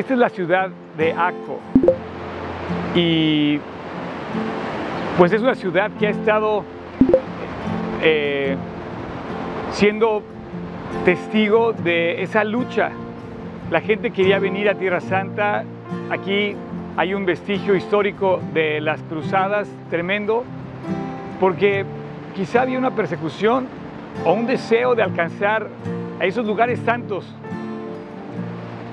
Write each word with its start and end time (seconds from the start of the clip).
Esta 0.00 0.14
es 0.14 0.18
la 0.18 0.30
ciudad 0.30 0.70
de 0.96 1.12
Aco 1.12 1.60
y 2.94 3.60
pues 5.18 5.30
es 5.30 5.42
una 5.42 5.54
ciudad 5.54 5.90
que 5.98 6.06
ha 6.06 6.10
estado 6.10 6.64
eh, 8.00 8.56
siendo 9.72 10.22
testigo 11.04 11.74
de 11.74 12.22
esa 12.22 12.44
lucha. 12.44 12.92
La 13.70 13.82
gente 13.82 14.10
quería 14.10 14.38
venir 14.38 14.70
a 14.70 14.74
Tierra 14.74 15.02
Santa. 15.02 15.64
Aquí 16.10 16.56
hay 16.96 17.12
un 17.12 17.26
vestigio 17.26 17.76
histórico 17.76 18.40
de 18.54 18.80
las 18.80 19.02
cruzadas 19.02 19.68
tremendo, 19.90 20.44
porque 21.38 21.84
quizá 22.34 22.62
había 22.62 22.78
una 22.78 22.92
persecución 22.92 23.68
o 24.24 24.32
un 24.32 24.46
deseo 24.46 24.94
de 24.94 25.02
alcanzar 25.02 25.68
a 26.18 26.24
esos 26.24 26.46
lugares 26.46 26.80
santos, 26.86 27.26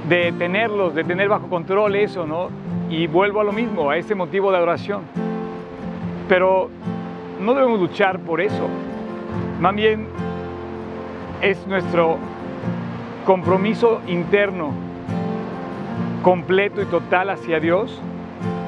de 0.08 0.32
tenerlos, 0.32 0.96
de 0.96 1.04
tener 1.04 1.28
bajo 1.28 1.48
control 1.48 1.96
eso, 1.96 2.26
¿no? 2.26 2.50
Y 2.90 3.08
vuelvo 3.08 3.42
a 3.42 3.44
lo 3.44 3.52
mismo, 3.52 3.90
a 3.90 3.98
ese 3.98 4.16
motivo 4.16 4.52
de 4.52 4.58
adoración. 4.58 5.02
Pero 6.30 6.70
no 7.42 7.54
debemos 7.54 7.80
luchar 7.80 8.20
por 8.20 8.40
eso. 8.40 8.68
Más 9.60 9.76
bien 9.76 10.08
es 11.42 11.68
nuestro 11.68 12.18
compromiso 13.26 14.02
interno, 14.08 14.72
completo 16.24 16.82
y 16.82 16.86
total 16.86 17.30
hacia 17.30 17.60
Dios, 17.60 18.02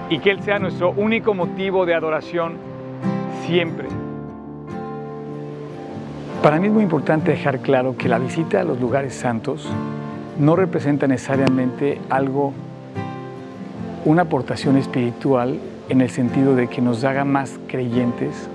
y 0.10 0.20
que 0.20 0.32
Él 0.32 0.42
sea 0.42 0.60
nuestro 0.60 0.92
único 0.92 1.34
motivo 1.34 1.86
de 1.86 1.94
adoración 1.94 2.58
siempre. 3.46 3.88
Para 6.44 6.60
mí 6.60 6.68
es 6.68 6.74
muy 6.74 6.84
importante 6.84 7.32
dejar 7.32 7.60
claro 7.60 7.96
que 7.98 8.10
la 8.10 8.18
visita 8.18 8.62
a 8.62 8.64
los 8.64 8.80
lugares 8.80 9.14
santos 9.14 9.70
no 10.40 10.56
representa 10.56 11.06
necesariamente 11.06 12.00
algo, 12.10 12.54
una 14.06 14.24
aportación 14.24 14.78
espiritual 14.78 15.60
en 15.90 16.00
el 16.00 16.10
sentido 16.10 16.56
de 16.56 16.68
que 16.68 16.82
nos 16.82 17.04
haga 17.04 17.26
más 17.26 17.60
creyentes 17.68 18.50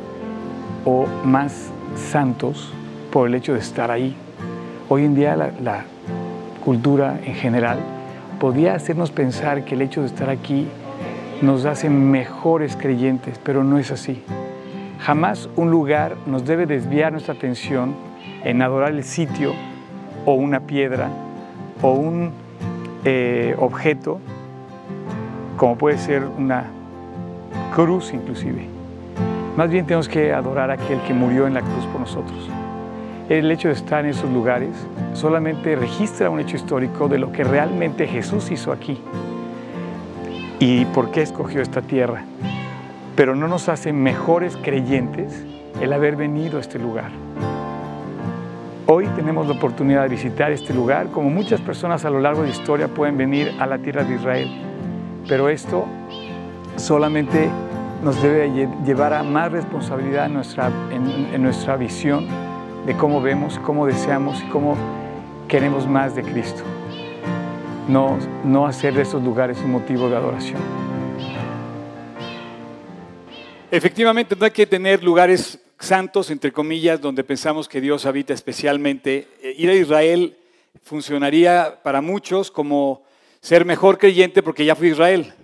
o 0.87 1.07
más 1.25 1.71
santos 1.95 2.73
por 3.13 3.29
el 3.29 3.35
hecho 3.35 3.53
de 3.53 3.59
estar 3.59 3.91
ahí. 3.91 4.17
Hoy 4.89 5.05
en 5.05 5.15
día 5.15 5.37
la, 5.37 5.51
la 5.63 5.85
cultura 6.65 7.21
en 7.23 7.35
general 7.35 7.79
podría 8.41 8.75
hacernos 8.75 9.11
pensar 9.11 9.65
que 9.67 9.75
el 9.75 9.83
hecho 9.83 10.01
de 10.01 10.07
estar 10.07 10.31
aquí 10.31 10.67
nos 11.43 11.67
hace 11.67 11.91
mejores 11.91 12.77
creyentes, 12.77 13.39
pero 13.45 13.63
no 13.63 13.79
es 13.79 13.91
así. 13.91 14.23
Jamás 15.01 15.51
un 15.55 15.71
lugar 15.71 16.17
nos 16.25 16.47
debe 16.47 16.65
desviar 16.65 17.13
nuestra 17.13 17.35
atención 17.35 17.95
en 18.43 18.63
adorar 18.63 18.93
el 18.93 19.05
sitio 19.05 19.53
o 20.25 20.33
una 20.33 20.61
piedra 20.61 21.11
o 21.83 21.93
un 21.93 22.33
eh, 23.05 23.55
objeto, 23.59 24.21
como 25.57 25.77
puede 25.77 25.99
ser 25.99 26.25
una 26.25 26.65
cruz 27.75 28.13
inclusive. 28.13 28.67
Más 29.57 29.71
bien 29.71 29.87
tenemos 29.87 30.09
que 30.09 30.33
adorar 30.33 30.71
a 30.71 30.75
aquel 30.75 31.01
que 31.03 31.15
murió 31.15 31.47
en 31.47 31.55
la 31.55 31.61
cruz 31.61 31.87
por 31.87 32.01
nosotros. 32.01 32.49
El 33.29 33.51
hecho 33.51 33.69
de 33.69 33.75
estar 33.75 34.05
en 34.05 34.11
esos 34.11 34.31
lugares 34.31 34.71
solamente 35.15 35.77
registra 35.77 36.29
un 36.29 36.41
hecho 36.41 36.57
histórico 36.57 37.09
de 37.09 37.19
lo 37.19 37.33
que 37.33 37.45
realmente 37.45 38.07
Jesús 38.07 38.51
hizo 38.51 38.73
aquí 38.73 39.01
y 40.59 40.85
por 40.87 41.11
qué 41.11 41.23
escogió 41.23 41.63
esta 41.63 41.81
tierra 41.81 42.25
pero 43.17 43.37
no 43.37 43.49
nos 43.49 43.69
hace 43.69 43.93
mejores 43.93 44.57
creyentes 44.57 45.45
el 45.81 45.93
haber 45.93 46.17
venido 46.17 46.59
a 46.59 46.61
este 46.61 46.79
lugar. 46.79 47.11
Hoy 48.87 49.07
tenemos 49.17 49.47
la 49.47 49.55
oportunidad 49.55 50.03
de 50.03 50.09
visitar 50.09 50.53
este 50.53 50.75
lugar, 50.75 51.09
como 51.11 51.31
muchas 51.31 51.59
personas 51.59 52.05
a 52.05 52.11
lo 52.11 52.21
largo 52.21 52.43
de 52.43 52.49
la 52.49 52.55
historia 52.55 52.87
pueden 52.87 53.17
venir 53.17 53.51
a 53.59 53.67
la 53.67 53.79
tierra 53.79 54.05
de 54.05 54.17
Israel, 54.17 54.51
pero 55.27 55.49
esto 55.49 55.87
solamente 56.77 57.49
nos 58.03 58.23
debe 58.23 58.69
llevar 58.85 59.15
a 59.15 59.23
más 59.23 59.51
responsabilidad 59.51 60.27
en 60.27 60.35
nuestra, 60.35 60.71
en, 60.91 61.43
nuestra 61.43 61.79
visión 61.79 62.27
de 62.85 62.95
cómo 62.95 63.23
vemos, 63.23 63.59
cómo 63.61 63.87
deseamos 63.87 64.43
y 64.43 64.47
cómo 64.49 64.77
queremos 65.49 65.89
más 65.89 66.15
de 66.15 66.23
Cristo. 66.23 66.63
No, 67.89 68.19
no 68.45 68.67
hacer 68.67 68.93
de 68.93 69.01
estos 69.01 69.23
lugares 69.23 69.59
un 69.65 69.73
motivo 69.73 70.11
de 70.11 70.17
adoración. 70.17 70.61
Efectivamente, 73.71 74.37
no 74.39 74.45
hay 74.45 74.51
que 74.51 74.67
tener 74.67 75.03
lugares 75.03 75.64
santos, 75.87 76.31
entre 76.31 76.53
comillas, 76.53 77.01
donde 77.01 77.25
pensamos 77.25 77.69
que 77.69 77.81
Dios 77.81 78.07
habita 78.07 78.33
especialmente. 78.35 79.29
Eh, 79.43 79.55
ir 79.57 79.71
a 79.71 79.75
Israel 79.75 80.37
funcionaría 80.83 81.81
para 81.83 82.01
muchos 82.01 82.51
como 82.51 83.05
ser 83.41 83.65
mejor 83.65 83.99
creyente 83.99 84.43
porque 84.43 84.65
ya 84.65 84.75
fui 84.75 84.89
a 84.89 84.93
Israel 84.93 85.35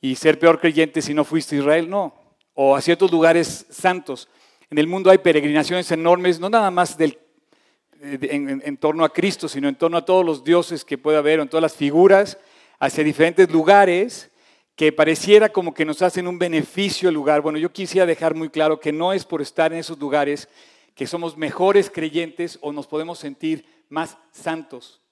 y 0.00 0.14
ser 0.16 0.38
peor 0.38 0.60
creyente 0.60 1.02
si 1.02 1.14
no 1.14 1.24
fuiste 1.24 1.56
a 1.56 1.58
Israel, 1.58 1.90
no. 1.90 2.14
O 2.54 2.76
a 2.76 2.80
ciertos 2.80 3.10
lugares 3.10 3.66
santos. 3.70 4.28
En 4.70 4.78
el 4.78 4.86
mundo 4.86 5.10
hay 5.10 5.18
peregrinaciones 5.18 5.90
enormes, 5.90 6.40
no 6.40 6.48
nada 6.48 6.70
más 6.70 6.96
del, 6.96 7.18
en, 8.00 8.62
en 8.64 8.76
torno 8.76 9.04
a 9.04 9.12
Cristo, 9.12 9.48
sino 9.48 9.68
en 9.68 9.74
torno 9.74 9.98
a 9.98 10.04
todos 10.04 10.24
los 10.24 10.44
dioses 10.44 10.84
que 10.84 10.98
pueda 10.98 11.18
haber, 11.18 11.40
en 11.40 11.48
todas 11.48 11.62
las 11.62 11.74
figuras, 11.74 12.38
hacia 12.78 13.04
diferentes 13.04 13.50
lugares 13.50 14.29
que 14.80 14.92
pareciera 14.92 15.50
como 15.50 15.74
que 15.74 15.84
nos 15.84 16.00
hacen 16.00 16.26
un 16.26 16.38
beneficio 16.38 17.10
el 17.10 17.14
lugar. 17.14 17.42
Bueno, 17.42 17.58
yo 17.58 17.70
quisiera 17.70 18.06
dejar 18.06 18.34
muy 18.34 18.48
claro 18.48 18.80
que 18.80 18.92
no 18.92 19.12
es 19.12 19.26
por 19.26 19.42
estar 19.42 19.74
en 19.74 19.78
esos 19.78 19.98
lugares 19.98 20.48
que 20.94 21.06
somos 21.06 21.36
mejores 21.36 21.90
creyentes 21.90 22.58
o 22.62 22.72
nos 22.72 22.86
podemos 22.86 23.18
sentir 23.18 23.66
más 23.90 24.16
santos. 24.32 25.02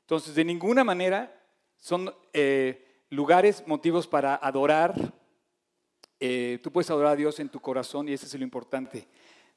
Entonces, 0.00 0.34
de 0.34 0.46
ninguna 0.46 0.82
manera 0.82 1.30
son 1.76 2.10
eh, 2.32 3.02
lugares, 3.10 3.62
motivos 3.66 4.06
para 4.06 4.34
adorar. 4.34 4.94
Eh, 6.18 6.58
tú 6.62 6.72
puedes 6.72 6.88
adorar 6.88 7.12
a 7.12 7.16
Dios 7.16 7.38
en 7.38 7.50
tu 7.50 7.60
corazón 7.60 8.08
y 8.08 8.14
ese 8.14 8.24
es 8.24 8.34
lo 8.34 8.44
importante. 8.44 9.08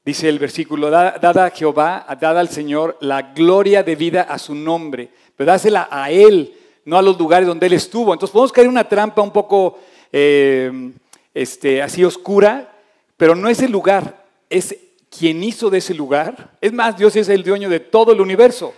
Dice 0.03 0.27
el 0.27 0.37
versículo, 0.37 0.89
dada 0.89 1.45
a 1.45 1.49
Jehová, 1.49 2.05
dada 2.19 2.41
al 2.41 2.49
Señor 2.49 2.97
la 2.99 3.21
gloria 3.21 3.83
de 3.83 3.95
vida 3.95 4.23
a 4.23 4.37
su 4.37 4.53
nombre, 4.53 5.09
pero 5.37 5.49
dásela 5.49 5.87
a 5.89 6.11
Él 6.11 6.57
no 6.85 6.97
a 6.97 7.01
los 7.01 7.17
lugares 7.17 7.47
donde 7.47 7.67
Él 7.67 7.73
estuvo. 7.73 8.13
Entonces 8.13 8.33
podemos 8.33 8.51
caer 8.51 8.65
en 8.65 8.71
una 8.71 8.87
trampa 8.87 9.21
un 9.21 9.31
poco 9.31 9.79
eh, 10.11 10.91
este, 11.33 11.81
así 11.81 12.03
oscura, 12.03 12.75
pero 13.17 13.35
no 13.35 13.49
es 13.49 13.61
el 13.61 13.71
lugar, 13.71 14.25
es 14.49 14.75
quien 15.09 15.43
hizo 15.43 15.69
de 15.69 15.79
ese 15.79 15.93
lugar. 15.93 16.57
Es 16.61 16.73
más, 16.73 16.97
Dios 16.97 17.15
es 17.15 17.29
el 17.29 17.43
dueño 17.43 17.69
de 17.69 17.79
todo 17.79 18.11
el 18.13 18.21
universo. 18.21 18.73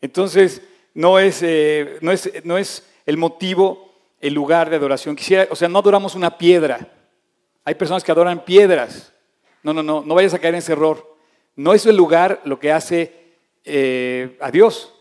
Entonces, 0.00 0.62
no 0.94 1.18
es, 1.18 1.42
eh, 1.42 1.98
no 2.00 2.12
es, 2.12 2.30
no 2.44 2.56
es 2.56 2.84
el 3.04 3.16
motivo, 3.16 3.92
el 4.20 4.32
lugar 4.32 4.70
de 4.70 4.76
adoración. 4.76 5.16
Quisiera, 5.16 5.46
o 5.50 5.56
sea, 5.56 5.68
no 5.68 5.78
adoramos 5.78 6.14
una 6.14 6.38
piedra. 6.38 6.92
Hay 7.64 7.74
personas 7.74 8.02
que 8.02 8.12
adoran 8.12 8.44
piedras. 8.44 9.12
No, 9.62 9.74
no, 9.74 9.82
no, 9.82 10.02
no 10.02 10.14
vayas 10.14 10.34
a 10.34 10.38
caer 10.38 10.54
en 10.54 10.58
ese 10.58 10.72
error. 10.72 11.16
No 11.56 11.74
es 11.74 11.84
el 11.86 11.96
lugar 11.96 12.40
lo 12.44 12.58
que 12.58 12.72
hace 12.72 13.12
eh, 13.64 14.36
a 14.40 14.50
Dios. 14.50 14.94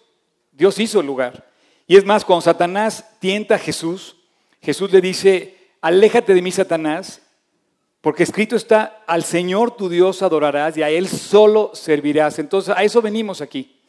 Dios 0.51 0.80
hizo 0.80 1.00
el 1.00 1.06
lugar. 1.06 1.48
Y 1.87 1.97
es 1.97 2.05
más, 2.05 2.25
cuando 2.25 2.41
Satanás 2.41 3.05
tienta 3.19 3.55
a 3.55 3.59
Jesús, 3.59 4.15
Jesús 4.61 4.91
le 4.91 5.01
dice, 5.01 5.55
aléjate 5.81 6.33
de 6.33 6.41
mí, 6.41 6.51
Satanás, 6.51 7.21
porque 8.01 8.23
escrito 8.23 8.55
está, 8.55 9.03
al 9.07 9.23
Señor 9.23 9.75
tu 9.75 9.89
Dios 9.89 10.21
adorarás 10.21 10.77
y 10.77 10.83
a 10.83 10.89
Él 10.89 11.07
solo 11.07 11.71
servirás. 11.73 12.39
Entonces, 12.39 12.75
a 12.75 12.83
eso 12.83 13.01
venimos 13.01 13.41
aquí. 13.41 13.79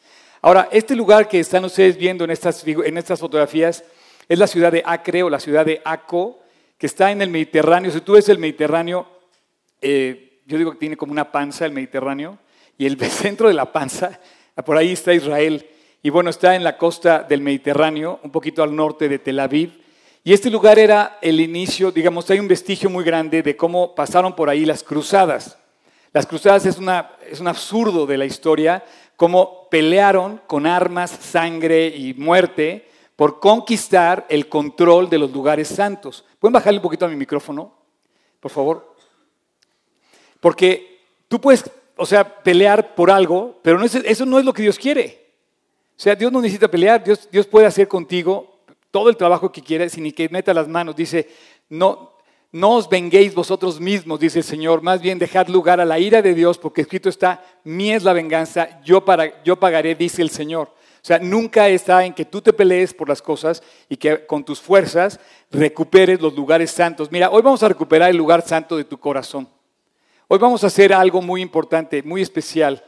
Ahora, 0.42 0.68
este 0.70 0.94
lugar 0.94 1.28
que 1.28 1.40
están 1.40 1.64
ustedes 1.64 1.96
viendo 1.96 2.24
en 2.24 2.30
estas, 2.30 2.66
en 2.66 2.98
estas 2.98 3.20
fotografías 3.20 3.84
es 4.28 4.38
la 4.38 4.46
ciudad 4.46 4.72
de 4.72 4.82
Acre 4.84 5.22
o 5.22 5.30
la 5.30 5.40
ciudad 5.40 5.64
de 5.64 5.80
Aco, 5.84 6.40
que 6.78 6.86
está 6.86 7.10
en 7.10 7.22
el 7.22 7.30
Mediterráneo. 7.30 7.90
Si 7.90 8.00
tú 8.00 8.12
ves 8.12 8.28
el 8.28 8.38
Mediterráneo, 8.38 9.06
eh, 9.80 10.40
yo 10.46 10.58
digo 10.58 10.72
que 10.72 10.78
tiene 10.78 10.96
como 10.96 11.12
una 11.12 11.32
panza 11.32 11.64
el 11.64 11.72
Mediterráneo, 11.72 12.38
y 12.78 12.86
el 12.86 12.98
centro 13.10 13.48
de 13.48 13.54
la 13.54 13.72
panza, 13.72 14.20
por 14.64 14.76
ahí 14.76 14.92
está 14.92 15.14
Israel. 15.14 15.66
Y 16.06 16.10
bueno, 16.10 16.30
está 16.30 16.54
en 16.54 16.62
la 16.62 16.78
costa 16.78 17.24
del 17.24 17.40
Mediterráneo, 17.40 18.20
un 18.22 18.30
poquito 18.30 18.62
al 18.62 18.76
norte 18.76 19.08
de 19.08 19.18
Tel 19.18 19.40
Aviv. 19.40 19.72
Y 20.22 20.32
este 20.32 20.50
lugar 20.50 20.78
era 20.78 21.18
el 21.20 21.40
inicio, 21.40 21.90
digamos, 21.90 22.30
hay 22.30 22.38
un 22.38 22.46
vestigio 22.46 22.88
muy 22.88 23.02
grande 23.02 23.42
de 23.42 23.56
cómo 23.56 23.92
pasaron 23.92 24.36
por 24.36 24.48
ahí 24.48 24.64
las 24.64 24.84
cruzadas. 24.84 25.58
Las 26.12 26.24
cruzadas 26.24 26.64
es, 26.64 26.78
una, 26.78 27.10
es 27.28 27.40
un 27.40 27.48
absurdo 27.48 28.06
de 28.06 28.18
la 28.18 28.24
historia, 28.24 28.84
cómo 29.16 29.68
pelearon 29.68 30.40
con 30.46 30.64
armas, 30.64 31.10
sangre 31.10 31.88
y 31.88 32.14
muerte 32.14 32.88
por 33.16 33.40
conquistar 33.40 34.26
el 34.28 34.48
control 34.48 35.10
de 35.10 35.18
los 35.18 35.32
lugares 35.32 35.66
santos. 35.66 36.24
¿Pueden 36.38 36.52
bajarle 36.52 36.78
un 36.78 36.84
poquito 36.84 37.06
a 37.06 37.08
mi 37.08 37.16
micrófono, 37.16 37.74
por 38.38 38.52
favor? 38.52 38.94
Porque 40.38 41.00
tú 41.26 41.40
puedes, 41.40 41.68
o 41.96 42.06
sea, 42.06 42.44
pelear 42.44 42.94
por 42.94 43.10
algo, 43.10 43.58
pero 43.60 43.82
eso 43.82 44.24
no 44.24 44.38
es 44.38 44.44
lo 44.44 44.52
que 44.52 44.62
Dios 44.62 44.78
quiere. 44.78 45.25
O 45.96 46.00
sea, 46.00 46.14
Dios 46.14 46.30
no 46.30 46.42
necesita 46.42 46.68
pelear, 46.68 47.02
Dios, 47.02 47.28
Dios 47.30 47.46
puede 47.46 47.66
hacer 47.66 47.88
contigo 47.88 48.60
todo 48.90 49.08
el 49.08 49.16
trabajo 49.16 49.50
que 49.50 49.62
quiera 49.62 49.88
sin 49.88 50.10
que 50.12 50.28
meta 50.28 50.52
las 50.52 50.68
manos. 50.68 50.94
Dice, 50.94 51.28
no, 51.70 52.12
no 52.52 52.72
os 52.72 52.88
venguéis 52.88 53.34
vosotros 53.34 53.80
mismos, 53.80 54.20
dice 54.20 54.38
el 54.38 54.44
Señor, 54.44 54.82
más 54.82 55.00
bien 55.00 55.18
dejad 55.18 55.48
lugar 55.48 55.80
a 55.80 55.84
la 55.84 55.98
ira 55.98 56.22
de 56.22 56.34
Dios, 56.34 56.58
porque 56.58 56.82
escrito 56.82 57.08
está, 57.08 57.44
mi 57.64 57.92
es 57.92 58.02
la 58.02 58.12
venganza, 58.12 58.80
yo, 58.82 59.04
para, 59.04 59.42
yo 59.42 59.56
pagaré, 59.56 59.94
dice 59.94 60.20
el 60.22 60.30
Señor. 60.30 60.68
O 60.68 61.06
sea, 61.06 61.18
nunca 61.18 61.68
está 61.68 62.04
en 62.04 62.12
que 62.12 62.24
tú 62.24 62.42
te 62.42 62.52
pelees 62.52 62.92
por 62.92 63.08
las 63.08 63.22
cosas 63.22 63.62
y 63.88 63.96
que 63.96 64.26
con 64.26 64.44
tus 64.44 64.60
fuerzas 64.60 65.20
recuperes 65.50 66.20
los 66.20 66.34
lugares 66.34 66.70
santos. 66.72 67.12
Mira, 67.12 67.30
hoy 67.30 67.42
vamos 67.42 67.62
a 67.62 67.68
recuperar 67.68 68.10
el 68.10 68.16
lugar 68.16 68.42
santo 68.42 68.76
de 68.76 68.84
tu 68.84 68.98
corazón. 68.98 69.48
Hoy 70.28 70.38
vamos 70.38 70.64
a 70.64 70.66
hacer 70.66 70.92
algo 70.92 71.22
muy 71.22 71.42
importante, 71.42 72.02
muy 72.02 72.22
especial. 72.22 72.82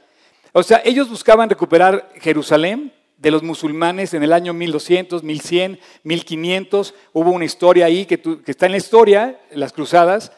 O 0.52 0.62
sea, 0.62 0.82
ellos 0.84 1.08
buscaban 1.08 1.48
recuperar 1.48 2.10
Jerusalén 2.16 2.92
de 3.18 3.30
los 3.30 3.42
musulmanes 3.42 4.14
en 4.14 4.22
el 4.22 4.32
año 4.32 4.54
1200, 4.54 5.22
1100, 5.22 5.78
1500. 6.02 6.94
Hubo 7.12 7.30
una 7.30 7.44
historia 7.44 7.86
ahí 7.86 8.06
que, 8.06 8.20
está 8.46 8.66
en 8.66 8.72
la 8.72 8.78
historia, 8.78 9.40
las 9.52 9.72
cruzadas. 9.72 10.32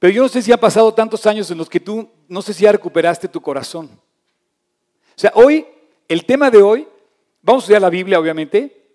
Pero 0.00 0.12
yo 0.12 0.22
no 0.22 0.28
sé 0.28 0.42
si 0.42 0.50
ha 0.50 0.58
pasado 0.58 0.92
tantos 0.92 1.26
años 1.26 1.50
en 1.50 1.58
los 1.58 1.70
que 1.70 1.80
tú, 1.80 2.10
no 2.28 2.42
sé 2.42 2.52
si 2.52 2.64
ya 2.64 2.72
recuperaste 2.72 3.28
tu 3.28 3.40
corazón. 3.40 3.86
O 3.86 5.20
sea, 5.20 5.32
hoy, 5.34 5.66
el 6.08 6.24
tema 6.24 6.50
de 6.50 6.62
hoy 6.62 6.88
Vamos 7.48 7.62
a 7.62 7.64
estudiar 7.64 7.80
la 7.80 7.90
Biblia, 7.90 8.18
obviamente, 8.18 8.90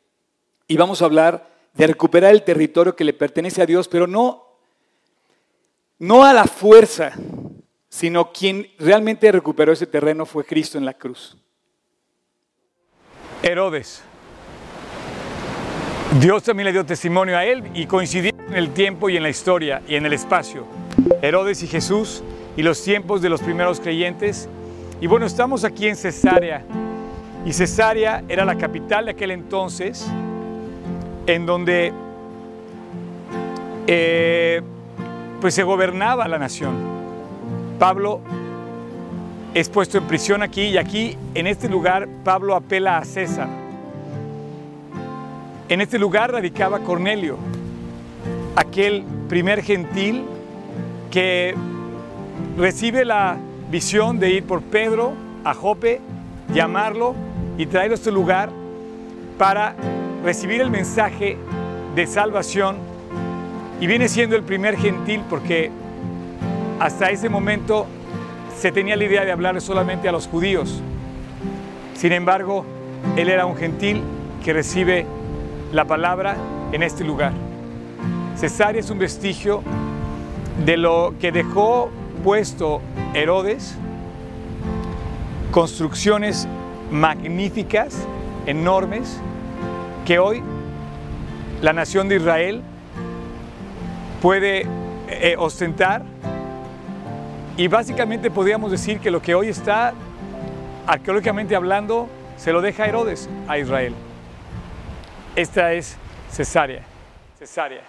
y 0.68 0.78
vamos 0.78 1.02
a 1.02 1.06
hablar 1.06 1.50
de 1.74 1.88
recuperar 1.88 2.32
el 2.32 2.44
territorio 2.44 2.96
que 2.96 3.04
le 3.04 3.14
pertenece 3.14 3.62
a 3.62 3.66
Dios, 3.66 3.88
pero 3.88 4.06
no, 4.06 4.44
no 5.98 6.24
a 6.24 6.34
la 6.34 6.44
fuerza, 6.44 7.14
sino 7.90 8.32
quien 8.32 8.70
realmente 8.78 9.32
recuperó 9.32 9.72
ese 9.72 9.88
terreno 9.88 10.26
fue 10.26 10.46
Cristo 10.46 10.78
en 10.78 10.86
la 10.86 10.94
cruz. 10.94 11.38
Herodes. 13.44 14.02
Dios 16.20 16.44
también 16.44 16.66
le 16.66 16.72
dio 16.72 16.86
testimonio 16.86 17.38
a 17.38 17.44
él 17.44 17.64
y 17.74 17.86
coincidió 17.86 18.32
en 18.48 18.56
el 18.56 18.70
tiempo 18.70 19.10
y 19.10 19.18
en 19.18 19.24
la 19.24 19.30
historia 19.30 19.82
y 19.88 19.96
en 19.96 20.06
el 20.06 20.14
espacio. 20.14 20.66
Herodes 21.22 21.62
y 21.62 21.68
Jesús 21.68 22.24
y 22.56 22.64
los 22.64 22.82
tiempos 22.82 23.22
de 23.22 23.30
los 23.30 23.42
primeros 23.42 23.80
creyentes. 23.80 24.48
Y 25.02 25.08
bueno, 25.08 25.26
estamos 25.26 25.66
aquí 25.66 25.88
en 25.88 25.98
Cesarea, 25.98 26.64
y 27.46 27.52
Cesarea 27.52 28.24
era 28.30 28.46
la 28.46 28.58
capital 28.58 29.06
de 29.06 29.12
aquel 29.12 29.32
entonces, 29.32 30.08
en 31.28 31.46
donde 31.46 31.92
eh, 33.88 34.62
pues 35.42 35.54
se 35.54 35.64
gobernaba 35.64 36.28
la 36.30 36.40
nación. 36.40 36.76
Pablo 37.78 38.22
es 39.54 39.70
puesto 39.70 40.00
en 40.00 40.06
prisión 40.06 40.42
aquí 40.42 40.64
y 40.64 40.78
aquí, 40.78 41.16
en 41.36 41.46
este 41.46 41.70
lugar, 41.70 42.08
Pablo 42.24 42.56
apela 42.56 42.98
a 42.98 43.06
César. 43.06 43.48
En 45.70 45.80
este 45.80 46.00
lugar 46.00 46.32
radicaba 46.32 46.80
Cornelio, 46.80 47.38
aquel 48.56 49.04
primer 49.30 49.62
gentil 49.62 50.24
que 51.12 51.54
recibe 52.58 53.06
la 53.06 53.38
visión 53.70 54.20
de 54.20 54.32
ir 54.32 54.44
por 54.44 54.62
Pedro 54.64 55.14
a 55.44 55.54
Jope, 55.54 56.02
llamarlo 56.54 57.14
y 57.58 57.68
traerlo 57.68 57.94
a 57.94 57.98
este 57.98 58.12
lugar 58.12 58.50
para 59.38 59.76
recibir 60.24 60.62
el 60.62 60.72
mensaje 60.72 61.38
de 61.96 62.08
salvación. 62.08 62.78
Y 63.80 63.86
viene 63.86 64.10
siendo 64.10 64.36
el 64.36 64.44
primer 64.44 64.78
gentil 64.78 65.22
porque 65.30 65.70
hasta 66.80 67.12
ese 67.12 67.30
momento 67.30 67.86
se 68.58 68.72
tenía 68.72 68.96
la 68.96 69.04
idea 69.04 69.26
de 69.26 69.32
hablar 69.32 69.60
solamente 69.62 70.08
a 70.08 70.12
los 70.12 70.28
judíos. 70.28 70.82
Sin 71.96 72.12
embargo, 72.12 72.66
él 73.16 73.30
era 73.30 73.46
un 73.46 73.56
gentil 73.56 74.02
que 74.44 74.54
recibe 74.54 75.06
la 75.72 75.86
palabra 75.86 76.36
en 76.72 76.84
este 76.84 77.04
lugar. 77.04 77.34
Cesarea 78.36 78.80
es 78.80 78.90
un 78.90 79.00
vestigio 79.00 79.64
de 80.66 80.78
lo 80.78 81.14
que 81.20 81.32
dejó 81.32 81.90
puesto 82.24 82.82
Herodes, 83.14 83.76
construcciones 85.52 86.48
magníficas, 86.92 88.08
enormes, 88.46 89.20
que 90.06 90.20
hoy 90.20 90.42
la 91.62 91.74
nación 91.74 92.10
de 92.10 92.18
Israel 92.18 92.62
puede 94.22 94.66
eh, 95.08 95.36
ostentar. 95.38 96.04
Y 97.56 97.68
básicamente 97.68 98.32
podríamos 98.32 98.72
decir 98.72 99.00
que 99.00 99.12
lo 99.12 99.22
que 99.22 99.36
hoy 99.36 99.50
está, 99.50 99.94
arqueológicamente 100.88 101.56
hablando, 101.56 102.10
se 102.36 102.52
lo 102.52 102.62
deja 102.62 102.88
Herodes 102.88 103.30
a 103.48 103.60
Israel. 103.60 103.94
Esta 105.36 105.74
es 105.74 105.96
Cesarea. 106.32 106.84
Cesarea. 107.38 107.84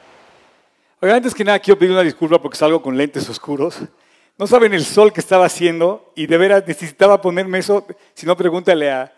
Oiga, 1.01 1.17
antes 1.17 1.35
que 1.35 1.45
nada 1.45 1.59
quiero 1.59 1.79
pedir 1.79 1.93
una 1.93 2.03
disculpa 2.03 2.41
porque 2.41 2.59
salgo 2.59 2.83
con 2.83 2.95
lentes 2.97 3.27
oscuros. 3.31 3.79
No 4.37 4.47
saben 4.47 4.75
el 4.75 4.85
sol 4.85 5.15
que 5.15 5.21
estaba 5.21 5.47
haciendo 5.47 6.13
y 6.15 6.27
de 6.27 6.37
veras 6.37 6.65
necesitaba 6.67 7.23
ponerme 7.23 7.59
eso, 7.59 7.87
si 8.13 8.27
no 8.27 8.37
pregúntale 8.37 8.91
a, 8.91 9.13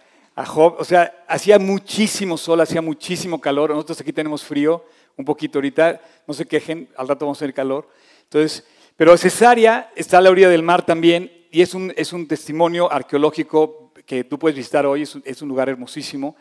Job. 0.46 0.76
O 0.78 0.84
sea, 0.84 1.24
hacía 1.26 1.58
muchísimo 1.58 2.36
sol, 2.36 2.60
hacía 2.60 2.82
muchísimo 2.82 3.40
calor. 3.40 3.70
Nosotros 3.70 4.00
aquí 4.00 4.12
tenemos 4.12 4.44
frío, 4.44 4.84
un 5.16 5.24
poquito 5.24 5.58
ahorita, 5.58 6.00
no 6.26 6.34
se 6.34 6.46
quejen, 6.46 6.88
al 6.96 7.08
rato 7.08 7.24
vamos 7.24 7.38
a 7.38 7.40
tener 7.40 7.54
calor. 7.54 7.88
Entonces, 8.24 8.64
pero 8.96 9.16
Cesarea 9.16 9.90
está 9.94 10.18
a 10.18 10.20
la 10.20 10.30
orilla 10.30 10.48
del 10.48 10.62
mar 10.62 10.84
también 10.84 11.30
y 11.50 11.62
es 11.62 11.74
un, 11.74 11.92
es 11.96 12.12
un 12.12 12.26
testimonio 12.26 12.90
arqueológico 12.90 13.92
que 14.04 14.24
tú 14.24 14.38
puedes 14.38 14.56
visitar 14.56 14.86
hoy, 14.86 15.02
es 15.02 15.42
un, 15.42 15.48
lugar 15.48 15.68
hermosísimo. 15.68 16.36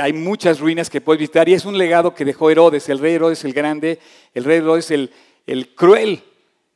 Hay 0.00 0.12
muchas 0.12 0.60
ruinas 0.60 0.88
que 0.88 1.00
puedes 1.00 1.18
visitar 1.18 1.48
y 1.48 1.54
es 1.54 1.64
un 1.64 1.76
legado 1.76 2.14
que 2.14 2.24
dejó 2.24 2.50
Herodes, 2.50 2.88
el 2.88 2.98
rey 2.98 3.14
Herodes 3.14 3.44
el 3.44 3.52
grande, 3.52 3.98
el 4.34 4.44
rey 4.44 4.58
Herodes 4.58 4.90
el, 4.90 5.10
el 5.46 5.74
cruel, 5.74 6.22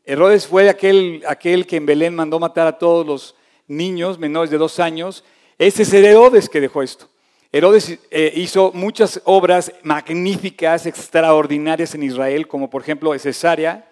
Herodes 0.06 0.46
fue 0.46 0.68
aquel, 0.68 1.22
aquel 1.26 1.66
que 1.66 1.76
en 1.76 1.86
Belén 1.86 2.14
mandó 2.14 2.38
matar 2.38 2.66
a 2.66 2.78
todos 2.78 3.06
los 3.06 3.34
niños 3.66 4.18
menores 4.18 4.50
de 4.50 4.58
dos 4.58 4.78
años. 4.78 5.24
Ese 5.56 5.84
es 5.84 5.92
Herodes 5.94 6.50
que 6.50 6.60
dejó 6.60 6.82
esto. 6.82 7.08
Herodes 7.50 7.98
eh, 8.10 8.32
hizo 8.36 8.72
muchas 8.74 9.22
obras 9.24 9.72
magníficas, 9.82 10.84
extraordinarias 10.84 11.94
en 11.94 12.02
Israel, 12.02 12.46
como 12.48 12.68
por 12.68 12.82
ejemplo 12.82 13.18
Cesarea, 13.18 13.88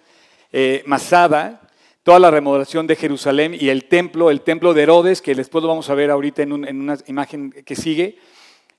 eh, 0.52 0.82
Masada, 0.86 1.62
toda 2.02 2.18
la 2.18 2.30
remodelación 2.30 2.86
de 2.86 2.96
Jerusalén 2.96 3.56
y 3.58 3.68
el 3.68 3.84
templo, 3.84 4.30
el 4.30 4.42
templo 4.42 4.74
de 4.74 4.82
Herodes, 4.82 5.22
que 5.22 5.34
después 5.34 5.62
lo 5.62 5.68
vamos 5.68 5.88
a 5.88 5.94
ver 5.94 6.10
ahorita 6.10 6.42
en, 6.42 6.52
una 6.52 6.98
imagen 7.06 7.50
que 7.50 7.76
sigue. 7.76 8.18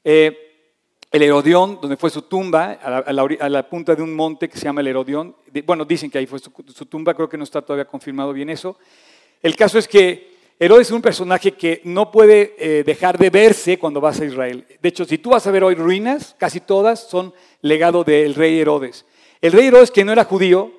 Eh, 0.04 0.52
el 1.12 1.22
Herodión, 1.22 1.78
donde 1.80 1.96
fue 1.96 2.10
su 2.10 2.24
tumba, 2.24 2.72
a 2.72 3.50
la, 3.50 3.70
punta 3.70 3.96
de 3.96 4.02
un 4.02 4.16
monte 4.16 4.50
que 4.50 4.58
se 4.58 4.66
llama 4.66 4.82
el 4.82 4.88
Herodión. 4.88 5.36
Bueno, 5.64 5.86
dicen 5.86 6.10
que 6.10 6.18
ahí 6.18 6.26
fue 6.26 6.40
su, 6.40 6.86
tumba, 6.88 7.14
creo 7.14 7.30
que 7.30 7.38
no 7.38 7.44
está 7.44 7.62
todavía 7.62 7.86
confirmado 7.86 8.34
bien 8.34 8.50
eso. 8.50 8.78
El 9.40 9.56
caso 9.56 9.78
es 9.78 9.88
que 9.88 10.34
Herodes 10.58 10.88
es 10.88 10.92
un 10.92 11.04
personaje 11.04 11.52
que 11.52 11.82
no 11.84 12.12
puede 12.12 12.56
eh, 12.58 12.84
dejar 12.84 13.20
de 13.20 13.30
verse 13.30 13.78
cuando 13.78 14.02
vas 14.02 14.20
a 14.22 14.26
Israel. 14.26 14.66
De 14.82 14.90
hecho, 14.90 15.06
si 15.06 15.20
tú 15.20 15.30
vas 15.30 15.46
a 15.46 15.52
ver 15.52 15.64
hoy 15.64 15.76
ruinas, 15.76 16.36
casi 16.40 16.60
todas 16.60 17.08
son 17.08 17.32
legado 17.62 18.04
del 18.04 18.34
rey 18.34 18.60
Herodes. 18.60 19.06
El 19.40 19.52
rey 19.52 19.68
Herodes, 19.68 19.92
que 19.92 20.04
no 20.04 20.14
era 20.14 20.24
judío, 20.24 20.72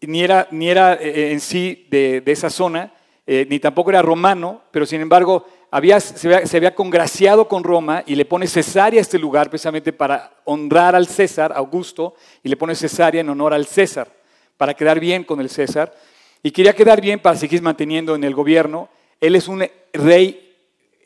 ni 0.00 0.22
era, 0.22 0.48
ni 0.50 0.68
era 0.68 0.94
eh, 0.94 1.32
en 1.32 1.40
sí 1.40 1.86
de, 1.90 2.22
esa 2.26 2.50
zona, 2.50 2.92
eh, 3.26 3.46
ni 3.48 3.58
tampoco 3.58 3.90
era 3.90 4.02
romano, 4.02 4.62
pero 4.70 4.86
sin 4.86 5.00
embargo 5.00 5.46
se, 5.70 6.56
había, 6.56 6.74
congraciado 6.74 7.46
con 7.46 7.62
Roma 7.62 8.02
y 8.06 8.14
le 8.14 8.24
pone 8.24 8.46
Cesarea 8.46 9.00
a 9.00 9.02
este 9.02 9.18
lugar 9.18 9.50
precisamente 9.50 9.92
para 9.92 10.32
honrar 10.44 10.94
al 10.94 11.06
César, 11.06 11.52
Augusto, 11.54 12.14
y 12.42 12.48
le 12.48 12.56
pone 12.56 12.74
Cesarea 12.74 13.20
en 13.20 13.28
honor 13.28 13.52
al 13.52 13.66
César, 13.66 14.08
para 14.56 14.74
quedar 14.74 14.98
bien 14.98 15.24
con 15.24 15.40
el 15.40 15.50
César. 15.50 15.94
Y 16.42 16.52
quería 16.52 16.72
quedar 16.72 17.00
bien 17.00 17.20
para 17.20 17.36
seguir 17.36 17.60
manteniendo 17.60 18.14
en 18.14 18.24
el 18.24 18.34
gobierno. 18.34 18.88
Él 19.20 19.36
es 19.36 19.48
un 19.48 19.66
rey 19.92 20.56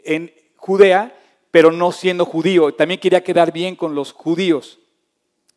en 0.05 0.33
Judea, 0.57 1.13
pero 1.51 1.73
no 1.73 1.91
siendo 1.91 2.25
judío. 2.25 2.73
También 2.73 3.01
quería 3.01 3.25
quedar 3.25 3.53
bien 3.53 3.75
con 3.75 3.95
los 3.95 4.13
judíos. 4.13 4.79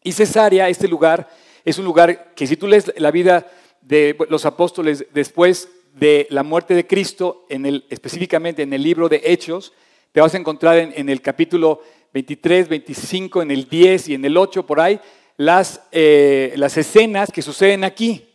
Y 0.01 0.13
Cesarea, 0.13 0.70
este 0.70 0.88
lugar, 0.88 1.30
es 1.65 1.79
un 1.79 1.86
lugar 1.86 2.34
que 2.36 2.45
si 2.48 2.55
tú 2.55 2.67
lees 2.67 2.93
la 2.98 3.12
vida 3.12 3.48
de 3.81 4.15
los 4.29 4.45
apóstoles 4.45 5.05
después 5.13 5.67
de 5.93 6.27
la 6.29 6.43
muerte 6.43 6.75
de 6.75 6.86
Cristo, 6.86 7.45
en 7.50 7.65
el, 7.65 7.86
específicamente 7.89 8.62
en 8.62 8.72
el 8.74 8.84
libro 8.84 9.10
de 9.10 9.22
Hechos, 9.25 9.74
te 10.12 10.22
vas 10.22 10.34
a 10.34 10.38
encontrar 10.38 10.77
en, 10.77 11.10
el 11.10 11.22
capítulo 11.22 11.81
23, 12.13 12.69
25, 12.69 13.41
en 13.41 13.51
el 13.51 13.67
10 13.67 14.10
y 14.10 14.13
en 14.13 14.25
el 14.25 14.38
8 14.38 14.65
por 14.65 14.79
ahí, 14.79 15.00
las, 15.38 15.81
eh, 15.91 16.53
las 16.55 16.77
escenas 16.77 17.31
que 17.31 17.41
suceden 17.41 17.84
aquí. 17.84 18.25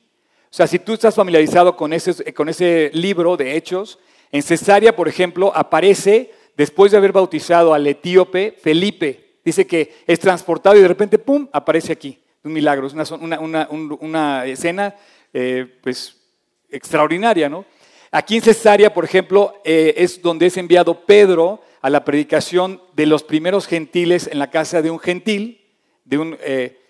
O 0.45 0.55
sea, 0.55 0.67
si 0.67 0.79
tú 0.79 0.95
estás 0.95 1.15
familiarizado 1.15 1.77
con 1.77 1.93
ese, 1.93 2.35
con 2.35 2.49
ese 2.49 2.91
libro 2.93 3.37
de 3.37 3.57
Hechos, 3.57 3.99
en 4.33 4.43
Cesarea, 4.43 4.95
por 4.95 5.09
ejemplo, 5.09 5.53
aparece, 5.55 6.33
después 6.57 6.93
de 6.93 6.99
haber 6.99 7.13
bautizado 7.13 7.73
al 7.73 7.87
etíope 7.87 8.57
Felipe, 8.61 9.39
dice 9.45 9.67
que 9.67 9.95
es 10.07 10.19
transportado 10.19 10.77
y 10.77 10.83
de 10.83 10.89
repente, 10.89 11.19
¡pum!, 11.19 11.49
aparece 11.53 11.93
aquí. 11.93 12.19
Un 12.43 12.53
milagro, 12.55 12.87
es 12.87 12.95
una, 12.95 14.47
escena 14.47 14.95
eh, 15.33 15.79
pues, 15.83 16.17
extraordinaria, 16.71 17.49
¿no? 17.49 17.67
Aquí 18.11 18.37
en 18.37 18.43
Cesarea, 18.43 18.93
por 18.93 19.05
ejemplo, 19.05 19.61
eh, 19.65 19.95
es 19.97 20.21
donde 20.23 20.47
es 20.47 20.57
enviado 20.57 21.05
Pedro 21.05 21.63
a 21.81 21.91
la 21.91 22.05
predicación 22.05 22.81
de 22.95 23.07
los 23.07 23.23
primeros 23.23 23.67
gentiles 23.67 24.27
en 24.27 24.39
la 24.39 24.51
casa 24.51 24.83
de 24.83 24.91
un 24.91 24.99
gentil, 24.99 25.61
de 26.05 26.19
un 26.19 26.37
eh, 26.41 26.81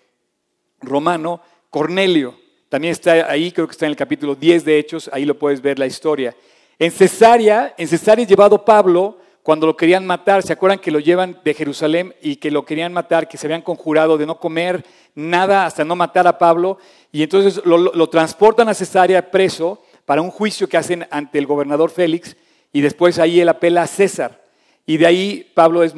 romano, 0.79 1.41
Cornelio. 1.69 2.39
También 2.69 2.93
está 2.93 3.29
ahí, 3.29 3.51
creo 3.51 3.67
que 3.67 3.71
está 3.71 3.85
en 3.85 3.91
el 3.91 3.97
capítulo 3.97 4.35
10 4.35 4.65
de 4.65 4.79
Hechos, 4.79 5.09
ahí 5.13 5.25
lo 5.25 5.37
puedes 5.37 5.61
ver 5.61 5.77
la 5.77 5.85
historia. 5.85 6.35
En 6.79 6.91
Cesarea, 6.91 7.75
en 7.77 7.87
Cesarea 7.87 8.23
es 8.23 8.29
llevado 8.29 8.63
Pablo 8.63 9.19
cuando 9.43 9.65
lo 9.65 9.75
querían 9.75 10.05
matar. 10.05 10.43
¿Se 10.43 10.53
acuerdan 10.53 10.79
que 10.79 10.91
lo 10.91 10.99
llevan 10.99 11.39
de 11.43 11.53
Jerusalén 11.53 12.15
y 12.21 12.37
que 12.37 12.51
lo 12.51 12.65
querían 12.65 12.93
matar, 12.93 13.27
que 13.27 13.37
se 13.37 13.47
habían 13.47 13.61
conjurado 13.61 14.17
de 14.17 14.25
no 14.25 14.39
comer 14.39 14.85
nada 15.15 15.65
hasta 15.65 15.83
no 15.83 15.95
matar 15.95 16.27
a 16.27 16.37
Pablo? 16.37 16.77
Y 17.11 17.23
entonces 17.23 17.61
lo, 17.65 18.09
transportan 18.09 18.69
a 18.69 18.73
Cesarea 18.73 19.31
preso 19.31 19.81
para 20.05 20.21
un 20.21 20.31
juicio 20.31 20.67
que 20.67 20.77
hacen 20.77 21.07
ante 21.11 21.37
el 21.37 21.45
gobernador 21.45 21.89
Félix 21.89 22.35
y 22.73 22.81
después 22.81 23.19
ahí 23.19 23.39
él 23.39 23.49
apela 23.49 23.83
a 23.83 23.87
César. 23.87 24.41
Y 24.85 24.97
de 24.97 25.05
ahí 25.05 25.51
Pablo 25.53 25.83
es, 25.83 25.93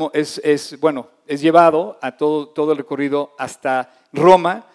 bueno, 0.79 1.07
es 1.27 1.41
llevado 1.41 1.97
a 2.01 2.17
todo, 2.17 2.49
todo 2.49 2.71
el 2.71 2.77
recorrido 2.77 3.33
hasta 3.37 3.93
Roma 4.11 4.67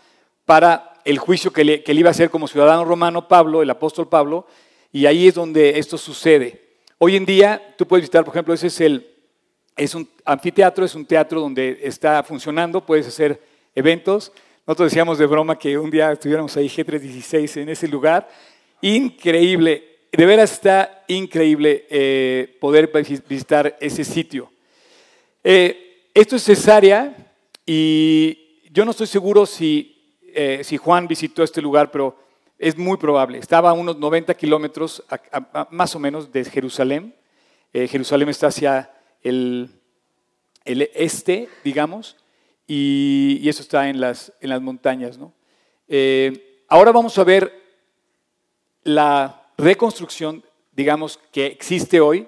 para 0.44 0.94
el 1.04 1.18
juicio 1.18 1.52
que 1.52 1.64
le, 1.64 1.82
que 1.82 1.94
le 1.94 2.00
iba 2.00 2.08
a 2.08 2.12
hacer 2.12 2.30
como 2.30 2.48
ciudadano 2.48 2.84
romano 2.84 3.28
Pablo, 3.28 3.62
el 3.62 3.70
apóstol 3.70 4.08
Pablo, 4.08 4.46
y 4.92 5.06
ahí 5.06 5.28
es 5.28 5.34
donde 5.34 5.78
esto 5.78 5.98
sucede. 5.98 6.67
Hoy 7.00 7.14
en 7.14 7.24
día 7.24 7.74
tú 7.76 7.86
puedes 7.86 8.02
visitar, 8.02 8.24
por 8.24 8.34
ejemplo, 8.34 8.52
ese 8.52 8.66
es 8.66 8.80
el 8.80 9.14
es 9.76 9.94
un 9.94 10.08
anfiteatro, 10.24 10.84
es 10.84 10.96
un 10.96 11.06
teatro 11.06 11.40
donde 11.40 11.78
está 11.84 12.24
funcionando, 12.24 12.84
puedes 12.84 13.06
hacer 13.06 13.40
eventos. 13.72 14.32
Nosotros 14.66 14.90
decíamos 14.90 15.16
de 15.18 15.26
broma 15.26 15.56
que 15.56 15.78
un 15.78 15.92
día 15.92 16.10
estuviéramos 16.10 16.56
ahí 16.56 16.68
G316 16.68 17.62
en 17.62 17.68
ese 17.68 17.86
lugar. 17.86 18.28
Increíble, 18.80 19.98
de 20.10 20.26
veras 20.26 20.50
está 20.50 21.04
increíble 21.06 21.86
eh, 21.88 22.58
poder 22.60 22.90
visitar 23.28 23.76
ese 23.80 24.02
sitio. 24.02 24.50
Eh, 25.44 26.08
esto 26.12 26.34
es 26.34 26.42
Cesarea 26.42 27.16
y 27.64 28.60
yo 28.72 28.84
no 28.84 28.90
estoy 28.90 29.06
seguro 29.06 29.46
si, 29.46 30.16
eh, 30.34 30.62
si 30.64 30.76
Juan 30.76 31.06
visitó 31.06 31.44
este 31.44 31.62
lugar, 31.62 31.92
pero 31.92 32.27
es 32.58 32.76
muy 32.76 32.96
probable. 32.96 33.38
Estaba 33.38 33.70
a 33.70 33.72
unos 33.72 33.96
90 33.98 34.34
kilómetros 34.34 35.02
más 35.70 35.94
o 35.94 35.98
menos 35.98 36.32
de 36.32 36.44
Jerusalén. 36.44 37.14
Eh, 37.72 37.86
Jerusalén 37.86 38.28
está 38.28 38.48
hacia 38.48 38.92
el, 39.22 39.70
este, 40.64 41.48
digamos, 41.62 42.16
y, 42.66 43.48
eso 43.48 43.62
está 43.62 43.88
en 43.88 44.00
las, 44.00 44.32
en 44.40 44.50
las 44.50 44.60
montañas. 44.60 45.18
Eh, 45.86 46.62
ahora 46.68 46.92
vamos 46.92 47.16
a 47.18 47.24
ver 47.24 47.52
la 48.82 49.50
reconstrucción, 49.56 50.44
digamos, 50.72 51.18
que 51.30 51.46
existe 51.46 52.00
hoy. 52.00 52.26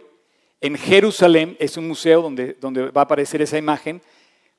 En 0.60 0.76
Jerusalén 0.76 1.56
es 1.58 1.76
un 1.76 1.88
museo 1.88 2.22
donde, 2.22 2.54
donde 2.54 2.90
va 2.90 3.02
a 3.02 3.04
aparecer 3.04 3.42
esa 3.42 3.58
imagen. 3.58 4.00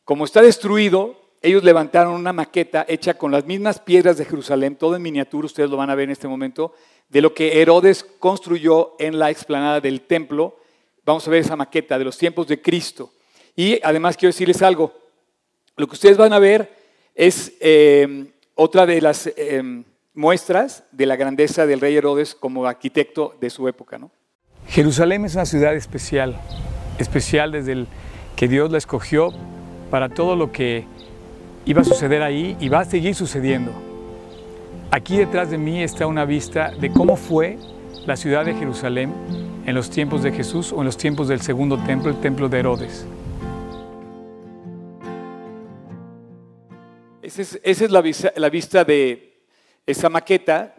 Como 0.03 0.25
está 0.25 0.41
destruido, 0.41 1.21
ellos 1.41 1.63
levantaron 1.63 2.13
una 2.13 2.33
maqueta 2.33 2.85
hecha 2.87 3.15
con 3.15 3.31
las 3.31 3.45
mismas 3.45 3.79
piedras 3.79 4.17
de 4.17 4.25
Jerusalén, 4.25 4.75
todo 4.75 4.95
en 4.95 5.01
miniatura, 5.01 5.47
ustedes 5.47 5.69
lo 5.69 5.77
van 5.77 5.89
a 5.89 5.95
ver 5.95 6.05
en 6.05 6.11
este 6.11 6.27
momento, 6.27 6.73
de 7.09 7.21
lo 7.21 7.33
que 7.33 7.61
Herodes 7.61 8.03
construyó 8.03 8.95
en 8.99 9.17
la 9.17 9.31
explanada 9.31 9.81
del 9.81 10.01
templo. 10.01 10.59
Vamos 11.03 11.27
a 11.27 11.31
ver 11.31 11.41
esa 11.41 11.55
maqueta 11.55 11.97
de 11.97 12.05
los 12.05 12.17
tiempos 12.17 12.47
de 12.47 12.61
Cristo. 12.61 13.11
Y 13.55 13.79
además 13.83 14.15
quiero 14.17 14.31
decirles 14.31 14.61
algo, 14.61 14.93
lo 15.75 15.87
que 15.87 15.93
ustedes 15.93 16.17
van 16.17 16.31
a 16.31 16.39
ver 16.39 16.73
es 17.15 17.53
eh, 17.59 18.31
otra 18.55 18.85
de 18.85 19.01
las 19.01 19.27
eh, 19.35 19.83
muestras 20.13 20.83
de 20.91 21.05
la 21.05 21.15
grandeza 21.15 21.65
del 21.65 21.79
rey 21.79 21.95
Herodes 21.95 22.35
como 22.35 22.65
arquitecto 22.65 23.35
de 23.41 23.49
su 23.49 23.67
época. 23.67 23.99
Jerusalén 24.67 25.25
es 25.25 25.33
una 25.33 25.45
ciudad 25.45 25.75
especial, 25.75 26.39
especial 26.99 27.51
desde 27.51 27.71
el 27.71 27.87
que 28.35 28.47
Dios 28.47 28.71
la 28.71 28.77
escogió 28.77 29.33
para 29.89 30.09
todo 30.09 30.35
lo 30.35 30.51
que 30.51 30.85
iba 31.65 31.81
a 31.81 31.83
suceder 31.83 32.21
ahí 32.23 32.57
y 32.59 32.69
va 32.69 32.81
a 32.81 32.85
seguir 32.85 33.15
sucediendo. 33.15 33.71
Aquí 34.89 35.17
detrás 35.17 35.49
de 35.51 35.57
mí 35.57 35.81
está 35.81 36.07
una 36.07 36.25
vista 36.25 36.71
de 36.71 36.91
cómo 36.91 37.15
fue 37.15 37.57
la 38.05 38.17
ciudad 38.17 38.45
de 38.45 38.53
Jerusalén 38.53 39.13
en 39.65 39.75
los 39.75 39.89
tiempos 39.89 40.23
de 40.23 40.31
Jesús 40.31 40.71
o 40.73 40.79
en 40.79 40.85
los 40.85 40.97
tiempos 40.97 41.27
del 41.27 41.41
segundo 41.41 41.77
templo, 41.83 42.09
el 42.09 42.19
templo 42.19 42.49
de 42.49 42.59
Herodes. 42.59 43.05
Esa 47.21 47.41
es, 47.63 47.89
la, 47.89 48.01
vista, 48.01 48.83
de 48.83 49.45
esa 49.85 50.09
maqueta, 50.09 50.75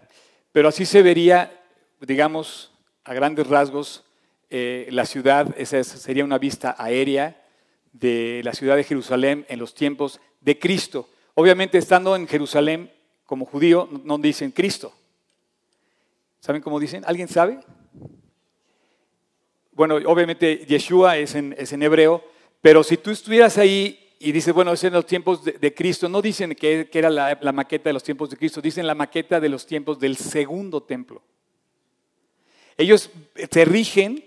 pero 0.50 0.68
así 0.68 0.84
se 0.84 1.00
vería, 1.00 1.62
digamos, 2.00 2.72
a 3.04 3.14
grandes 3.14 3.46
rasgos, 3.46 4.04
eh, 4.50 4.86
la 4.90 5.06
ciudad, 5.06 5.54
esa 5.56 5.82
sería 5.82 6.24
una 6.24 6.36
vista 6.36 6.76
aérea 6.78 7.40
de 7.92 8.42
la 8.44 8.52
ciudad 8.52 8.76
de 8.76 8.84
Jerusalén 8.84 9.46
en 9.48 9.58
los 9.58 9.74
tiempos 9.74 10.20
de 10.42 10.58
Cristo. 10.58 11.08
Obviamente, 11.34 11.78
estando 11.78 12.14
en 12.14 12.28
Jerusalén 12.28 12.92
como 13.25 13.46
judío, 13.46 13.88
no 14.04 14.18
dicen 14.18 14.50
Cristo. 14.50 14.92
¿Saben 16.40 16.61
cómo 16.61 16.78
dicen? 16.78 17.04
¿Alguien 17.06 17.28
sabe? 17.28 17.61
Bueno, 19.72 19.96
obviamente 20.06 20.66
Yeshua 20.66 21.16
es 21.16 21.34
en, 21.34 21.54
es 21.56 21.72
en 21.72 21.82
hebreo, 21.82 22.22
pero 22.61 22.82
si 22.84 22.96
tú 22.96 23.11
estuvieras 23.11 23.56
ahí 23.58 24.02
y 24.25 24.30
dices, 24.30 24.54
bueno, 24.54 24.72
es 24.72 24.84
en 24.84 24.92
los 24.92 25.04
tiempos 25.04 25.44
de, 25.44 25.75
Cristo, 25.75 26.08
no 26.08 26.22
dicen 26.22 26.54
que, 26.54 26.88
era 26.92 27.11
la, 27.11 27.52
maqueta 27.52 27.88
de 27.88 27.92
los 27.94 28.04
tiempos 28.04 28.30
de 28.30 28.37
Cristo, 28.37 28.61
dicen 28.61 28.87
la 28.87 28.94
maqueta 28.94 29.40
de 29.40 29.49
los 29.49 29.66
tiempos 29.66 29.99
del 29.99 30.16
segundo 30.16 30.80
templo. 30.80 31.22
Ellos 32.76 33.11
se 33.50 33.64
rigen 33.64 34.25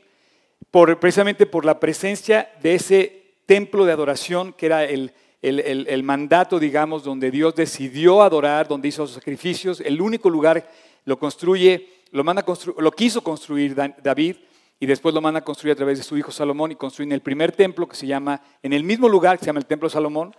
precisamente 0.99 1.45
por 1.45 1.63
la 1.63 1.79
presencia 1.79 2.51
de 2.61 2.75
ese 2.75 3.35
templo 3.45 3.85
de 3.85 3.93
adoración 3.93 4.51
que 4.51 4.65
era 4.65 4.83
el, 4.83 5.13
el, 5.49 6.03
mandato, 6.03 6.59
digamos, 6.59 7.03
donde 7.03 7.29
Dios 7.29 7.53
decidió 7.53 8.23
adorar, 8.23 8.67
donde 8.67 8.87
hizo 8.87 9.05
sus 9.05 9.15
sacrificios. 9.15 9.79
El 9.79 10.01
único 10.01 10.29
lugar 10.29 10.67
lo 11.05 11.19
construye, 11.19 11.87
lo, 12.11 12.23
manda 12.23 12.43
lo 12.77 12.91
quiso 12.91 13.21
construir 13.21 13.75
David 13.75 14.37
y 14.79 14.85
después 14.87 15.13
lo 15.13 15.21
manda 15.21 15.39
a 15.39 15.43
construir 15.43 15.73
a 15.73 15.75
través 15.75 15.99
de 15.99 16.03
su 16.03 16.17
hijo 16.17 16.31
Salomón 16.31 16.71
y 16.71 16.75
construyen 16.75 17.11
el 17.11 17.21
primer 17.21 17.51
templo 17.51 17.87
que 17.87 17.95
se 17.95 18.07
llama, 18.07 18.41
en 18.63 18.73
el 18.73 18.83
mismo 18.83 19.07
lugar 19.07 19.37
que 19.37 19.45
se 19.45 19.49
llama 19.49 19.59
el 19.59 19.67
templo 19.67 19.87
de 19.87 19.93
Salomón. 19.93 20.35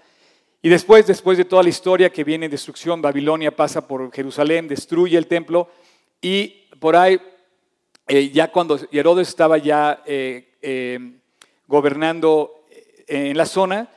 Y 0.60 0.68
después, 0.68 1.06
después 1.06 1.38
de 1.38 1.44
toda 1.44 1.62
la 1.62 1.68
historia 1.68 2.10
que 2.10 2.24
viene 2.24 2.46
en 2.46 2.50
destrucción, 2.50 3.00
Babilonia 3.00 3.54
pasa 3.54 3.86
por 3.86 4.12
Jerusalén, 4.12 4.66
destruye 4.66 5.16
el 5.16 5.28
templo 5.28 5.68
y 6.20 6.66
por 6.80 6.96
ahí, 6.96 7.20
eh, 8.08 8.30
ya 8.30 8.50
cuando 8.50 8.78
Herodes 8.90 9.28
estaba 9.28 9.58
ya 9.58 10.02
eh, 10.04 10.56
eh, 10.60 10.98
gobernando 11.68 12.64
en 13.06 13.36
la 13.36 13.46
zona, 13.46 13.88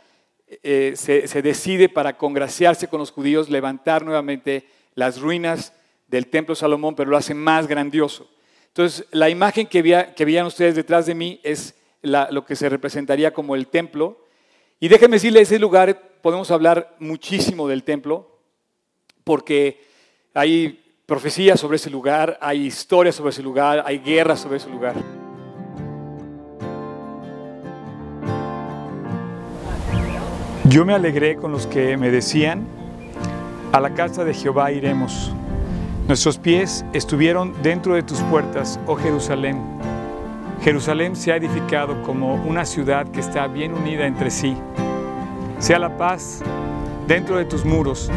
eh, 0.63 0.93
se, 0.95 1.41
decide 1.43 1.89
para 1.89 2.17
congraciarse 2.17 2.87
con 2.87 2.99
los 2.99 3.11
judíos 3.11 3.49
levantar 3.49 4.03
nuevamente 4.03 4.65
las 4.95 5.21
ruinas 5.21 5.73
del 6.07 6.27
templo 6.27 6.55
de 6.55 6.59
Salomón, 6.59 6.95
pero 6.95 7.11
lo 7.11 7.17
hace 7.17 7.35
más 7.35 7.67
grandioso. 7.67 8.27
Entonces, 8.67 9.05
la 9.11 9.29
imagen 9.29 9.67
que, 9.67 9.81
veían 9.81 10.45
ustedes 10.47 10.75
detrás 10.75 11.05
de 11.05 11.13
mí 11.13 11.39
es 11.43 11.75
lo 12.01 12.45
que 12.45 12.55
se 12.55 12.67
representaría 12.67 13.31
como 13.31 13.55
el 13.55 13.67
templo. 13.67 14.25
Y 14.79 14.87
déjenme 14.87 15.17
decirle, 15.17 15.41
ese 15.41 15.59
lugar 15.59 16.01
podemos 16.21 16.49
hablar 16.49 16.95
muchísimo 16.97 17.67
del 17.67 17.83
templo, 17.83 18.39
porque 19.23 19.83
hay 20.33 20.83
profecías 21.05 21.59
sobre 21.59 21.75
ese 21.75 21.91
lugar, 21.91 22.39
hay 22.41 22.65
historias 22.65 23.15
sobre 23.15 23.31
ese 23.31 23.43
lugar, 23.43 23.83
hay 23.85 23.99
guerras 23.99 24.39
sobre 24.39 24.57
ese 24.57 24.69
lugar. 24.69 25.18
Yo 30.69 30.85
me 30.85 30.93
alegré 30.93 31.35
con 31.35 31.51
los 31.51 31.65
que 31.65 31.97
me 31.97 32.11
decían, 32.11 32.67
a 33.71 33.79
la 33.79 33.95
casa 33.95 34.23
de 34.23 34.35
Jehová 34.35 34.71
iremos. 34.71 35.33
Nuestros 36.07 36.37
pies 36.37 36.85
estuvieron 36.93 37.55
dentro 37.63 37.95
de 37.95 38.03
tus 38.03 38.19
puertas, 38.21 38.79
oh 38.85 38.95
Jerusalén. 38.95 39.59
Jerusalén 40.61 41.15
se 41.15 41.31
ha 41.31 41.37
edificado 41.37 42.03
como 42.03 42.35
una 42.35 42.65
ciudad 42.65 43.07
que 43.07 43.19
está 43.19 43.47
bien 43.47 43.73
unida 43.73 44.05
entre 44.05 44.29
sí. 44.29 44.55
Sea 45.57 45.79
la 45.79 45.97
paz 45.97 46.43
dentro 47.07 47.37
de 47.37 47.45
tus 47.45 47.65
muros 47.65 48.11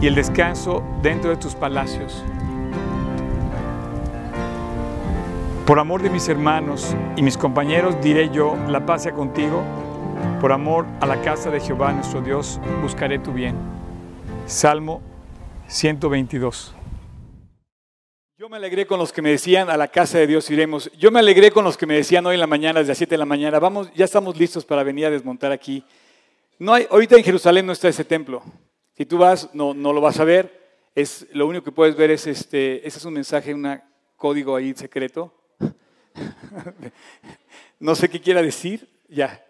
y 0.00 0.06
el 0.06 0.14
descanso 0.14 0.82
dentro 1.02 1.28
de 1.28 1.36
tus 1.36 1.54
palacios. 1.54 2.24
Por 5.66 5.78
amor 5.78 6.00
de 6.00 6.08
mis 6.08 6.26
hermanos 6.30 6.96
y 7.16 7.22
mis 7.22 7.36
compañeros 7.36 7.94
diré 8.00 8.30
yo, 8.30 8.56
la 8.68 8.86
paz 8.86 9.02
sea 9.02 9.12
contigo 9.12 9.62
por 10.40 10.52
amor 10.52 10.86
a 11.00 11.06
la 11.06 11.20
casa 11.22 11.50
de 11.50 11.60
Jehová 11.60 11.92
nuestro 11.92 12.20
Dios, 12.20 12.60
buscaré 12.82 13.18
tu 13.18 13.32
bien. 13.32 13.56
Salmo 14.46 15.02
122. 15.68 16.74
Yo 18.38 18.48
me 18.48 18.56
alegré 18.56 18.86
con 18.86 18.98
los 18.98 19.12
que 19.12 19.20
me 19.20 19.30
decían, 19.30 19.68
a 19.68 19.76
la 19.76 19.88
casa 19.88 20.18
de 20.18 20.26
Dios 20.26 20.50
iremos. 20.50 20.90
Yo 20.98 21.10
me 21.10 21.18
alegré 21.18 21.50
con 21.50 21.62
los 21.62 21.76
que 21.76 21.86
me 21.86 21.94
decían 21.94 22.24
hoy 22.24 22.34
en 22.34 22.40
la 22.40 22.46
mañana, 22.46 22.80
desde 22.80 22.92
las 22.92 22.98
7 22.98 23.10
de 23.10 23.18
la 23.18 23.26
mañana, 23.26 23.58
vamos, 23.58 23.90
ya 23.94 24.06
estamos 24.06 24.38
listos 24.38 24.64
para 24.64 24.82
venir 24.82 25.06
a 25.06 25.10
desmontar 25.10 25.52
aquí. 25.52 25.84
No 26.58 26.72
hay, 26.72 26.86
ahorita 26.90 27.16
en 27.16 27.24
Jerusalén 27.24 27.66
no 27.66 27.72
está 27.72 27.88
ese 27.88 28.04
templo. 28.04 28.42
Si 28.96 29.04
tú 29.04 29.18
vas, 29.18 29.50
no, 29.52 29.74
no 29.74 29.92
lo 29.92 30.00
vas 30.00 30.18
a 30.20 30.24
ver. 30.24 30.58
Es, 30.94 31.26
lo 31.32 31.46
único 31.46 31.64
que 31.64 31.72
puedes 31.72 31.96
ver 31.96 32.10
es 32.10 32.26
este, 32.26 32.86
ese 32.86 32.98
es 32.98 33.04
un 33.04 33.14
mensaje, 33.14 33.52
un 33.52 33.78
código 34.16 34.56
ahí 34.56 34.72
secreto. 34.74 35.34
no 37.78 37.94
sé 37.94 38.08
qué 38.08 38.20
quiera 38.20 38.42
decir, 38.42 38.88
ya. 39.08 39.44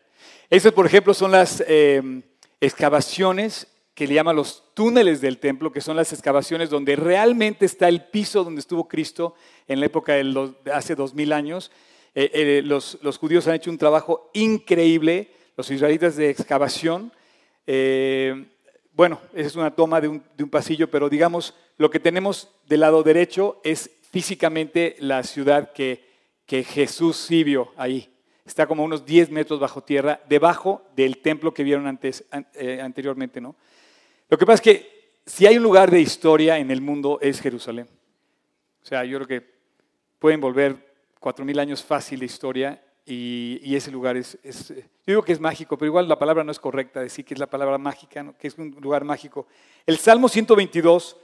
Esas, 0.51 0.73
por 0.73 0.85
ejemplo, 0.85 1.15
son 1.15 1.31
las 1.31 1.63
em, 1.69 2.23
excavaciones 2.61 3.69
que 3.95 4.09
le 4.09 4.15
llaman 4.15 4.35
los 4.35 4.65
túneles 4.75 5.21
del 5.21 5.39
templo, 5.39 5.71
que 5.71 5.81
son 5.81 5.95
las 5.95 6.13
excavaciones 6.13 6.71
donde 6.71 6.97
realmente 6.97 7.67
está 7.67 7.89
el 7.89 8.03
piso 8.07 8.43
donde 8.43 8.59
estuvo 8.61 8.89
Cristo 8.89 9.37
en 9.69 9.79
la 9.79 9.87
época 9.87 10.15
de, 10.15 10.53
hace 10.73 10.97
dos 10.97 11.15
mil 11.15 11.33
años. 11.33 11.71
Eh, 12.17 12.31
eh, 12.35 12.63
los, 12.65 12.99
judíos 13.21 13.47
han 13.47 13.55
hecho 13.55 13.71
un 13.71 13.79
trabajo 13.79 14.29
increíble, 14.35 15.31
los 15.57 15.71
israelitas 15.71 16.17
de 16.17 16.31
excavación. 16.31 17.13
Eh, 17.69 18.47
bueno, 18.93 19.21
esa 19.33 19.47
es 19.47 19.55
una 19.55 19.77
toma 19.77 20.01
de 20.01 20.09
un, 20.09 20.51
pasillo, 20.51 20.91
pero 20.91 21.09
digamos, 21.09 21.55
lo 21.77 21.91
que 21.91 22.01
tenemos 22.01 22.49
del 22.67 22.81
lado 22.81 23.05
derecho 23.05 23.61
es 23.63 23.89
físicamente 24.11 24.97
la 24.99 25.23
ciudad 25.23 25.73
que, 25.73 26.05
que 26.45 26.65
Jesús 26.65 27.17
sí 27.17 27.45
vio 27.45 27.73
ahí. 27.77 28.11
Está 28.45 28.67
como 28.67 28.85
unos 28.85 29.05
10 29.05 29.31
metros 29.31 29.61
bajo 29.61 29.83
tierra, 29.83 30.21
debajo 30.29 30.83
del 30.97 31.19
templo 31.19 31.53
que 31.53 31.63
vieron 31.63 31.87
antes, 31.87 32.25
anteriormente. 32.83 33.41
¿no? 33.41 33.55
Lo 34.29 34.39
que 34.39 34.47
pasa 34.47 34.55
es 34.55 34.61
que 34.61 35.01
si 35.27 35.47
hay 35.47 35.57
un 35.57 35.63
lugar 35.63 35.91
de 35.91 36.01
historia 36.01 36.59
en 36.59 36.71
el 36.71 36.81
mundo 36.81 37.19
es 37.21 37.41
Jerusalén. 37.41 37.89
O 38.83 38.87
sea, 38.87 39.05
yo 39.05 39.19
creo 39.19 39.29
que 39.29 39.47
pueden 40.19 40.41
volver 40.41 40.95
cuatro 41.19 41.45
mil 41.45 41.59
años 41.59 41.85
fácil 41.85 42.21
de 42.21 42.27
historia 42.27 42.83
y, 43.07 43.75
ese 43.75 43.91
lugar 43.91 44.17
es, 44.17 44.39
yo 44.45 44.75
digo 45.07 45.23
que 45.23 45.33
es 45.33 45.41
mágico, 45.41 45.77
pero 45.77 45.89
igual 45.89 46.09
la 46.09 46.19
palabra 46.19 46.45
no 46.45 46.53
es 46.53 46.61
correcta, 46.61 47.01
decir 47.01 47.25
que 47.25 47.35
es 47.35 47.41
la 47.41 47.49
palabra 47.49 47.79
mágica, 47.79 48.33
que 48.39 48.49
es 48.49 48.57
un 48.57 48.77
lugar 48.81 49.05
mágico. 49.05 49.47
El 49.87 49.99
Salmo 49.99 50.29
122, 50.29 51.17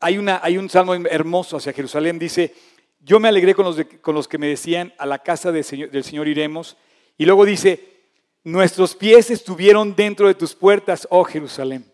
hay, 0.00 0.18
una, 0.18 0.40
hay 0.42 0.58
un 0.58 0.68
salmo 0.68 0.94
hermoso 0.94 1.56
hacia 1.56 1.72
Jerusalén, 1.72 2.18
dice, 2.18 2.54
yo 3.04 3.20
me 3.20 3.28
alegré 3.28 3.54
con 3.54 3.66
los, 3.66 3.76
con 4.00 4.14
los 4.14 4.26
que 4.26 4.38
me 4.38 4.46
decían, 4.46 4.94
a 4.98 5.04
la 5.04 5.18
casa 5.18 5.52
del 5.52 5.64
Señor, 5.64 6.26
iremos, 6.26 6.76
y 7.18 7.26
luego 7.26 7.44
dice, 7.44 8.02
nuestros 8.44 8.94
pies 8.94 9.30
estuvieron 9.30 9.94
dentro 9.94 10.26
de 10.26 10.34
tus 10.34 10.54
puertas, 10.54 11.06
oh 11.10 11.24
Jerusalén. 11.24 11.84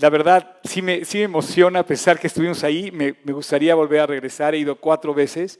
La 0.00 0.08
verdad, 0.08 0.58
sí 0.64 0.80
me, 0.80 1.04
sí 1.04 1.18
me 1.18 1.24
emociona 1.24 1.84
pesar 1.84 2.18
que 2.18 2.28
estuvimos 2.28 2.64
ahí, 2.64 2.90
me, 2.90 3.14
me 3.24 3.32
gustaría 3.34 3.74
volver 3.74 4.00
a 4.00 4.06
regresar, 4.06 4.54
he 4.54 4.58
ido 4.58 4.74
cuatro 4.76 5.12
veces. 5.12 5.58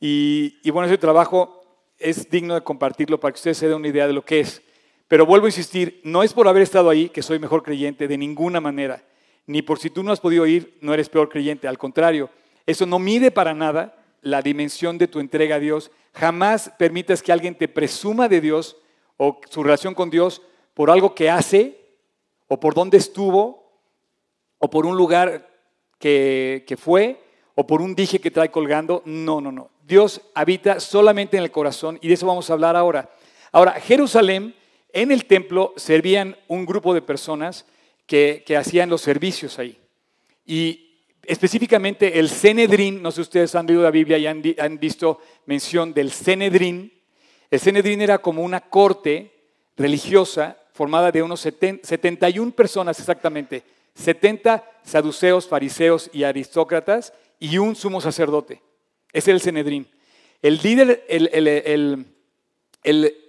Y, 0.00 0.70
bueno, 0.70 0.88
ese 0.88 0.98
trabajo 0.98 1.62
es 1.98 2.28
digno 2.28 2.54
de 2.54 2.62
compartirlo 2.62 3.20
para 3.20 3.32
que 3.32 3.38
ustedes 3.38 3.58
se 3.58 3.68
den 3.68 3.76
una 3.76 3.88
idea 3.88 4.08
de 4.08 4.12
lo 4.12 4.24
que 4.24 4.40
es. 4.40 4.60
Pero 5.06 5.24
vuelvo 5.24 5.46
a 5.46 5.50
insistir, 5.50 6.00
no 6.02 6.24
es 6.24 6.32
por 6.34 6.48
haber 6.48 6.62
estado 6.62 6.90
ahí 6.90 7.08
que 7.08 7.22
soy 7.22 7.38
mejor 7.38 7.62
creyente 7.62 8.08
de 8.08 8.18
ninguna 8.18 8.60
manera, 8.60 9.04
ni 9.46 9.62
por 9.62 9.78
si 9.78 9.88
tú 9.88 10.02
no 10.02 10.12
has 10.12 10.20
podido 10.20 10.46
ir, 10.46 10.76
no 10.80 10.92
eres 10.92 11.08
peor 11.08 11.28
creyente. 11.28 11.68
Al 11.68 11.78
contrario, 11.78 12.28
eso 12.68 12.86
no 12.86 12.98
mide 12.98 13.30
para 13.30 13.54
nada 13.54 13.96
la 14.20 14.42
dimensión 14.42 14.98
de 14.98 15.08
tu 15.08 15.20
entrega 15.20 15.56
a 15.56 15.58
Dios. 15.58 15.90
Jamás 16.12 16.70
permitas 16.78 17.22
que 17.22 17.32
alguien 17.32 17.54
te 17.54 17.66
presuma 17.66 18.28
de 18.28 18.40
Dios 18.40 18.76
o 19.16 19.40
su 19.48 19.62
relación 19.62 19.94
con 19.94 20.10
Dios 20.10 20.42
por 20.74 20.90
algo 20.90 21.14
que 21.14 21.30
hace 21.30 21.80
o 22.46 22.60
por 22.60 22.74
dónde 22.74 22.98
estuvo 22.98 23.72
o 24.58 24.70
por 24.70 24.86
un 24.86 24.96
lugar 24.96 25.48
que, 25.98 26.64
que 26.66 26.76
fue 26.76 27.20
o 27.54 27.66
por 27.66 27.80
un 27.80 27.94
dije 27.94 28.20
que 28.20 28.30
trae 28.30 28.50
colgando. 28.50 29.02
No, 29.06 29.40
no, 29.40 29.50
no. 29.50 29.70
Dios 29.82 30.20
habita 30.34 30.78
solamente 30.78 31.38
en 31.38 31.44
el 31.44 31.50
corazón 31.50 31.98
y 32.02 32.08
de 32.08 32.14
eso 32.14 32.26
vamos 32.26 32.50
a 32.50 32.52
hablar 32.52 32.76
ahora. 32.76 33.10
Ahora, 33.50 33.72
Jerusalén, 33.72 34.54
en 34.92 35.10
el 35.10 35.24
templo 35.24 35.72
servían 35.76 36.36
un 36.48 36.66
grupo 36.66 36.92
de 36.92 37.00
personas 37.00 37.64
que, 38.06 38.44
hacían 38.58 38.90
los 38.90 39.02
servicios 39.02 39.58
ahí. 39.58 39.78
Y 40.44 40.87
específicamente 41.28 42.18
el 42.18 42.30
Cenedrín, 42.30 43.02
no 43.02 43.12
sé 43.12 43.20
ustedes 43.20 43.54
han 43.54 43.66
leído 43.66 43.82
la 43.82 43.90
Biblia 43.90 44.16
y 44.18 44.26
han, 44.26 44.78
visto 44.78 45.20
mención 45.44 45.92
del 45.92 46.10
Cenedrín. 46.10 46.92
El 47.50 47.60
Cenedrín 47.60 48.00
era 48.00 48.18
como 48.18 48.42
una 48.42 48.60
corte 48.60 49.30
religiosa 49.76 50.56
formada 50.72 51.12
de 51.12 51.22
unos 51.22 51.40
71 51.40 52.52
personas 52.52 52.98
exactamente, 52.98 53.62
70 53.94 54.64
saduceos, 54.82 55.46
fariseos 55.46 56.10
y 56.12 56.24
aristócratas 56.24 57.12
y 57.38 57.58
un 57.58 57.76
sumo 57.76 58.00
sacerdote. 58.00 58.62
Ese 59.12 59.30
era 59.30 59.36
el 59.36 59.42
Cenedrín. 59.42 59.86
El 60.40 60.58
líder, 60.62 61.04
el, 61.08 62.06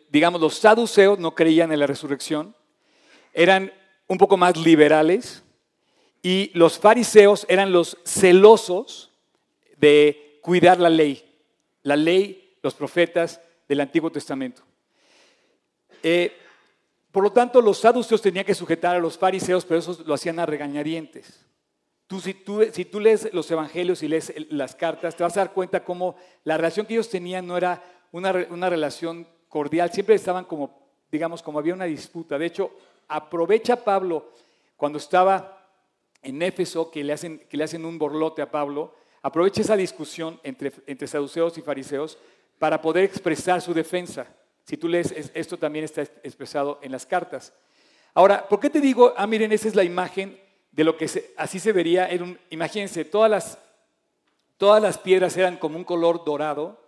digamos, 0.09 0.39
los 0.39 0.55
saduceos 0.55 1.19
no 1.19 1.35
creían 1.35 1.71
en 1.73 1.79
la 1.79 1.87
resurrección, 1.87 2.55
eran 3.33 3.73
un 4.07 4.17
poco 4.17 4.37
más 4.37 4.55
liberales 4.57 5.43
y 6.21 6.51
los 6.53 6.79
fariseos 6.79 7.45
eran 7.49 7.71
los 7.71 7.97
celosos 8.05 9.11
de 9.77 10.39
cuidar 10.41 10.79
la 10.79 10.89
ley, 10.89 11.23
la 11.83 11.95
ley, 11.95 12.57
los 12.61 12.73
profetas 12.73 13.41
del 13.67 13.81
Antiguo 13.81 14.11
Testamento. 14.11 14.63
Eh, 16.03 16.33
por 17.11 17.23
lo 17.23 17.31
tanto, 17.31 17.61
los 17.61 17.79
saduceos 17.79 18.21
tenían 18.21 18.45
que 18.45 18.53
sujetar 18.53 18.95
a 18.95 18.99
los 18.99 19.17
fariseos, 19.17 19.65
pero 19.65 19.79
eso 19.79 19.97
lo 20.05 20.13
hacían 20.13 20.39
a 20.39 20.45
regañadientes 20.45 21.45
si, 22.19 22.33
tú, 22.85 22.99
lees 22.99 23.31
los 23.33 23.49
evangelios 23.51 24.01
y 24.01 24.07
lees 24.07 24.33
las 24.49 24.75
cartas, 24.75 25.15
te 25.15 25.23
vas 25.23 25.37
a 25.37 25.41
dar 25.41 25.53
cuenta 25.53 25.83
cómo 25.83 26.15
la 26.43 26.57
relación 26.57 26.87
que 26.87 26.93
ellos 26.93 27.09
tenían 27.09 27.45
no 27.45 27.55
era 27.55 27.83
una, 28.11 28.69
relación 28.69 29.27
cordial, 29.47 29.91
siempre 29.91 30.15
estaban 30.15 30.45
como, 30.45 30.75
digamos, 31.11 31.43
como 31.43 31.59
había 31.59 31.75
una 31.75 31.85
disputa. 31.85 32.39
De 32.39 32.47
hecho, 32.47 32.71
aprovecha 33.07 33.75
Pablo 33.83 34.31
cuando 34.75 34.97
estaba 34.97 35.58
en 36.21 36.41
Éfeso, 36.41 36.91
que 36.91 37.03
le 37.03 37.13
hacen, 37.13 37.39
que 37.49 37.57
le 37.57 37.63
hacen 37.63 37.85
un 37.85 37.97
borlote 37.97 38.41
a 38.41 38.51
Pablo, 38.51 38.93
aprovecha 39.21 39.61
esa 39.61 39.75
discusión 39.75 40.39
entre, 40.43 40.71
entre 40.87 41.07
saduceos 41.07 41.57
y 41.57 41.61
fariseos 41.61 42.17
para 42.57 42.81
poder 42.81 43.03
expresar 43.05 43.61
su 43.61 43.73
defensa. 43.73 44.27
Si 44.63 44.77
tú 44.77 44.87
lees, 44.87 45.13
esto 45.33 45.57
también 45.57 45.85
está 45.85 46.01
expresado 46.01 46.79
en 46.81 46.91
las 46.91 47.05
cartas. 47.05 47.53
Ahora, 48.13 48.47
¿por 48.47 48.59
qué 48.59 48.69
te 48.69 48.81
digo, 48.81 49.13
ah, 49.15 49.25
miren, 49.27 49.51
esa 49.51 49.67
es 49.67 49.75
la 49.75 49.83
imagen 49.83 50.37
de 50.71 50.83
lo 50.83 50.95
que 50.95 51.09
así 51.37 51.59
se 51.59 51.71
vería. 51.71 52.09
imagínense, 52.49 53.05
todas 53.05 53.29
las, 53.29 53.57
todas 54.57 54.81
las 54.81 54.97
piedras 54.97 55.35
eran 55.37 55.57
como 55.57 55.77
un 55.77 55.83
color 55.83 56.23
dorado, 56.23 56.79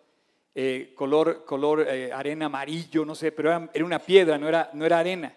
eh, 0.53 0.93
color, 0.95 1.45
color 1.45 1.87
eh, 1.87 2.11
arena 2.11 2.47
amarillo, 2.47 3.05
no 3.05 3.15
sé, 3.15 3.31
pero 3.31 3.49
era, 3.73 3.85
una 3.85 3.99
piedra, 3.99 4.37
no 4.37 4.47
era, 4.47 4.69
no 4.73 4.85
era 4.85 4.99
arena. 4.99 5.33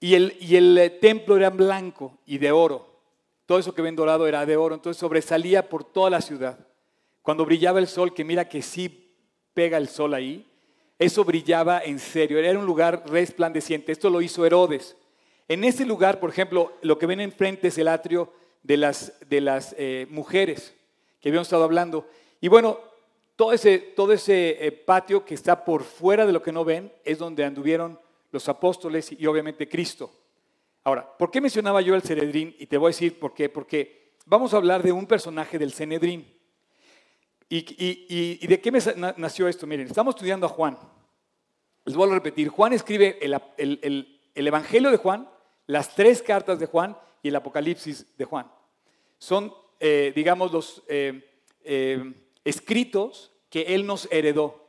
Y 0.00 0.14
el, 0.14 0.36
y 0.40 0.56
el 0.56 0.76
eh, 0.76 0.90
templo 0.90 1.36
era 1.36 1.50
blanco 1.50 2.18
y 2.26 2.38
de 2.38 2.50
oro. 2.50 2.91
Todo 3.52 3.60
eso 3.60 3.74
que 3.74 3.82
ven 3.82 3.94
dorado 3.96 4.26
era 4.26 4.46
de 4.46 4.56
oro, 4.56 4.74
entonces 4.74 4.98
sobresalía 4.98 5.68
por 5.68 5.84
toda 5.84 6.08
la 6.08 6.22
ciudad. 6.22 6.58
Cuando 7.20 7.44
brillaba 7.44 7.80
el 7.80 7.86
sol, 7.86 8.14
que 8.14 8.24
mira 8.24 8.48
que 8.48 8.62
sí 8.62 9.14
pega 9.52 9.76
el 9.76 9.88
sol 9.88 10.14
ahí, 10.14 10.50
eso 10.98 11.22
brillaba 11.22 11.84
en 11.84 11.98
serio, 11.98 12.38
era 12.38 12.58
un 12.58 12.64
lugar 12.64 13.02
resplandeciente. 13.10 13.92
Esto 13.92 14.08
lo 14.08 14.22
hizo 14.22 14.46
Herodes. 14.46 14.96
En 15.48 15.64
ese 15.64 15.84
lugar, 15.84 16.18
por 16.18 16.30
ejemplo, 16.30 16.72
lo 16.80 16.98
que 16.98 17.04
ven 17.04 17.20
enfrente 17.20 17.68
es 17.68 17.76
el 17.76 17.88
atrio 17.88 18.32
de 18.62 18.78
las, 18.78 19.20
de 19.28 19.42
las 19.42 19.74
eh, 19.76 20.06
mujeres 20.08 20.74
que 21.20 21.28
habíamos 21.28 21.48
estado 21.48 21.64
hablando. 21.64 22.08
Y 22.40 22.48
bueno, 22.48 22.80
todo 23.36 23.52
ese, 23.52 23.76
todo 23.80 24.14
ese 24.14 24.66
eh, 24.66 24.72
patio 24.72 25.26
que 25.26 25.34
está 25.34 25.62
por 25.62 25.82
fuera 25.82 26.24
de 26.24 26.32
lo 26.32 26.42
que 26.42 26.52
no 26.52 26.64
ven 26.64 26.90
es 27.04 27.18
donde 27.18 27.44
anduvieron 27.44 28.00
los 28.30 28.48
apóstoles 28.48 29.12
y 29.12 29.26
obviamente 29.26 29.68
Cristo. 29.68 30.10
Ahora, 30.84 31.16
¿por 31.16 31.30
qué 31.30 31.40
mencionaba 31.40 31.80
yo 31.80 31.94
el 31.94 32.02
Cenedrín? 32.02 32.54
Y 32.58 32.66
te 32.66 32.76
voy 32.76 32.88
a 32.88 32.90
decir 32.90 33.18
por 33.18 33.34
qué. 33.34 33.48
Porque 33.48 34.14
vamos 34.26 34.54
a 34.54 34.56
hablar 34.56 34.82
de 34.82 34.92
un 34.92 35.06
personaje 35.06 35.58
del 35.58 35.72
Cenedrín. 35.72 36.26
¿Y, 37.48 38.46
de 38.46 38.60
qué 38.60 38.72
nació 39.16 39.46
esto? 39.46 39.66
Miren, 39.66 39.86
estamos 39.86 40.14
estudiando 40.14 40.46
a 40.46 40.48
Juan. 40.48 40.78
Les 41.84 41.94
vuelvo 41.94 42.14
a 42.14 42.16
repetir, 42.16 42.48
Juan 42.48 42.72
escribe 42.72 43.18
el, 43.20 44.20
el 44.34 44.46
Evangelio 44.46 44.90
de 44.90 44.96
Juan, 44.96 45.28
las 45.66 45.94
tres 45.94 46.22
cartas 46.22 46.58
de 46.58 46.66
Juan 46.66 46.96
y 47.22 47.28
el 47.28 47.36
Apocalipsis 47.36 48.16
de 48.16 48.24
Juan. 48.24 48.50
Son, 49.18 49.52
eh, 49.80 50.12
digamos, 50.14 50.52
los 50.52 50.82
eh, 50.88 51.28
eh, 51.64 52.12
escritos 52.44 53.32
que 53.48 53.74
él 53.74 53.86
nos 53.86 54.10
heredó, 54.10 54.68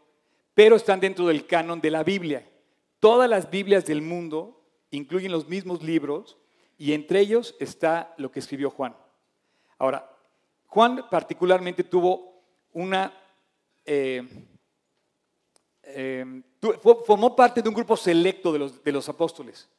pero 0.54 0.76
están 0.76 1.00
dentro 1.00 1.28
del 1.28 1.48
canon 1.48 1.82
de 1.82 1.92
la 1.92 2.04
Biblia. 2.04 2.48
Todas 3.00 3.30
las 3.30 3.50
Biblias 3.50 3.86
del 3.86 4.02
mundo 4.02 4.63
incluyen 4.98 5.32
los 5.32 5.48
mismos 5.48 5.84
libros 5.84 6.38
y 6.78 6.94
entre 6.94 7.20
ellos 7.20 7.56
está 7.60 8.14
lo 8.18 8.32
que 8.32 8.40
escribió 8.40 8.70
Juan. 8.70 8.96
Ahora, 9.78 10.10
Juan 10.68 11.06
particularmente 11.10 11.84
tuvo 11.84 12.42
una... 12.72 13.14
formó 17.06 17.36
parte 17.36 17.62
de 17.62 17.70
un 17.70 17.76
grupo 17.76 17.98
selecto 17.98 18.54
de 18.54 18.60
los, 18.60 18.84
de 18.84 18.92
los 18.92 19.10
apóstoles 19.10 19.70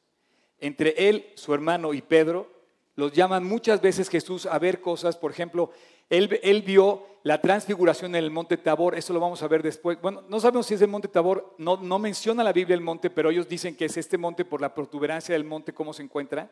entre 0.59 1.09
él, 1.09 1.31
su 1.35 1.53
hermano 1.53 1.93
y 1.93 2.01
Pedro, 2.01 2.51
los 2.95 3.11
llaman 3.11 3.43
muchas 3.43 3.81
veces 3.81 4.09
Jesús 4.09 4.45
a 4.45 4.57
ver 4.57 4.81
cosas. 4.81 5.17
Por 5.17 5.31
ejemplo, 5.31 5.71
él, 6.09 6.63
vio 6.65 7.03
la 7.23 7.41
transfiguración 7.41 8.15
en 8.15 8.23
el 8.23 8.31
monte 8.31 8.57
Tabor, 8.57 8.95
eso 8.95 9.13
lo 9.13 9.19
vamos 9.19 9.41
a 9.41 9.47
ver 9.47 9.63
después. 9.63 9.99
Bueno, 10.01 10.23
no 10.29 10.39
sabemos 10.39 10.67
si 10.67 10.75
es 10.75 10.81
el 10.81 10.87
monte 10.87 11.07
Tabor, 11.07 11.55
no, 11.57 11.99
menciona 11.99 12.43
la 12.43 12.53
Biblia 12.53 12.75
el 12.75 12.81
monte, 12.81 13.09
pero 13.09 13.31
ellos 13.31 13.49
dicen 13.49 13.75
que 13.75 13.85
es 13.85 13.97
este 13.97 14.17
monte 14.17 14.45
por 14.45 14.61
la 14.61 14.73
protuberancia 14.73 15.33
del 15.33 15.43
monte, 15.43 15.73
cómo 15.73 15.93
se 15.93 16.03
encuentra. 16.03 16.51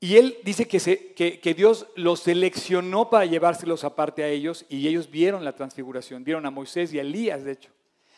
Y 0.00 0.16
él 0.16 0.36
dice 0.44 0.68
que, 0.68 1.54
Dios 1.56 1.86
los 1.96 2.20
seleccionó 2.20 3.08
para 3.08 3.24
llevárselos 3.24 3.84
aparte 3.84 4.22
a 4.22 4.28
ellos 4.28 4.66
y 4.68 4.86
ellos 4.86 5.10
vieron 5.10 5.44
la 5.44 5.54
transfiguración, 5.54 6.24
vieron 6.24 6.44
a 6.44 6.50
Moisés 6.50 6.92
y 6.92 6.98
a 6.98 7.02
Elías, 7.02 7.44
de 7.44 7.52
hecho. 7.52 7.70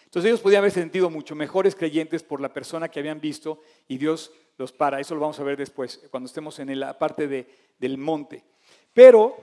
Entonces 0.05 0.31
ellos 0.31 0.41
podían 0.41 0.61
haber 0.61 0.73
sentido 0.73 1.11
mucho 1.11 1.35
mejores 1.35 1.77
creyentes 1.77 2.23
por 2.23 2.41
la 2.41 2.53
persona 2.53 2.89
que 2.89 2.99
habían 2.99 3.21
visto 3.21 3.61
y 3.87 3.99
Dios 3.99 4.33
los 4.57 4.73
para. 4.73 4.99
Eso 4.99 5.15
lo 5.15 5.21
vamos 5.21 5.39
a 5.39 5.45
ver 5.45 5.57
después, 5.57 6.09
cuando 6.11 6.27
estemos 6.27 6.59
en 6.59 6.81
la 6.81 6.99
parte 6.99 7.29
de, 7.29 7.47
del 7.79 7.99
monte. 7.99 8.43
Pero, 8.93 9.37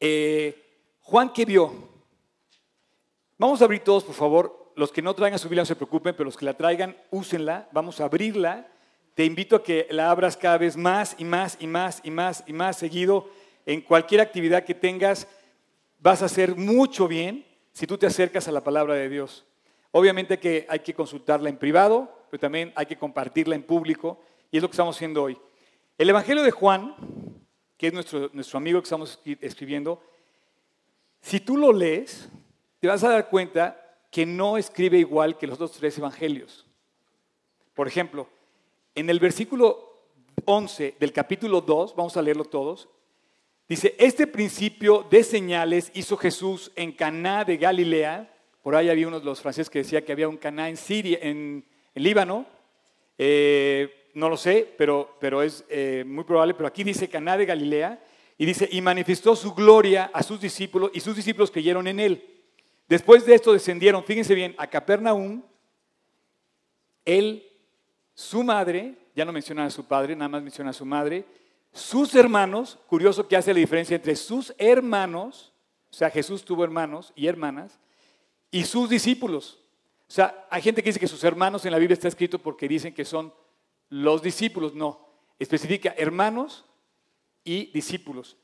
eh, 0.00 0.96
Juan, 1.02 1.32
¿qué 1.32 1.44
vio? 1.44 1.72
Vamos 3.38 3.60
a 3.60 3.64
abrir 3.64 3.80
todos, 3.84 4.04
por 4.04 4.14
favor. 4.14 4.72
Los 4.76 4.90
que 4.92 5.02
no 5.02 5.14
traigan 5.14 5.38
su 5.38 5.48
Biblia 5.48 5.62
no 5.62 5.66
se 5.66 5.76
preocupen, 5.76 6.14
pero 6.14 6.24
los 6.24 6.36
que 6.36 6.44
la 6.44 6.54
traigan, 6.54 6.96
úsenla. 7.10 7.68
Vamos 7.72 8.00
a 8.00 8.04
abrirla. 8.04 8.68
Te 9.14 9.24
invito 9.24 9.56
a 9.56 9.62
que 9.62 9.86
la 9.90 10.10
abras 10.10 10.36
cada 10.36 10.58
vez 10.58 10.76
más 10.76 11.14
y 11.18 11.24
más 11.24 11.56
y 11.60 11.66
más 11.66 12.00
y 12.02 12.10
más 12.10 12.44
y 12.46 12.52
más 12.52 12.76
seguido. 12.76 13.28
En 13.66 13.82
cualquier 13.82 14.20
actividad 14.20 14.64
que 14.64 14.74
tengas, 14.74 15.28
vas 15.98 16.22
a 16.22 16.26
hacer 16.26 16.56
mucho 16.56 17.06
bien 17.06 17.44
si 17.72 17.86
tú 17.86 17.98
te 17.98 18.06
acercas 18.06 18.48
a 18.48 18.52
la 18.52 18.64
palabra 18.64 18.94
de 18.94 19.08
Dios. 19.08 19.44
Obviamente 19.92 20.38
que 20.38 20.66
hay 20.68 20.80
que 20.80 20.94
consultarla 20.94 21.48
en 21.48 21.56
privado, 21.56 22.24
pero 22.30 22.40
también 22.40 22.72
hay 22.76 22.86
que 22.86 22.96
compartirla 22.96 23.54
en 23.54 23.62
público, 23.62 24.20
y 24.50 24.56
es 24.56 24.62
lo 24.62 24.68
que 24.68 24.74
estamos 24.74 24.96
haciendo 24.96 25.22
hoy. 25.22 25.36
El 25.98 26.10
Evangelio 26.10 26.42
de 26.42 26.50
Juan, 26.50 26.94
que 27.80 27.86
es 27.86 27.94
nuestro, 27.94 28.28
nuestro 28.34 28.58
amigo 28.58 28.78
que 28.78 28.84
estamos 28.84 29.18
escribiendo, 29.40 30.02
si 31.22 31.40
tú 31.40 31.56
lo 31.56 31.72
lees, 31.72 32.28
te 32.78 32.86
vas 32.86 33.02
a 33.04 33.08
dar 33.08 33.30
cuenta 33.30 33.96
que 34.10 34.26
no 34.26 34.58
escribe 34.58 34.98
igual 34.98 35.38
que 35.38 35.46
los 35.46 35.54
otros 35.54 35.78
tres 35.78 35.96
evangelios. 35.96 36.66
Por 37.72 37.88
ejemplo, 37.88 38.28
en 38.94 39.08
el 39.08 39.18
versículo 39.18 39.94
11 40.44 40.96
del 41.00 41.10
capítulo 41.14 41.62
2, 41.62 41.96
vamos 41.96 42.18
a 42.18 42.20
leerlo 42.20 42.44
todos, 42.44 42.86
dice, 43.66 43.94
este 43.98 44.26
principio 44.26 45.06
de 45.10 45.24
señales 45.24 45.90
hizo 45.94 46.18
Jesús 46.18 46.70
en 46.76 46.92
Caná 46.92 47.46
de 47.46 47.56
Galilea. 47.56 48.30
Por 48.62 48.76
ahí 48.76 48.90
había 48.90 49.08
uno 49.08 49.20
de 49.20 49.24
los 49.24 49.40
franceses 49.40 49.70
que 49.70 49.78
decía 49.78 50.04
que 50.04 50.12
había 50.12 50.28
un 50.28 50.36
Caná 50.36 50.68
en 50.68 50.76
Siria, 50.76 51.18
en, 51.22 51.64
Líbano. 51.94 52.44
Eh, 53.16 53.99
no 54.14 54.28
lo 54.28 54.36
sé, 54.36 54.72
pero, 54.76 55.16
pero 55.20 55.42
es 55.42 55.64
eh, 55.68 56.04
muy 56.06 56.24
probable, 56.24 56.54
pero 56.54 56.66
aquí 56.66 56.84
dice 56.84 57.08
Caná 57.08 57.36
de 57.36 57.46
Galilea 57.46 58.02
y 58.38 58.46
dice, 58.46 58.68
y 58.70 58.80
manifestó 58.80 59.36
su 59.36 59.54
gloria 59.54 60.10
a 60.12 60.22
sus 60.22 60.40
discípulos 60.40 60.90
y 60.94 61.00
sus 61.00 61.14
discípulos 61.14 61.50
creyeron 61.50 61.86
en 61.86 62.00
él. 62.00 62.42
Después 62.88 63.24
de 63.24 63.34
esto 63.34 63.52
descendieron, 63.52 64.02
fíjense 64.02 64.34
bien, 64.34 64.54
a 64.58 64.66
Capernaum, 64.66 65.42
él, 67.04 67.46
su 68.14 68.42
madre, 68.42 68.96
ya 69.14 69.24
no 69.24 69.32
menciona 69.32 69.64
a 69.64 69.70
su 69.70 69.84
padre, 69.84 70.16
nada 70.16 70.28
más 70.28 70.42
menciona 70.42 70.70
a 70.70 70.74
su 70.74 70.84
madre, 70.84 71.24
sus 71.72 72.14
hermanos, 72.14 72.78
curioso 72.86 73.28
que 73.28 73.36
hace 73.36 73.52
la 73.52 73.60
diferencia 73.60 73.94
entre 73.94 74.16
sus 74.16 74.54
hermanos, 74.58 75.52
o 75.90 75.94
sea, 75.94 76.10
Jesús 76.10 76.44
tuvo 76.44 76.64
hermanos 76.64 77.12
y 77.14 77.26
hermanas, 77.26 77.78
y 78.50 78.64
sus 78.64 78.88
discípulos. 78.88 79.58
O 80.08 80.12
sea, 80.12 80.46
hay 80.50 80.62
gente 80.62 80.82
que 80.82 80.88
dice 80.88 80.98
que 80.98 81.06
sus 81.06 81.22
hermanos 81.22 81.64
en 81.64 81.72
la 81.72 81.78
Biblia 81.78 81.94
está 81.94 82.08
escrito 82.08 82.38
porque 82.38 82.66
dicen 82.66 82.92
que 82.92 83.04
son 83.04 83.32
los 83.90 84.22
discípulos, 84.22 84.74
no. 84.74 85.06
Especifica 85.38 85.94
hermanos 85.98 86.64
y 87.44 87.66
discípulos. 87.72 88.36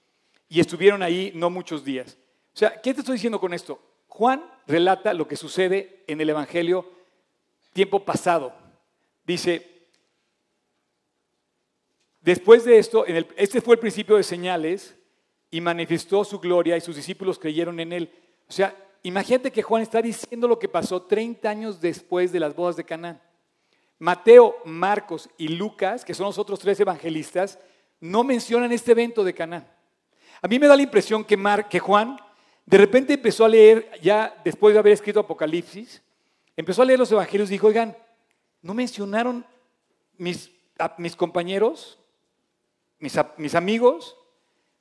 Y 0.49 0.61
estuvieron 0.61 1.03
ahí 1.03 1.33
no 1.35 1.49
muchos 1.49 1.85
días. 1.85 2.19
O 2.55 2.59
sea, 2.59 2.81
¿qué 2.81 2.93
te 2.93 3.01
estoy 3.01 3.15
diciendo 3.15 3.41
con 3.41 3.55
esto? 3.55 3.81
Juan 4.09 4.45
relata 4.67 5.15
lo 5.15 5.27
que 5.27 5.37
sucede 5.37 6.05
en 6.07 6.21
el 6.21 6.31
Evangelio 6.31 6.91
tiempo 7.73 8.05
pasado. 8.05 8.55
Dice, 9.25 9.89
después 12.21 12.65
de 12.65 12.79
esto, 12.79 13.05
este 13.37 13.61
fue 13.61 13.75
el 13.75 13.81
principio 13.81 14.17
de 14.17 14.23
señales 14.23 14.97
y 15.51 15.61
manifestó 15.61 16.25
su 16.25 16.39
gloria 16.41 16.77
y 16.77 16.81
sus 16.81 16.97
discípulos 16.97 17.39
creyeron 17.39 17.79
en 17.81 17.93
él. 17.93 18.11
O 18.49 18.53
sea, 18.53 18.75
imagínate 19.03 19.51
que 19.51 19.63
Juan 19.63 19.83
está 19.83 20.01
diciendo 20.01 20.49
lo 20.49 20.59
que 20.59 20.69
pasó 20.69 21.03
30 21.03 21.49
años 21.49 21.81
después 21.81 22.33
de 22.33 22.41
las 22.41 22.57
bodas 22.57 22.77
de 22.77 22.85
Canaán. 22.85 23.21
Mateo, 23.99 24.57
Marcos 24.65 25.29
y 25.39 25.49
Lucas, 25.49 26.05
que 26.05 26.15
son 26.15 26.27
los 26.27 26.39
otros 26.39 26.59
tres 26.59 26.79
evangelistas, 26.81 27.59
no 28.01 28.25
mencionan 28.25 28.73
este 28.73 28.93
evento 28.93 29.25
de 29.25 29.35
Canaán. 29.35 29.67
A 30.43 30.49
mí 30.49 30.59
me 30.59 30.67
da 30.67 30.77
la 30.77 30.83
impresión 30.83 31.25
que, 31.25 31.39
que 31.71 31.79
Juan 31.79 32.19
de 32.67 32.79
repente 32.79 33.15
empezó 33.15 33.45
a 33.45 33.49
leer, 33.49 33.91
ya 34.03 34.37
después 34.45 34.75
de 34.75 34.81
haber 34.81 34.93
escrito 34.93 35.21
Apocalipsis, 35.21 36.03
empezó 36.57 36.83
a 36.83 36.85
leer 36.85 36.99
los 36.99 37.13
evangelios 37.13 37.49
y 37.49 37.53
dijo, 37.53 37.69
oigan, 37.69 37.97
¿no 38.61 38.75
mencionaron 38.75 39.47
mis, 40.19 40.51
mis 40.99 41.17
compañeros, 41.17 41.99
mis, 42.99 43.17
mis 43.37 43.55
amigos, 43.55 44.17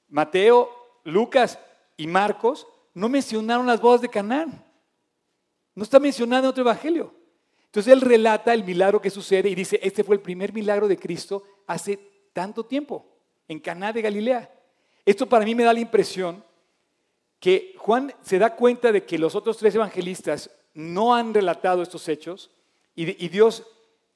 Mateo, 0.10 0.70
Lucas 1.04 1.60
y 1.96 2.08
Marcos, 2.08 2.68
no 2.94 3.08
mencionaron 3.08 3.68
las 3.68 3.80
bodas 3.80 4.02
de 4.02 4.10
Canaán? 4.10 4.66
No 5.76 5.84
está 5.84 6.00
mencionado 6.00 6.44
en 6.44 6.50
otro 6.50 6.64
evangelio. 6.64 7.14
Entonces 7.76 7.92
él 7.92 8.00
relata 8.00 8.54
el 8.54 8.64
milagro 8.64 9.02
que 9.02 9.10
sucede 9.10 9.50
y 9.50 9.56
dice, 9.56 9.78
este 9.84 10.06
fue 10.06 10.16
el 10.16 10.22
primer 10.22 10.54
milagro 10.54 10.88
de 10.88 10.96
Cristo 10.96 11.44
hace 11.68 12.00
tanto 12.32 12.66
tiempo, 12.66 13.06
en 13.50 13.60
Caná 13.60 13.92
de 13.92 14.02
Galilea. 14.02 14.50
Esto 15.06 15.28
para 15.28 15.44
mí 15.44 15.54
me 15.56 15.66
da 15.66 15.74
la 15.74 15.82
impresión 15.82 16.42
que 17.38 17.76
Juan 17.78 18.14
se 18.22 18.40
da 18.40 18.56
cuenta 18.56 18.94
de 18.94 19.04
que 19.04 19.18
los 19.18 19.36
otros 19.36 19.58
tres 19.58 19.76
evangelistas 19.76 20.50
no 20.74 21.14
han 21.14 21.34
relatado 21.34 21.84
estos 21.84 22.08
hechos 22.08 22.50
y, 22.96 23.28
Dios 23.28 23.68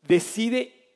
decide 0.03 0.95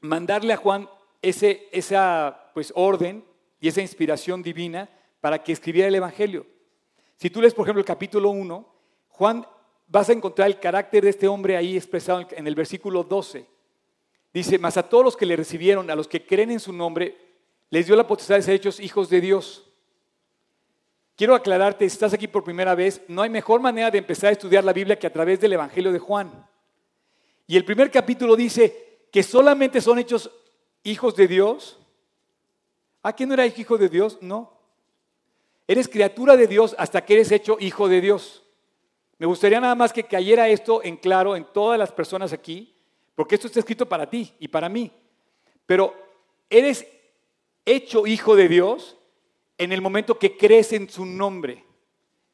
mandarle 0.00 0.54
a 0.54 0.56
Juan 0.56 0.88
ese, 1.22 1.68
esa 1.70 2.50
pues, 2.52 2.72
orden 2.74 3.24
y 3.60 3.68
esa 3.68 3.80
inspiración 3.80 4.42
divina 4.42 4.90
para 5.20 5.40
que 5.40 5.52
escribiera 5.52 5.86
el 5.86 5.94
Evangelio. 5.94 6.48
Si 7.14 7.30
tú 7.30 7.40
lees, 7.40 7.54
por 7.54 7.64
ejemplo, 7.64 7.78
el 7.78 7.86
capítulo 7.86 8.30
1, 8.30 8.74
Juan 9.06 9.46
vas 9.92 10.08
a 10.08 10.14
encontrar 10.14 10.48
el 10.48 10.58
carácter 10.58 11.04
de 11.04 11.10
este 11.10 11.28
hombre 11.28 11.54
ahí 11.54 11.76
expresado 11.76 12.26
en 12.30 12.46
el 12.46 12.54
versículo 12.54 13.04
12. 13.04 13.46
Dice, 14.32 14.58
mas 14.58 14.78
a 14.78 14.88
todos 14.88 15.04
los 15.04 15.16
que 15.18 15.26
le 15.26 15.36
recibieron, 15.36 15.90
a 15.90 15.94
los 15.94 16.08
que 16.08 16.24
creen 16.24 16.50
en 16.50 16.60
su 16.60 16.72
nombre, 16.72 17.14
les 17.68 17.86
dio 17.86 17.94
la 17.94 18.06
potestad 18.06 18.36
de 18.36 18.42
ser 18.42 18.54
hechos 18.54 18.80
hijos 18.80 19.10
de 19.10 19.20
Dios. 19.20 19.68
Quiero 21.14 21.34
aclararte, 21.34 21.86
si 21.86 21.92
estás 21.92 22.14
aquí 22.14 22.26
por 22.26 22.42
primera 22.42 22.74
vez, 22.74 23.02
no 23.06 23.20
hay 23.20 23.28
mejor 23.28 23.60
manera 23.60 23.90
de 23.90 23.98
empezar 23.98 24.30
a 24.30 24.32
estudiar 24.32 24.64
la 24.64 24.72
Biblia 24.72 24.98
que 24.98 25.06
a 25.06 25.12
través 25.12 25.38
del 25.40 25.52
Evangelio 25.52 25.92
de 25.92 25.98
Juan. 25.98 26.48
Y 27.46 27.58
el 27.58 27.64
primer 27.66 27.90
capítulo 27.90 28.34
dice 28.34 29.08
que 29.12 29.22
solamente 29.22 29.82
son 29.82 29.98
hechos 29.98 30.30
hijos 30.84 31.14
de 31.16 31.28
Dios. 31.28 31.78
¿A 33.02 33.12
quién 33.12 33.28
no 33.28 33.34
eres 33.34 33.58
hijo 33.58 33.76
de 33.76 33.90
Dios? 33.90 34.16
No. 34.22 34.58
Eres 35.68 35.86
criatura 35.86 36.34
de 36.34 36.46
Dios 36.46 36.74
hasta 36.78 37.04
que 37.04 37.12
eres 37.12 37.30
hecho 37.30 37.58
hijo 37.60 37.90
de 37.90 38.00
Dios. 38.00 38.41
Me 39.22 39.28
gustaría 39.28 39.60
nada 39.60 39.76
más 39.76 39.92
que 39.92 40.02
cayera 40.02 40.48
esto 40.48 40.82
en 40.82 40.96
claro 40.96 41.36
en 41.36 41.44
todas 41.44 41.78
las 41.78 41.92
personas 41.92 42.32
aquí, 42.32 42.74
porque 43.14 43.36
esto 43.36 43.46
está 43.46 43.60
escrito 43.60 43.88
para 43.88 44.10
ti 44.10 44.34
y 44.40 44.48
para 44.48 44.68
mí. 44.68 44.90
Pero 45.64 45.94
eres 46.50 46.84
hecho 47.64 48.04
hijo 48.04 48.34
de 48.34 48.48
Dios 48.48 48.96
en 49.58 49.70
el 49.70 49.80
momento 49.80 50.18
que 50.18 50.36
crees 50.36 50.72
en 50.72 50.90
su 50.90 51.06
nombre, 51.06 51.64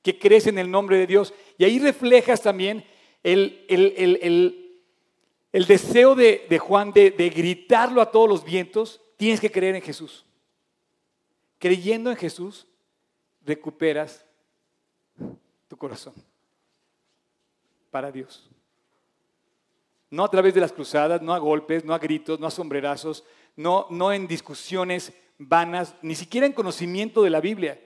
que 0.01 0.19
crees 0.19 0.47
en 0.47 0.57
el 0.57 0.71
nombre 0.71 0.97
de 0.97 1.07
Dios. 1.07 1.35
Y 1.59 1.65
ahí 1.65 1.79
reflejas 1.79 2.41
también 2.41 2.87
el, 3.23 3.67
el, 3.69 5.67
deseo 5.67 6.15
de, 6.15 6.47
de 6.49 6.59
Juan 6.59 6.95
de 6.95 7.33
gritarlo 7.37 8.01
a 8.01 8.11
todos 8.11 8.31
los 8.31 8.45
vientos, 8.47 9.03
tienes 9.19 9.41
que 9.41 9.53
creer 9.53 9.75
en 9.75 9.83
Jesús. 9.83 10.25
Creyendo 11.59 12.09
en 12.09 12.17
Jesús, 12.17 12.67
recuperas 13.45 14.25
tu 15.69 15.77
corazón 15.77 16.15
para 17.91 18.11
Dios. 18.11 18.49
No 20.11 20.25
a 20.25 20.31
través 20.31 20.55
de 20.55 20.61
las 20.61 20.73
cruzadas, 20.73 21.21
no 21.21 21.35
a 21.35 21.39
golpes, 21.39 21.85
no 21.85 21.95
a 21.95 21.99
gritos, 21.99 22.41
no 22.41 22.47
a 22.47 22.51
sombrerazos, 22.51 23.25
no, 23.57 23.87
no 23.91 24.13
en 24.13 24.27
discusiones 24.27 25.13
vanas, 25.39 25.95
ni 26.03 26.15
siquiera 26.15 26.47
en 26.47 26.53
conocimiento 26.53 27.23
de 27.23 27.31
la 27.31 27.41
Biblia. 27.41 27.81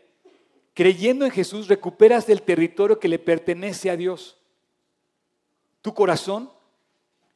Creyendo 0.75 1.25
en 1.25 1.31
Jesús 1.31 1.69
recuperas 1.69 2.29
el 2.29 2.43
territorio 2.43 2.99
que 2.99 3.09
le 3.09 3.19
pertenece 3.19 3.91
a 3.91 3.97
Dios. 3.97 4.37
Tu 5.83 5.93
corazón 5.93 6.51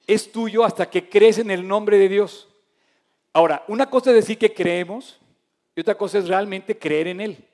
es 0.07 0.31
tuyo 0.31 0.65
hasta 0.65 0.89
que 0.89 1.09
crees 1.09 1.39
en 1.39 1.51
el 1.51 1.67
nombre 1.67 1.99
de 1.99 2.09
Dios. 2.09 2.49
Ahora, 3.33 3.65
una 3.69 3.91
cosa 3.91 4.11
es 4.11 4.17
decir 4.17 4.39
que 4.39 4.55
creemos 4.55 5.19
y 5.75 5.81
otra 5.81 5.97
cosa 5.97 6.19
es 6.19 6.29
realmente 6.29 6.79
creer 6.79 7.09
en 7.09 7.21
Él. 7.21 7.45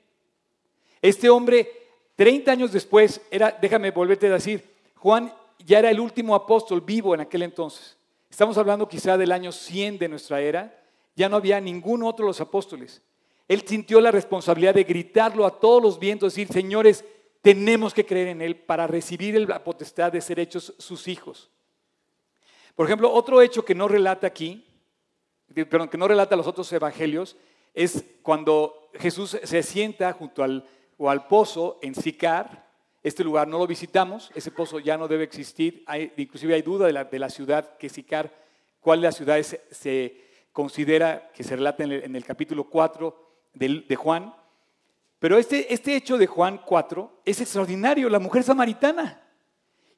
Este 1.01 1.29
hombre, 1.29 1.69
30 2.15 2.51
años 2.51 2.71
después, 2.71 3.19
era, 3.29 3.57
déjame 3.59 3.91
volverte 3.91 4.27
a 4.27 4.33
decir, 4.33 4.63
Juan 5.03 5.33
ya 5.59 5.79
era 5.79 5.91
el 5.91 5.99
último 5.99 6.33
apóstol 6.33 6.79
vivo 6.79 7.13
en 7.13 7.19
aquel 7.19 7.41
entonces. 7.41 7.97
Estamos 8.29 8.57
hablando 8.57 8.87
quizá 8.87 9.17
del 9.17 9.33
año 9.33 9.51
100 9.51 9.99
de 9.99 10.07
nuestra 10.07 10.39
era. 10.39 10.81
Ya 11.13 11.27
no 11.27 11.35
había 11.35 11.59
ningún 11.59 12.03
otro 12.03 12.23
de 12.23 12.29
los 12.29 12.39
apóstoles. 12.39 13.01
Él 13.49 13.63
sintió 13.67 13.99
la 13.99 14.11
responsabilidad 14.11 14.73
de 14.73 14.85
gritarlo 14.85 15.45
a 15.45 15.59
todos 15.59 15.83
los 15.83 15.99
vientos, 15.99 16.33
decir, 16.33 16.47
señores, 16.47 17.03
tenemos 17.41 17.93
que 17.93 18.05
creer 18.05 18.29
en 18.29 18.41
Él 18.41 18.55
para 18.55 18.87
recibir 18.87 19.37
la 19.45 19.61
potestad 19.61 20.09
de 20.09 20.21
ser 20.21 20.39
hechos 20.39 20.73
sus 20.77 21.09
hijos. 21.09 21.49
Por 22.73 22.85
ejemplo, 22.85 23.11
otro 23.11 23.41
hecho 23.41 23.65
que 23.65 23.75
no 23.75 23.89
relata 23.89 24.25
aquí, 24.25 24.65
perdón, 25.53 25.89
que 25.89 25.97
no 25.97 26.07
relata 26.07 26.37
los 26.37 26.47
otros 26.47 26.71
evangelios, 26.71 27.35
es 27.73 28.05
cuando 28.21 28.89
Jesús 28.93 29.37
se 29.43 29.63
sienta 29.63 30.13
junto 30.13 30.45
al, 30.45 30.65
o 30.97 31.09
al 31.09 31.27
pozo 31.27 31.77
en 31.81 31.93
Sicar, 31.93 32.62
este 33.03 33.23
lugar 33.23 33.47
no 33.49 33.59
lo 33.59 33.67
visitamos, 33.67 34.31
ese 34.33 34.49
pozo 34.49 34.79
ya 34.79 34.97
no 34.97 35.09
debe 35.09 35.25
existir, 35.25 35.83
inclusive 36.15 36.55
hay 36.55 36.61
duda 36.61 36.87
de 36.87 37.19
la, 37.19 37.29
ciudad 37.29 37.77
que 37.77 37.89
Sicar, 37.89 38.33
cuál 38.79 39.01
de 39.01 39.07
las 39.07 39.17
ciudades 39.17 39.59
se, 39.69 40.23
considera 40.53 41.29
que 41.33 41.43
se 41.43 41.55
relata 41.55 41.83
en 41.83 42.15
el, 42.15 42.25
capítulo 42.25 42.63
4 42.65 43.31
de, 43.53 43.95
Juan. 43.95 44.33
Pero 45.19 45.37
este, 45.37 45.73
este 45.73 45.95
hecho 45.95 46.17
de 46.17 46.27
Juan 46.27 46.61
4 46.65 47.21
es 47.25 47.41
extraordinario, 47.41 48.07
la 48.07 48.19
mujer 48.19 48.43
samaritana. 48.43 49.21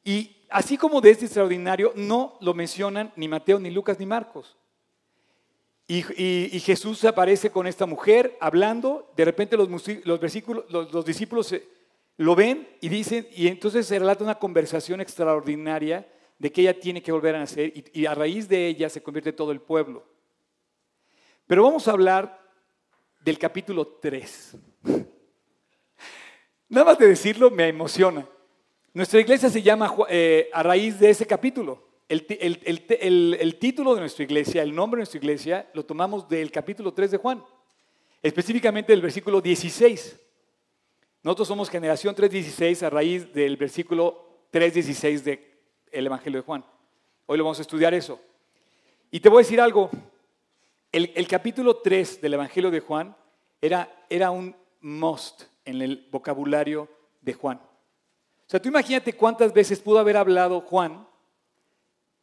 Y 0.03 0.47
así 0.49 0.77
como 0.77 0.99
de 0.99 1.11
este 1.11 1.25
extraordinario, 1.25 1.93
no 1.95 2.37
lo 2.41 2.53
mencionan 2.53 3.11
ni 3.15 3.27
Mateo, 3.27 3.59
ni 3.59 3.69
Lucas, 3.69 3.99
ni 3.99 4.05
Marcos. 4.05 4.57
Y, 5.87 6.01
Jesús 6.61 7.05
aparece 7.05 7.51
con 7.51 7.67
esta 7.67 7.85
mujer 7.85 8.35
hablando, 8.39 9.11
de 9.15 9.25
repente 9.25 9.55
los, 9.55 9.69
versículos, 10.19 10.65
los, 10.69 11.05
discípulos 11.05 11.53
lo 12.17 12.35
ven 12.35 12.67
y 12.81 12.89
dicen, 12.89 13.27
y 13.31 13.47
entonces 13.47 13.85
se 13.85 13.99
relata 13.99 14.23
una 14.23 14.39
conversación 14.39 15.01
extraordinaria 15.01 16.07
de 16.37 16.51
que 16.51 16.61
ella 16.61 16.79
tiene 16.79 17.01
que 17.01 17.11
volver 17.11 17.35
a 17.35 17.39
nacer 17.39 17.73
y, 17.93 18.05
a 18.05 18.13
raíz 18.13 18.47
de 18.47 18.67
ella 18.67 18.89
se 18.89 19.01
convierte 19.03 19.33
todo 19.33 19.51
el 19.51 19.61
pueblo. 19.61 20.05
Pero 21.47 21.63
vamos 21.63 21.87
a 21.87 21.91
hablar 21.91 22.41
del 23.21 23.37
capítulo 23.37 23.85
3. 24.01 24.57
Nada 26.69 26.85
más 26.85 26.97
de 26.97 27.07
decirlo 27.07 27.51
me 27.51 27.67
emociona. 27.67 28.27
Nuestra 28.93 29.19
iglesia 29.19 29.49
se 29.49 29.61
llama 29.61 29.93
eh, 30.09 30.49
a 30.53 30.63
raíz 30.63 30.99
de 30.99 31.09
ese 31.09 31.25
capítulo. 31.25 31.83
El, 32.07 32.25
el, 32.29 33.55
título 33.57 33.95
de 33.95 34.01
nuestra 34.01 34.23
iglesia, 34.23 34.61
el 34.61 34.73
nombre 34.73 34.99
de 34.99 35.01
nuestra 35.01 35.17
iglesia, 35.17 35.69
lo 35.73 35.83
tomamos 35.83 36.29
del 36.29 36.51
capítulo 36.51 36.93
3 36.93 37.11
de 37.11 37.17
Juan, 37.17 37.43
específicamente 38.21 38.93
del 38.93 39.01
versículo 39.01 39.41
16. 39.41 40.19
Nosotros 41.25 41.47
somos 41.47 41.71
generación 41.71 42.15
3.16 42.15 42.85
a 42.85 42.89
raíz 42.91 43.33
del 43.33 43.57
versículo 43.57 44.45
3.16 44.53 45.23
del 45.23 46.05
Evangelio 46.05 46.39
de 46.39 46.45
Juan. 46.45 46.63
Hoy 47.25 47.39
lo 47.39 47.43
vamos 47.43 47.57
a 47.57 47.63
estudiar 47.63 47.95
eso. 47.95 48.21
Y 49.09 49.19
te 49.19 49.29
voy 49.29 49.39
a 49.39 49.41
decir 49.43 49.59
algo, 49.59 49.89
el, 50.91 51.27
capítulo 51.27 51.77
3 51.77 52.21
del 52.21 52.35
Evangelio 52.35 52.69
de 52.69 52.79
Juan 52.79 53.17
era, 53.59 54.05
era 54.07 54.29
un 54.29 54.55
must 54.81 55.45
en 55.65 55.81
el 55.81 56.07
vocabulario 56.11 56.87
de 57.21 57.33
Juan. 57.33 57.57
O 57.57 58.45
sea, 58.45 58.61
tú 58.61 58.69
imagínate 58.69 59.13
cuántas 59.13 59.51
veces 59.51 59.79
pudo 59.79 59.97
haber 59.97 60.17
hablado 60.17 60.61
Juan 60.61 61.07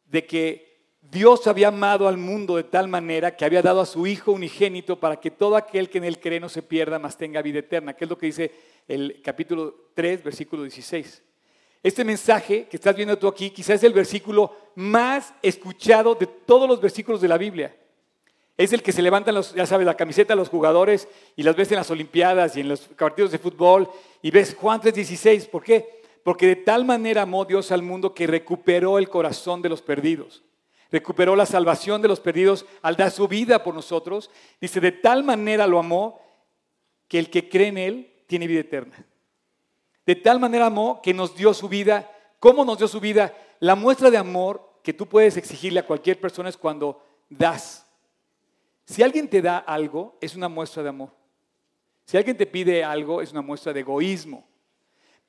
de 0.05 0.25
que 0.25 0.73
Dios 1.01 1.45
había 1.47 1.67
amado 1.67 2.07
al 2.07 2.15
mundo 2.15 2.55
de 2.55 2.63
tal 2.63 2.87
manera 2.87 3.35
que 3.35 3.43
había 3.43 3.61
dado 3.61 3.81
a 3.81 3.85
su 3.85 4.07
Hijo 4.07 4.31
unigénito 4.31 4.97
para 4.97 5.19
que 5.19 5.29
todo 5.29 5.57
aquel 5.57 5.89
que 5.89 5.97
en 5.97 6.05
él 6.05 6.21
cree 6.21 6.39
no 6.39 6.47
se 6.47 6.63
pierda, 6.63 6.99
mas 6.99 7.17
tenga 7.17 7.41
vida 7.41 7.59
eterna, 7.59 7.93
que 7.93 8.05
es 8.05 8.09
lo 8.09 8.17
que 8.17 8.27
dice 8.27 8.72
el 8.87 9.21
capítulo 9.23 9.89
3, 9.93 10.23
versículo 10.23 10.63
16. 10.63 11.21
Este 11.81 12.05
mensaje 12.05 12.67
que 12.69 12.77
estás 12.77 12.95
viendo 12.95 13.17
tú 13.17 13.27
aquí 13.27 13.49
quizás 13.49 13.75
es 13.75 13.83
el 13.83 13.93
versículo 13.93 14.55
más 14.75 15.33
escuchado 15.41 16.15
de 16.15 16.27
todos 16.27 16.67
los 16.67 16.79
versículos 16.79 17.19
de 17.19 17.27
la 17.27 17.37
Biblia. 17.37 17.75
Es 18.55 18.71
el 18.71 18.83
que 18.83 18.91
se 18.91 19.01
levantan, 19.01 19.35
los, 19.35 19.53
ya 19.53 19.65
sabes, 19.65 19.85
la 19.85 19.97
camiseta 19.97 20.33
de 20.33 20.37
los 20.37 20.49
jugadores 20.49 21.07
y 21.35 21.43
las 21.43 21.55
ves 21.55 21.71
en 21.71 21.77
las 21.77 21.89
Olimpiadas 21.89 22.55
y 22.55 22.61
en 22.61 22.69
los 22.69 22.81
partidos 22.81 23.31
de 23.31 23.39
fútbol 23.39 23.89
y 24.21 24.31
ves 24.31 24.55
Juan 24.55 24.79
3:16. 24.79 25.49
¿Por 25.49 25.63
qué? 25.63 26.01
Porque 26.23 26.47
de 26.47 26.55
tal 26.55 26.85
manera 26.85 27.23
amó 27.23 27.43
Dios 27.45 27.71
al 27.71 27.81
mundo 27.81 28.13
que 28.13 28.27
recuperó 28.27 28.97
el 28.97 29.09
corazón 29.09 29.61
de 29.61 29.69
los 29.69 29.81
perdidos. 29.81 30.43
Recuperó 30.91 31.35
la 31.35 31.47
salvación 31.47 32.01
de 32.01 32.07
los 32.07 32.19
perdidos 32.19 32.65
al 32.83 32.95
dar 32.95 33.11
su 33.11 33.27
vida 33.27 33.63
por 33.63 33.73
nosotros. 33.73 34.29
Dice, 34.61 34.79
de 34.79 34.91
tal 34.91 35.23
manera 35.23 35.65
lo 35.65 35.79
amó 35.79 36.21
que 37.07 37.17
el 37.19 37.29
que 37.29 37.49
cree 37.49 37.67
en 37.69 37.77
Él 37.79 38.12
tiene 38.33 38.47
vida 38.47 38.61
eterna. 38.61 39.05
De 40.07 40.15
tal 40.15 40.39
manera 40.39 40.65
amó 40.65 41.03
que 41.03 41.13
nos 41.13 41.35
dio 41.35 41.53
su 41.53 41.69
vida. 41.69 42.09
¿Cómo 42.39 42.65
nos 42.65 42.79
dio 42.79 42.87
su 42.87 42.99
vida? 42.99 43.31
La 43.59 43.75
muestra 43.75 44.09
de 44.09 44.17
amor 44.17 44.79
que 44.81 44.91
tú 44.91 45.05
puedes 45.05 45.37
exigirle 45.37 45.81
a 45.81 45.85
cualquier 45.85 46.19
persona 46.19 46.49
es 46.49 46.57
cuando 46.57 46.99
das. 47.29 47.85
Si 48.85 49.03
alguien 49.03 49.29
te 49.29 49.39
da 49.39 49.59
algo, 49.59 50.17
es 50.19 50.35
una 50.35 50.49
muestra 50.49 50.81
de 50.81 50.89
amor. 50.89 51.11
Si 52.05 52.17
alguien 52.17 52.35
te 52.35 52.47
pide 52.47 52.83
algo, 52.83 53.21
es 53.21 53.31
una 53.31 53.43
muestra 53.43 53.71
de 53.71 53.81
egoísmo. 53.81 54.47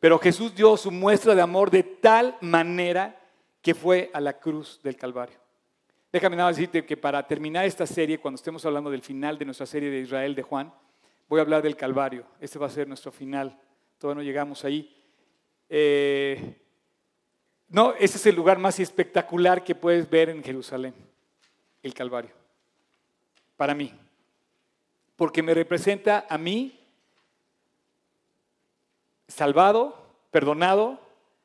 Pero 0.01 0.19
Jesús 0.19 0.55
dio 0.55 0.75
su 0.79 0.90
muestra 0.90 1.35
de 1.35 1.43
amor 1.43 1.71
de 1.71 1.83
tal 1.83 2.38
manera 2.40 3.21
que 3.61 3.75
fue 3.75 4.11
a 4.14 4.21
la 4.23 4.38
cruz 4.38 4.81
del 4.83 4.97
Calvario. 4.97 5.37
Déjame 6.11 6.37
nada 6.37 6.49
decirte 6.49 6.87
que 6.87 6.97
para 6.97 7.27
terminar 7.27 7.67
esta 7.67 7.87
serie, 7.87 8.19
cuando 8.19 8.37
estemos 8.37 8.64
hablando 8.64 8.90
del 8.90 9.03
final 9.03 9.37
de 9.37 9.45
nuestra 9.45 9.67
serie 9.67 9.90
de 9.90 10.01
Israel 10.01 10.35
de 10.35 10.43
Juan, 10.43 10.73
voy 11.28 11.38
a 11.38 11.42
hablar 11.42 11.62
del 11.62 11.76
Calvario. 11.76 12.24
Este 12.40 12.58
va 12.58 12.66
a 12.66 12.70
ser 12.70 12.88
nuestro 12.88 13.12
final. 13.12 13.58
Todavía 13.98 14.22
no 14.22 14.26
llegamos 14.26 14.64
ahí. 14.64 14.94
Eh, 15.68 16.60
no, 17.68 17.94
ese 17.94 18.18
es 18.18 18.26
el 18.26 18.37
lugar 18.37 18.58
más 18.58 18.78
espectacular 18.78 19.64
que 19.64 19.74
puedes 19.74 20.08
ver 20.08 20.28
en 20.28 20.42
Jerusalén, 20.42 20.94
el 21.82 21.94
Calvario. 21.94 22.32
Para 23.56 23.74
mí. 23.74 23.92
Porque 25.16 25.42
me 25.42 25.54
representa 25.54 26.26
a 26.28 26.38
mí 26.38 26.80
salvado, 29.28 29.96
perdonado, 30.30 31.00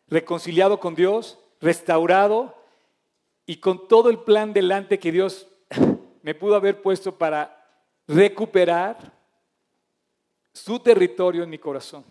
reconciliado 0.07 0.79
con 0.79 0.95
Dios, 0.95 1.39
restaurado 1.61 2.55
y 3.45 3.57
con 3.57 3.87
todo 3.87 4.09
el 4.09 4.19
plan 4.19 4.53
delante 4.53 4.99
que 4.99 5.11
Dios 5.11 5.47
me 6.23 6.35
pudo 6.35 6.55
haber 6.55 6.81
puesto 6.81 7.17
para 7.17 7.67
recuperar 8.07 9.18
su 10.53 10.79
territorio 10.79 11.43
en 11.43 11.49
mi 11.49 11.57
corazón. 11.57 12.03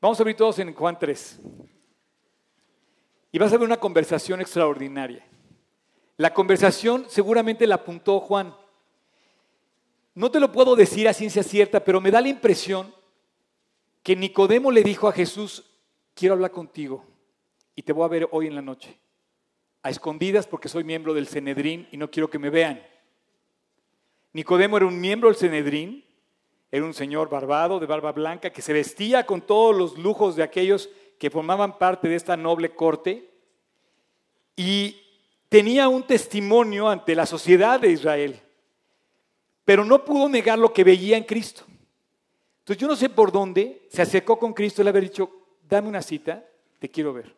Vamos 0.00 0.18
a 0.18 0.22
abrir 0.22 0.36
todos 0.36 0.58
en 0.58 0.74
Juan 0.74 0.98
3. 0.98 1.40
Y 3.32 3.38
vas 3.38 3.52
a 3.52 3.56
ver 3.56 3.66
una 3.66 3.80
conversación 3.80 4.40
extraordinaria. 4.40 5.26
La 6.16 6.32
conversación 6.32 7.06
seguramente 7.08 7.66
la 7.66 7.76
apuntó 7.76 8.20
Juan. 8.20 8.54
No 10.14 10.30
te 10.30 10.38
lo 10.38 10.52
puedo 10.52 10.76
decir 10.76 11.08
a 11.08 11.12
ciencia 11.12 11.42
cierta, 11.42 11.82
pero 11.84 12.00
me 12.00 12.10
da 12.10 12.20
la 12.20 12.28
impresión 12.28 12.94
que 14.02 14.14
Nicodemo 14.14 14.70
le 14.70 14.82
dijo 14.82 15.08
a 15.08 15.12
Jesús, 15.12 15.64
quiero 16.14 16.34
hablar 16.34 16.52
contigo 16.52 17.04
y 17.74 17.82
te 17.82 17.92
voy 17.92 18.04
a 18.04 18.08
ver 18.08 18.28
hoy 18.30 18.46
en 18.46 18.54
la 18.54 18.62
noche, 18.62 18.96
a 19.82 19.90
escondidas 19.90 20.46
porque 20.46 20.68
soy 20.68 20.84
miembro 20.84 21.14
del 21.14 21.26
Cenedrín 21.26 21.88
y 21.90 21.96
no 21.96 22.10
quiero 22.10 22.30
que 22.30 22.38
me 22.38 22.50
vean. 22.50 22.80
Nicodemo 24.34 24.76
era 24.76 24.86
un 24.86 25.00
miembro 25.00 25.30
del 25.30 25.38
Cenedrín, 25.38 26.04
era 26.70 26.84
un 26.84 26.92
señor 26.92 27.30
barbado, 27.30 27.80
de 27.80 27.86
barba 27.86 28.12
blanca, 28.12 28.50
que 28.50 28.60
se 28.60 28.74
vestía 28.74 29.24
con 29.24 29.40
todos 29.40 29.74
los 29.74 29.96
lujos 29.96 30.36
de 30.36 30.42
aquellos 30.42 30.90
que 31.18 31.30
formaban 31.30 31.78
parte 31.78 32.08
de 32.08 32.16
esta 32.16 32.36
noble 32.36 32.74
corte 32.74 33.30
y 34.56 35.00
tenía 35.48 35.88
un 35.88 36.02
testimonio 36.02 36.88
ante 36.88 37.14
la 37.14 37.24
sociedad 37.24 37.80
de 37.80 37.92
Israel 37.92 38.42
pero 39.64 39.84
no 39.84 40.04
pudo 40.04 40.28
negar 40.28 40.58
lo 40.58 40.72
que 40.72 40.84
veía 40.84 41.16
en 41.16 41.24
Cristo. 41.24 41.64
Entonces 42.60 42.80
yo 42.80 42.86
no 42.86 42.96
sé 42.96 43.08
por 43.08 43.32
dónde 43.32 43.86
se 43.90 44.02
acercó 44.02 44.38
con 44.38 44.52
Cristo 44.52 44.80
y 44.80 44.84
le 44.84 44.90
había 44.90 45.02
dicho, 45.02 45.30
dame 45.68 45.88
una 45.88 46.02
cita, 46.02 46.44
te 46.78 46.90
quiero 46.90 47.12
ver. 47.12 47.34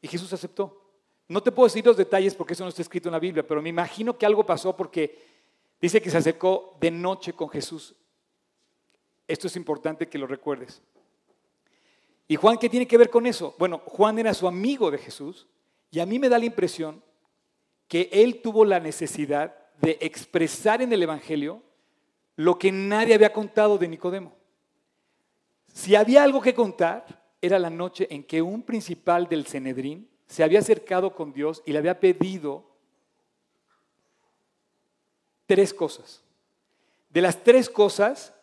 Y 0.00 0.08
Jesús 0.08 0.32
aceptó. 0.32 0.80
No 1.28 1.42
te 1.42 1.52
puedo 1.52 1.66
decir 1.66 1.84
los 1.84 1.96
detalles 1.96 2.34
porque 2.34 2.52
eso 2.52 2.64
no 2.64 2.68
está 2.68 2.82
escrito 2.82 3.08
en 3.08 3.12
la 3.12 3.18
Biblia, 3.18 3.46
pero 3.46 3.62
me 3.62 3.70
imagino 3.70 4.16
que 4.16 4.26
algo 4.26 4.44
pasó 4.44 4.76
porque 4.76 5.33
dice 5.84 6.00
que 6.00 6.08
se 6.08 6.16
acercó 6.16 6.78
de 6.80 6.90
noche 6.90 7.34
con 7.34 7.50
Jesús. 7.50 7.94
Esto 9.28 9.48
es 9.48 9.56
importante 9.56 10.08
que 10.08 10.16
lo 10.16 10.26
recuerdes. 10.26 10.80
¿Y 12.26 12.36
Juan 12.36 12.56
qué 12.56 12.70
tiene 12.70 12.86
que 12.86 12.96
ver 12.96 13.10
con 13.10 13.26
eso? 13.26 13.54
Bueno, 13.58 13.82
Juan 13.84 14.18
era 14.18 14.32
su 14.32 14.48
amigo 14.48 14.90
de 14.90 14.96
Jesús 14.96 15.46
y 15.90 16.00
a 16.00 16.06
mí 16.06 16.18
me 16.18 16.30
da 16.30 16.38
la 16.38 16.46
impresión 16.46 17.02
que 17.86 18.08
él 18.10 18.40
tuvo 18.40 18.64
la 18.64 18.80
necesidad 18.80 19.54
de 19.82 19.98
expresar 20.00 20.80
en 20.80 20.90
el 20.90 21.02
Evangelio 21.02 21.62
lo 22.36 22.58
que 22.58 22.72
nadie 22.72 23.12
había 23.12 23.34
contado 23.34 23.76
de 23.76 23.88
Nicodemo. 23.88 24.34
Si 25.70 25.94
había 25.94 26.24
algo 26.24 26.40
que 26.40 26.54
contar, 26.54 27.28
era 27.42 27.58
la 27.58 27.68
noche 27.68 28.06
en 28.10 28.24
que 28.24 28.40
un 28.40 28.62
principal 28.62 29.28
del 29.28 29.44
Cenedrín 29.44 30.08
se 30.28 30.44
había 30.44 30.60
acercado 30.60 31.14
con 31.14 31.34
Dios 31.34 31.62
y 31.66 31.72
le 31.72 31.78
había 31.78 32.00
pedido 32.00 32.73
tres 35.46 35.72
cosas. 35.72 36.22
De 37.10 37.20
las 37.20 37.42
tres 37.42 37.68
cosas 37.68 38.34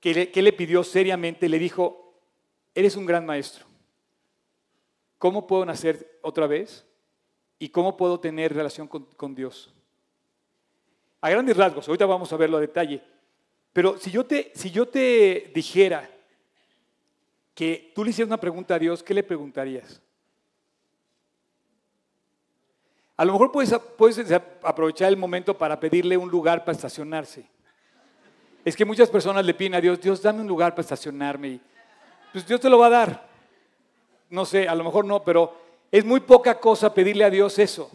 que 0.00 0.30
le, 0.34 0.52
pidió 0.52 0.84
seriamente, 0.84 1.48
le 1.48 1.58
dijo, 1.58 2.14
eres 2.74 2.96
un 2.96 3.06
gran 3.06 3.26
maestro. 3.26 3.66
¿Cómo 5.18 5.46
puedo 5.46 5.64
nacer 5.64 6.18
otra 6.22 6.46
vez? 6.46 6.86
¿Y 7.58 7.68
cómo 7.70 7.96
puedo 7.96 8.20
tener 8.20 8.54
relación 8.54 8.86
con 8.88 9.34
Dios? 9.34 9.72
A 11.20 11.30
grandes 11.30 11.56
rasgos, 11.56 11.88
ahorita 11.88 12.06
vamos 12.06 12.32
a 12.32 12.36
verlo 12.36 12.58
a 12.58 12.60
detalle. 12.60 13.02
Pero 13.72 13.98
si 13.98 14.10
yo 14.10 14.24
te, 14.24 14.52
si 14.54 14.70
yo 14.70 14.86
te 14.86 15.50
dijera 15.54 16.08
que 17.54 17.92
tú 17.94 18.04
le 18.04 18.10
hicieras 18.10 18.28
una 18.28 18.40
pregunta 18.40 18.76
a 18.76 18.78
Dios, 18.78 19.02
¿qué 19.02 19.14
le 19.14 19.22
preguntarías? 19.22 20.00
A 23.18 23.24
lo 23.24 23.32
mejor 23.32 23.50
puedes, 23.50 24.32
aprovechar 24.62 25.08
el 25.08 25.16
momento 25.16 25.58
para 25.58 25.80
pedirle 25.80 26.16
un 26.16 26.30
lugar 26.30 26.64
para 26.64 26.76
estacionarse. 26.76 27.44
Es 28.64 28.76
que 28.76 28.84
muchas 28.84 29.10
personas 29.10 29.44
le 29.44 29.54
piden 29.54 29.74
a 29.74 29.80
Dios, 29.80 30.00
Dios, 30.00 30.22
dame 30.22 30.40
un 30.40 30.46
lugar 30.46 30.70
para 30.70 30.82
estacionarme. 30.82 31.58
Pues 32.32 32.46
Dios 32.46 32.60
te 32.60 32.70
lo 32.70 32.78
va 32.78 32.86
a 32.86 32.90
dar. 32.90 33.28
No 34.30 34.44
sé, 34.44 34.68
a 34.68 34.74
lo 34.76 34.84
mejor 34.84 35.04
no, 35.04 35.24
pero 35.24 35.52
es 35.90 36.04
muy 36.04 36.20
poca 36.20 36.60
cosa 36.60 36.94
pedirle 36.94 37.24
a 37.24 37.30
Dios 37.30 37.58
eso. 37.58 37.90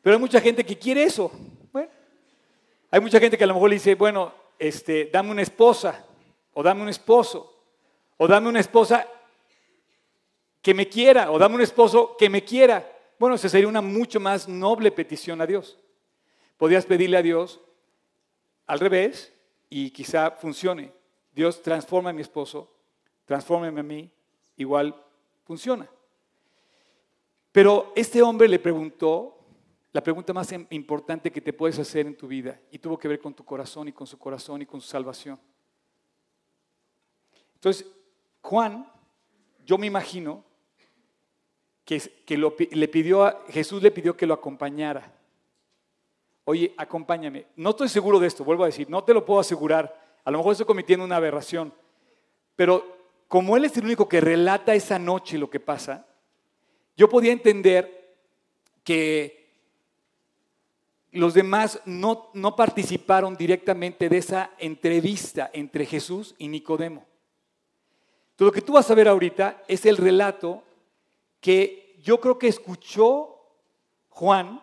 Pero 0.00 0.14
hay 0.14 0.20
mucha 0.20 0.40
gente 0.40 0.64
que 0.64 0.78
quiere 0.78 1.02
eso. 1.02 1.32
Hay 2.88 3.00
mucha 3.00 3.18
gente 3.18 3.36
que 3.36 3.42
a 3.42 3.48
lo 3.48 3.54
mejor 3.54 3.70
le 3.70 3.76
dice, 3.76 3.96
bueno, 3.96 4.32
este, 4.60 5.10
dame 5.12 5.32
una 5.32 5.42
esposa, 5.42 6.04
o 6.52 6.62
dame 6.62 6.82
un 6.82 6.88
esposo, 6.88 7.64
o 8.16 8.28
dame 8.28 8.48
una 8.48 8.60
esposa 8.60 9.08
que 10.60 10.72
me 10.72 10.88
quiera, 10.88 11.32
o 11.32 11.38
dame 11.38 11.56
un 11.56 11.62
esposo 11.62 12.16
que 12.16 12.28
me 12.28 12.44
quiera. 12.44 12.86
Bueno, 13.22 13.36
esa 13.36 13.48
sería 13.48 13.68
una 13.68 13.80
mucho 13.80 14.18
más 14.18 14.48
noble 14.48 14.90
petición 14.90 15.40
a 15.40 15.46
Dios. 15.46 15.78
Podrías 16.56 16.84
pedirle 16.84 17.16
a 17.16 17.22
Dios 17.22 17.60
al 18.66 18.80
revés 18.80 19.32
y 19.70 19.92
quizá 19.92 20.32
funcione. 20.32 20.92
Dios 21.32 21.62
transforma 21.62 22.10
a 22.10 22.12
mi 22.12 22.20
esposo, 22.20 22.74
transfórmame 23.24 23.78
a 23.78 23.84
mí, 23.84 24.10
igual 24.56 25.00
funciona. 25.44 25.88
Pero 27.52 27.92
este 27.94 28.20
hombre 28.22 28.48
le 28.48 28.58
preguntó 28.58 29.38
la 29.92 30.02
pregunta 30.02 30.32
más 30.32 30.52
importante 30.70 31.30
que 31.30 31.40
te 31.40 31.52
puedes 31.52 31.78
hacer 31.78 32.08
en 32.08 32.16
tu 32.16 32.26
vida 32.26 32.60
y 32.72 32.80
tuvo 32.80 32.98
que 32.98 33.06
ver 33.06 33.20
con 33.20 33.34
tu 33.34 33.44
corazón 33.44 33.86
y 33.86 33.92
con 33.92 34.08
su 34.08 34.18
corazón 34.18 34.62
y 34.62 34.66
con 34.66 34.80
su 34.80 34.88
salvación. 34.88 35.38
Entonces, 37.54 37.86
Juan, 38.40 38.90
yo 39.64 39.78
me 39.78 39.86
imagino 39.86 40.44
que, 41.84 42.00
le 42.70 42.88
pidió 42.88 43.24
a, 43.24 43.44
Jesús 43.48 43.82
le 43.82 43.90
pidió 43.90 44.16
que 44.16 44.26
lo 44.26 44.34
acompañara. 44.34 45.12
Oye, 46.44 46.74
acompáñame. 46.76 47.46
No 47.56 47.70
estoy 47.70 47.88
seguro 47.88 48.18
de 48.18 48.26
esto, 48.26 48.44
vuelvo 48.44 48.64
a 48.64 48.66
decir, 48.66 48.88
no 48.90 49.04
te 49.04 49.14
lo 49.14 49.24
puedo 49.24 49.40
asegurar. 49.40 50.00
A 50.24 50.30
lo 50.30 50.38
mejor 50.38 50.52
estoy 50.52 50.66
cometiendo 50.66 51.04
una 51.04 51.16
aberración. 51.16 51.72
Pero 52.56 52.96
como 53.28 53.56
Él 53.56 53.64
es 53.64 53.76
el 53.76 53.84
único 53.84 54.08
que 54.08 54.20
relata 54.20 54.74
esa 54.74 54.98
noche 54.98 55.38
lo 55.38 55.50
que 55.50 55.60
pasa, 55.60 56.06
yo 56.96 57.08
podía 57.08 57.32
entender 57.32 58.16
que 58.84 59.42
los 61.12 61.34
demás 61.34 61.80
no, 61.84 62.30
no 62.34 62.56
participaron 62.56 63.36
directamente 63.36 64.08
de 64.08 64.18
esa 64.18 64.50
entrevista 64.58 65.50
entre 65.52 65.86
Jesús 65.86 66.34
y 66.38 66.48
Nicodemo. 66.48 67.06
Todo 68.36 68.48
lo 68.48 68.52
que 68.52 68.62
tú 68.62 68.72
vas 68.72 68.90
a 68.90 68.94
ver 68.94 69.08
ahorita 69.08 69.62
es 69.68 69.84
el 69.86 69.96
relato 69.96 70.64
que 71.42 71.96
yo 72.02 72.20
creo 72.20 72.38
que 72.38 72.48
escuchó 72.48 73.36
Juan 74.08 74.62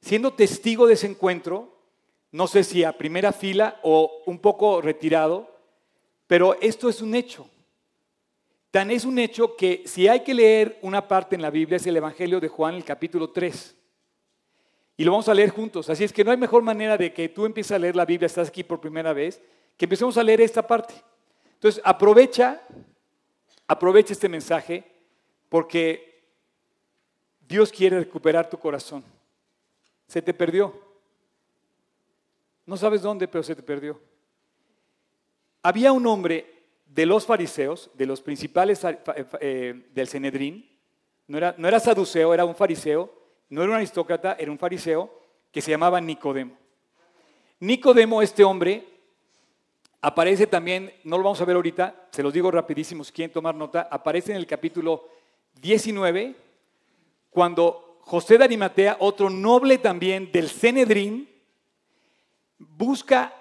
siendo 0.00 0.32
testigo 0.32 0.86
de 0.86 0.94
ese 0.94 1.06
encuentro, 1.06 1.76
no 2.32 2.46
sé 2.46 2.64
si 2.64 2.82
a 2.84 2.96
primera 2.96 3.32
fila 3.32 3.78
o 3.82 4.22
un 4.26 4.38
poco 4.38 4.80
retirado, 4.80 5.48
pero 6.26 6.56
esto 6.60 6.88
es 6.88 7.00
un 7.02 7.14
hecho. 7.14 7.48
Tan 8.70 8.90
es 8.90 9.04
un 9.04 9.18
hecho 9.18 9.56
que 9.56 9.82
si 9.86 10.08
hay 10.08 10.20
que 10.20 10.34
leer 10.34 10.78
una 10.82 11.06
parte 11.06 11.36
en 11.36 11.42
la 11.42 11.50
Biblia 11.50 11.76
es 11.76 11.86
el 11.86 11.96
Evangelio 11.96 12.40
de 12.40 12.48
Juan, 12.48 12.74
el 12.74 12.84
capítulo 12.84 13.30
3. 13.30 13.74
Y 14.96 15.04
lo 15.04 15.12
vamos 15.12 15.28
a 15.28 15.34
leer 15.34 15.50
juntos. 15.50 15.90
Así 15.90 16.04
es 16.04 16.12
que 16.12 16.24
no 16.24 16.30
hay 16.30 16.36
mejor 16.36 16.62
manera 16.62 16.96
de 16.96 17.12
que 17.12 17.28
tú 17.28 17.44
empieces 17.44 17.72
a 17.72 17.78
leer 17.78 17.94
la 17.94 18.06
Biblia, 18.06 18.26
estás 18.26 18.48
aquí 18.48 18.64
por 18.64 18.80
primera 18.80 19.12
vez, 19.12 19.42
que 19.76 19.84
empecemos 19.84 20.16
a 20.16 20.22
leer 20.22 20.40
esta 20.40 20.66
parte. 20.66 20.94
Entonces, 21.54 21.82
aprovecha, 21.84 22.62
aprovecha 23.66 24.12
este 24.12 24.28
mensaje 24.28 24.84
porque 25.48 26.05
Dios 27.48 27.70
quiere 27.70 27.98
recuperar 27.98 28.48
tu 28.48 28.58
corazón. 28.58 29.04
Se 30.06 30.22
te 30.22 30.34
perdió. 30.34 30.74
No 32.64 32.76
sabes 32.76 33.02
dónde, 33.02 33.28
pero 33.28 33.44
se 33.44 33.54
te 33.54 33.62
perdió. 33.62 34.00
Había 35.62 35.92
un 35.92 36.06
hombre 36.06 36.56
de 36.86 37.06
los 37.06 37.26
fariseos, 37.26 37.90
de 37.94 38.06
los 38.06 38.20
principales 38.20 38.82
eh, 38.84 38.98
eh, 39.40 39.88
del 39.92 40.08
Cenedrín, 40.08 40.68
no 41.28 41.38
era, 41.38 41.54
no 41.58 41.66
era 41.66 41.80
saduceo, 41.80 42.32
era 42.32 42.44
un 42.44 42.54
fariseo, 42.54 43.12
no 43.48 43.62
era 43.62 43.70
un 43.72 43.76
aristócrata, 43.76 44.36
era 44.38 44.50
un 44.50 44.58
fariseo 44.58 45.10
que 45.50 45.60
se 45.60 45.70
llamaba 45.70 46.00
Nicodemo. 46.00 46.56
Nicodemo, 47.60 48.22
este 48.22 48.44
hombre, 48.44 48.86
aparece 50.00 50.46
también, 50.46 50.92
no 51.04 51.16
lo 51.16 51.24
vamos 51.24 51.40
a 51.40 51.44
ver 51.44 51.56
ahorita, 51.56 52.08
se 52.10 52.22
los 52.22 52.32
digo 52.32 52.50
rapidísimo 52.50 53.02
si 53.02 53.12
quieren 53.12 53.32
tomar 53.32 53.54
nota, 53.54 53.88
aparece 53.90 54.32
en 54.32 54.38
el 54.38 54.46
capítulo 54.46 55.08
19, 55.60 56.45
cuando 57.36 57.98
José 58.00 58.38
de 58.38 58.44
Arimatea, 58.44 58.96
otro 58.98 59.28
noble 59.28 59.76
también 59.76 60.32
del 60.32 60.48
Cenedrín, 60.48 61.28
busca 62.56 63.34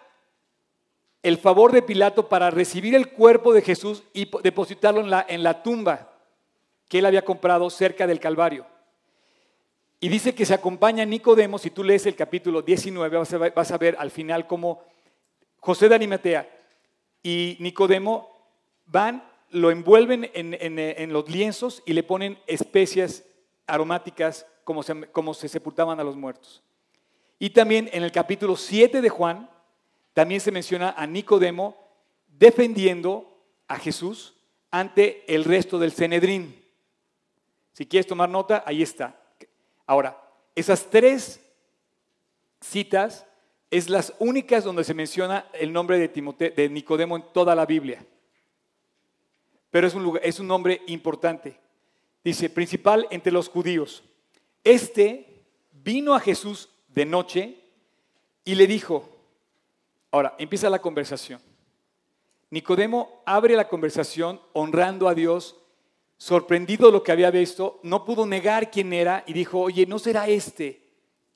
el 1.23 1.37
favor 1.37 1.71
de 1.71 1.81
Pilato 1.81 2.27
para 2.27 2.51
recibir 2.51 2.93
el 2.93 3.13
cuerpo 3.13 3.53
de 3.53 3.61
Jesús 3.61 4.03
y 4.11 4.29
depositarlo 4.43 4.99
en 4.99 5.09
la, 5.09 5.25
en 5.29 5.43
la 5.43 5.63
tumba 5.63 6.11
que 6.89 6.99
él 6.99 7.05
había 7.05 7.23
comprado 7.23 7.69
cerca 7.69 8.05
del 8.05 8.19
Calvario. 8.19 8.65
Y 10.01 10.09
dice 10.09 10.35
que 10.35 10.45
se 10.45 10.55
acompaña 10.55 11.05
Nicodemo, 11.05 11.57
si 11.57 11.69
tú 11.69 11.81
lees 11.81 12.05
el 12.05 12.17
capítulo 12.17 12.61
19, 12.61 13.49
vas 13.55 13.71
a 13.71 13.77
ver, 13.77 13.95
al 13.97 14.11
final 14.11 14.45
cómo 14.45 14.83
José 15.61 15.87
de 15.87 15.95
Arimatea 15.95 16.49
y 17.23 17.55
Nicodemo 17.61 18.29
van, 18.87 19.23
lo 19.51 19.71
envuelven 19.71 20.29
en, 20.33 21.13
los 21.13 21.29
lienzos 21.29 21.81
y 21.85 21.93
le 21.93 22.03
ponen 22.03 22.37
especias 22.45 23.23
aromáticas 23.67 24.45
como 24.63 24.83
se, 25.33 25.49
sepultaban 25.49 25.99
a 25.99 26.03
los 26.03 26.15
muertos. 26.15 26.63
Y 27.37 27.51
también 27.51 27.89
en 27.93 28.03
el 28.03 28.11
capítulo 28.11 28.55
7 28.55 29.01
de 29.01 29.09
Juan, 29.09 29.49
también 30.13 30.41
se 30.41 30.51
menciona 30.51 30.93
a 30.97 31.05
Nicodemo 31.05 31.75
defendiendo 32.27 33.37
a 33.67 33.77
Jesús 33.77 34.33
ante 34.71 35.23
el 35.33 35.43
resto 35.43 35.77
del 35.77 35.91
Cenedrín. 35.91 36.63
Si 37.73 37.85
quieres 37.85 38.07
tomar 38.07 38.29
nota, 38.29 38.63
ahí 38.65 38.81
está. 38.81 39.19
Ahora, 39.85 40.21
esas 40.55 40.89
tres 40.89 41.41
citas 42.61 43.25
es 43.69 43.89
las 43.89 44.13
únicas 44.19 44.63
donde 44.63 44.83
se 44.83 44.93
menciona 44.93 45.47
el 45.53 45.73
nombre 45.73 45.99
de, 45.99 46.51
de 46.55 46.69
Nicodemo 46.69 47.17
en 47.17 47.25
toda 47.33 47.53
la 47.55 47.65
Biblia. 47.65 48.05
Pero 49.69 49.87
es 49.87 49.93
un, 49.93 50.17
es 50.23 50.39
un 50.39 50.47
nombre 50.47 50.81
importante. 50.87 51.59
Dice, 52.25 52.49
principal 52.49 53.07
entre 53.09 53.31
los 53.31 53.47
judíos. 53.47 54.03
Este 54.65 55.45
vino 55.71 56.13
a 56.13 56.19
Jesús 56.19 56.67
de 56.89 57.05
noche 57.05 57.61
y 58.43 58.55
le 58.55 58.67
dijo, 58.67 59.15
Ahora, 60.15 60.33
empieza 60.37 60.69
la 60.69 60.79
conversación. 60.79 61.41
Nicodemo 62.49 63.21
abre 63.25 63.57
la 63.57 63.67
conversación 63.67 64.39
honrando 64.53 65.09
a 65.09 65.13
Dios, 65.13 65.57
sorprendido 66.15 66.85
de 66.85 66.93
lo 66.93 67.03
que 67.03 67.11
había 67.11 67.31
visto, 67.31 67.81
no 67.83 68.05
pudo 68.05 68.25
negar 68.25 68.71
quién 68.71 68.93
era 68.93 69.25
y 69.27 69.33
dijo, 69.33 69.59
oye, 69.59 69.85
¿no 69.85 69.99
será 69.99 70.29
este 70.29 70.87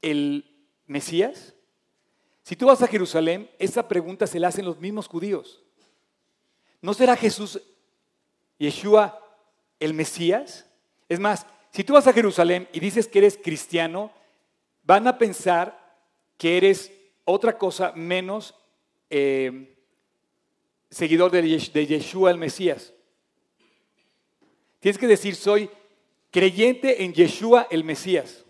el 0.01 0.49
Mesías? 0.87 1.53
Si 2.43 2.55
tú 2.55 2.67
vas 2.67 2.81
a 2.81 2.87
Jerusalén, 2.87 3.51
esa 3.59 3.85
pregunta 3.85 4.25
se 4.27 4.39
la 4.39 4.47
hacen 4.47 4.63
los 4.63 4.79
mismos 4.79 5.07
judíos. 5.07 5.61
¿No 6.81 6.93
será 6.93 7.17
Jesús, 7.17 7.61
Yeshua, 8.57 9.19
el 9.81 9.93
Mesías? 9.93 10.68
Es 11.09 11.19
más, 11.19 11.45
si 11.71 11.83
tú 11.83 11.93
vas 11.93 12.07
a 12.07 12.13
Jerusalén 12.13 12.69
y 12.71 12.79
dices 12.79 13.07
que 13.07 13.19
eres 13.19 13.37
cristiano, 13.37 14.11
van 14.83 15.07
a 15.07 15.17
pensar 15.17 15.97
que 16.37 16.57
eres 16.57 16.91
otra 17.25 17.57
cosa 17.57 17.91
menos 17.95 18.55
eh, 19.09 19.75
seguidor 20.89 21.31
de, 21.31 21.43
Yeshua 21.87 22.31
el 22.31 22.37
Mesías. 22.37 22.93
Tienes 24.79 24.97
que 24.97 25.07
decir, 25.07 25.35
soy 25.35 25.69
creyente 26.31 27.03
en 27.03 27.13
Yeshua 27.13 27.67
el 27.69 27.83
Mesías. 27.83 28.45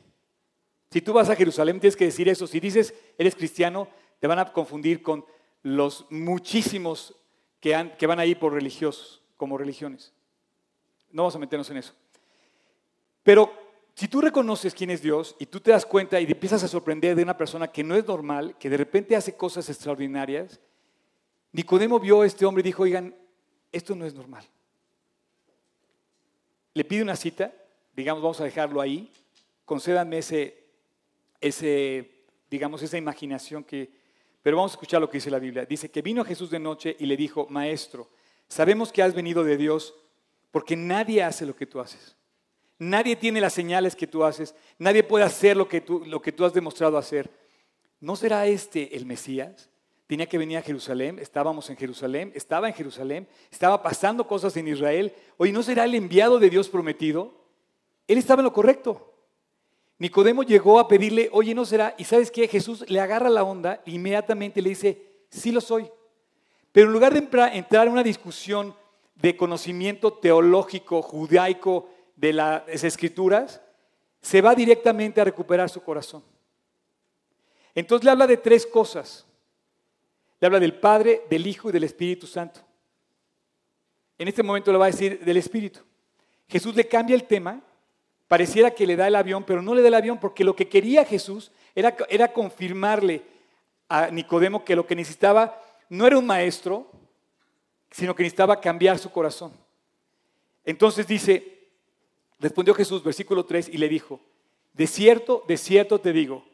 Si 0.91 1.01
tú 1.01 1.13
vas 1.13 1.29
a 1.29 1.35
Jerusalén, 1.35 1.79
tienes 1.79 1.95
que 1.95 2.05
decir 2.05 2.27
eso. 2.29 2.45
Si 2.45 2.59
dices, 2.59 2.93
eres 3.17 3.35
cristiano, 3.35 3.87
te 4.19 4.27
van 4.27 4.39
a 4.39 4.51
confundir 4.51 5.01
con 5.01 5.25
los 5.63 6.05
muchísimos 6.09 7.15
que, 7.59 7.91
que 7.97 8.07
van 8.07 8.19
a 8.19 8.25
ir 8.25 8.39
por 8.39 8.53
religiosos, 8.53 9.21
como 9.37 9.57
religiones. 9.57 10.13
No 11.11 11.23
vamos 11.23 11.35
a 11.35 11.39
meternos 11.39 11.69
en 11.69 11.77
eso. 11.77 11.93
Pero 13.23 13.51
si 13.95 14.07
tú 14.07 14.21
reconoces 14.21 14.73
quién 14.73 14.91
es 14.91 15.01
Dios 15.01 15.35
y 15.39 15.45
tú 15.45 15.59
te 15.59 15.71
das 15.71 15.85
cuenta 15.85 16.21
y 16.21 16.25
empiezas 16.25 16.63
a 16.63 16.67
sorprender 16.67 17.15
de 17.15 17.23
una 17.23 17.35
persona 17.35 17.67
que 17.67 17.83
no 17.83 17.95
es 17.95 18.07
normal, 18.07 18.55
que 18.57 18.69
de 18.69 18.77
repente 18.77 19.15
hace 19.15 19.35
cosas 19.35 19.67
extraordinarias, 19.69 20.59
Nicodemo 21.51 21.99
vio 21.99 22.21
a 22.21 22.25
este 22.25 22.45
hombre 22.45 22.61
y 22.61 22.63
dijo, 22.63 22.83
oigan, 22.83 23.15
esto 23.71 23.95
no 23.95 24.05
es 24.05 24.13
normal. 24.13 24.45
Le 26.73 26.85
pide 26.85 27.01
una 27.01 27.15
cita, 27.15 27.53
digamos, 27.95 28.23
vamos 28.23 28.39
a 28.39 28.45
dejarlo 28.45 28.79
ahí, 28.79 29.11
concédanme 29.65 30.19
ese, 30.19 30.63
ese, 31.41 32.23
digamos, 32.49 32.81
esa 32.81 32.97
imaginación 32.97 33.63
que... 33.63 33.89
Pero 34.41 34.55
vamos 34.55 34.71
a 34.71 34.75
escuchar 34.75 35.01
lo 35.01 35.09
que 35.09 35.17
dice 35.17 35.29
la 35.29 35.39
Biblia. 35.39 35.65
Dice 35.65 35.91
que 35.91 36.01
vino 36.01 36.23
Jesús 36.23 36.49
de 36.49 36.59
noche 36.59 36.95
y 36.97 37.05
le 37.05 37.17
dijo, 37.17 37.47
Maestro, 37.49 38.07
sabemos 38.47 38.93
que 38.93 39.03
has 39.03 39.13
venido 39.13 39.43
de 39.43 39.57
Dios 39.57 39.93
porque 40.51 40.77
nadie 40.77 41.21
hace 41.21 41.45
lo 41.45 41.55
que 41.55 41.65
tú 41.65 41.81
haces. 41.81 42.15
Nadie 42.79 43.17
tiene 43.17 43.41
las 43.41 43.53
señales 43.53 43.95
que 43.95 44.07
tú 44.07 44.23
haces. 44.23 44.55
Nadie 44.77 45.03
puede 45.03 45.25
hacer 45.25 45.57
lo 45.57 45.67
que 45.67 45.81
tú, 45.81 46.03
lo 46.05 46.21
que 46.21 46.31
tú 46.31 46.45
has 46.45 46.53
demostrado 46.53 46.97
hacer. 46.97 47.29
¿No 47.99 48.15
será 48.15 48.47
este 48.47 48.95
el 48.95 49.05
Mesías? 49.05 49.69
Tenía 50.07 50.27
que 50.27 50.37
venir 50.37 50.57
a 50.57 50.61
Jerusalén, 50.61 51.19
estábamos 51.19 51.69
en 51.69 51.75
Jerusalén, 51.75 52.31
estaba 52.33 52.67
en 52.67 52.73
Jerusalén, 52.73 53.27
estaba 53.51 53.83
pasando 53.83 54.25
cosas 54.25 54.55
en 54.57 54.69
Israel. 54.69 55.13
Oye, 55.37 55.51
¿no 55.51 55.61
será 55.61 55.83
el 55.83 55.93
enviado 55.93 56.39
de 56.39 56.49
Dios 56.49 56.69
prometido? 56.69 57.33
Él 58.07 58.17
estaba 58.17 58.39
en 58.39 58.45
lo 58.45 58.53
correcto. 58.53 59.13
Nicodemo 59.99 60.43
llegó 60.43 60.79
a 60.79 60.87
pedirle, 60.87 61.29
oye, 61.33 61.53
¿no 61.53 61.65
será? 61.65 61.93
Y 61.97 62.05
sabes 62.05 62.31
qué? 62.31 62.47
Jesús 62.47 62.85
le 62.87 63.01
agarra 63.01 63.29
la 63.29 63.43
onda 63.43 63.83
e 63.85 63.91
inmediatamente 63.91 64.61
le 64.61 64.69
dice, 64.69 65.25
sí 65.29 65.51
lo 65.51 65.59
soy. 65.59 65.91
Pero 66.71 66.87
en 66.87 66.93
lugar 66.93 67.13
de 67.13 67.19
entrar 67.19 67.87
en 67.87 67.93
una 67.93 68.03
discusión 68.03 68.73
de 69.15 69.35
conocimiento 69.35 70.13
teológico, 70.13 71.01
judaico, 71.01 71.89
de 72.19 72.33
las 72.33 72.83
escrituras, 72.83 73.61
se 74.21 74.41
va 74.41 74.53
directamente 74.53 75.21
a 75.21 75.23
recuperar 75.23 75.69
su 75.69 75.81
corazón. 75.81 76.21
Entonces 77.73 78.03
le 78.03 78.11
habla 78.11 78.27
de 78.27 78.37
tres 78.37 78.65
cosas. 78.65 79.25
Le 80.41 80.47
habla 80.47 80.59
del 80.59 80.73
Padre, 80.73 81.23
del 81.29 81.47
Hijo 81.47 81.69
y 81.69 81.71
del 81.71 81.85
Espíritu 81.85 82.27
Santo. 82.27 82.59
En 84.17 84.27
este 84.27 84.43
momento 84.43 84.71
le 84.71 84.77
va 84.77 84.85
a 84.85 84.91
decir 84.91 85.23
del 85.23 85.37
Espíritu. 85.37 85.79
Jesús 86.49 86.75
le 86.75 86.87
cambia 86.87 87.15
el 87.15 87.23
tema, 87.23 87.61
pareciera 88.27 88.71
que 88.71 88.85
le 88.85 88.97
da 88.97 89.07
el 89.07 89.15
avión, 89.15 89.45
pero 89.45 89.61
no 89.61 89.73
le 89.73 89.81
da 89.81 89.87
el 89.87 89.93
avión 89.93 90.19
porque 90.19 90.43
lo 90.43 90.55
que 90.55 90.67
quería 90.67 91.05
Jesús 91.05 91.51
era, 91.73 91.95
era 92.09 92.33
confirmarle 92.33 93.23
a 93.87 94.07
Nicodemo 94.07 94.65
que 94.65 94.75
lo 94.75 94.85
que 94.85 94.95
necesitaba 94.95 95.61
no 95.87 96.05
era 96.05 96.17
un 96.17 96.25
maestro, 96.25 96.91
sino 97.91 98.13
que 98.13 98.23
necesitaba 98.23 98.59
cambiar 98.59 98.99
su 98.99 99.09
corazón. 99.09 99.53
Entonces 100.65 101.07
dice, 101.07 101.58
respondió 102.39 102.73
Jesús, 102.73 103.03
versículo 103.03 103.45
3, 103.45 103.69
y 103.69 103.77
le 103.77 103.89
dijo, 103.89 104.19
de 104.73 104.87
cierto, 104.87 105.43
de 105.47 105.57
cierto 105.57 105.99
te 105.99 106.13
digo, 106.13 106.45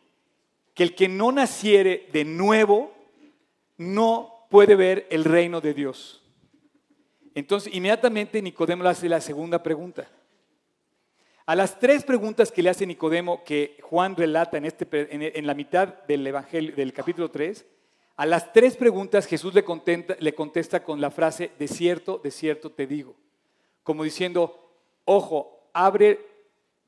que 0.73 0.83
el 0.83 0.95
que 0.95 1.07
no 1.07 1.31
naciere 1.31 2.09
de 2.11 2.25
nuevo 2.25 2.93
no 3.77 4.47
puede 4.49 4.75
ver 4.75 5.07
el 5.09 5.23
reino 5.23 5.61
de 5.61 5.73
Dios. 5.73 6.21
Entonces, 7.33 7.73
inmediatamente 7.73 8.41
Nicodemo 8.41 8.83
le 8.83 8.89
hace 8.89 9.09
la 9.09 9.21
segunda 9.21 9.61
pregunta. 9.61 10.09
A 11.45 11.55
las 11.55 11.79
tres 11.79 12.03
preguntas 12.03 12.51
que 12.51 12.63
le 12.63 12.69
hace 12.69 12.87
Nicodemo, 12.87 13.43
que 13.43 13.77
Juan 13.83 14.15
relata 14.15 14.57
en, 14.57 14.65
este, 14.65 14.87
en, 14.91 15.45
la 15.45 15.53
mitad 15.53 16.03
del, 16.07 16.25
evangelio, 16.25 16.75
del 16.75 16.91
capítulo 16.91 17.29
3, 17.29 17.65
a 18.17 18.25
las 18.25 18.51
tres 18.53 18.77
preguntas 18.77 19.27
Jesús 19.27 19.53
le, 19.53 19.63
le 20.19 20.33
contesta 20.33 20.83
con 20.83 21.01
la 21.01 21.11
frase, 21.11 21.51
de 21.59 21.67
cierto, 21.67 22.19
de 22.23 22.31
cierto 22.31 22.71
te 22.71 22.87
digo. 22.87 23.15
Como 23.83 24.03
diciendo, 24.03 24.71
ojo, 25.03 25.54
abre 25.75 26.25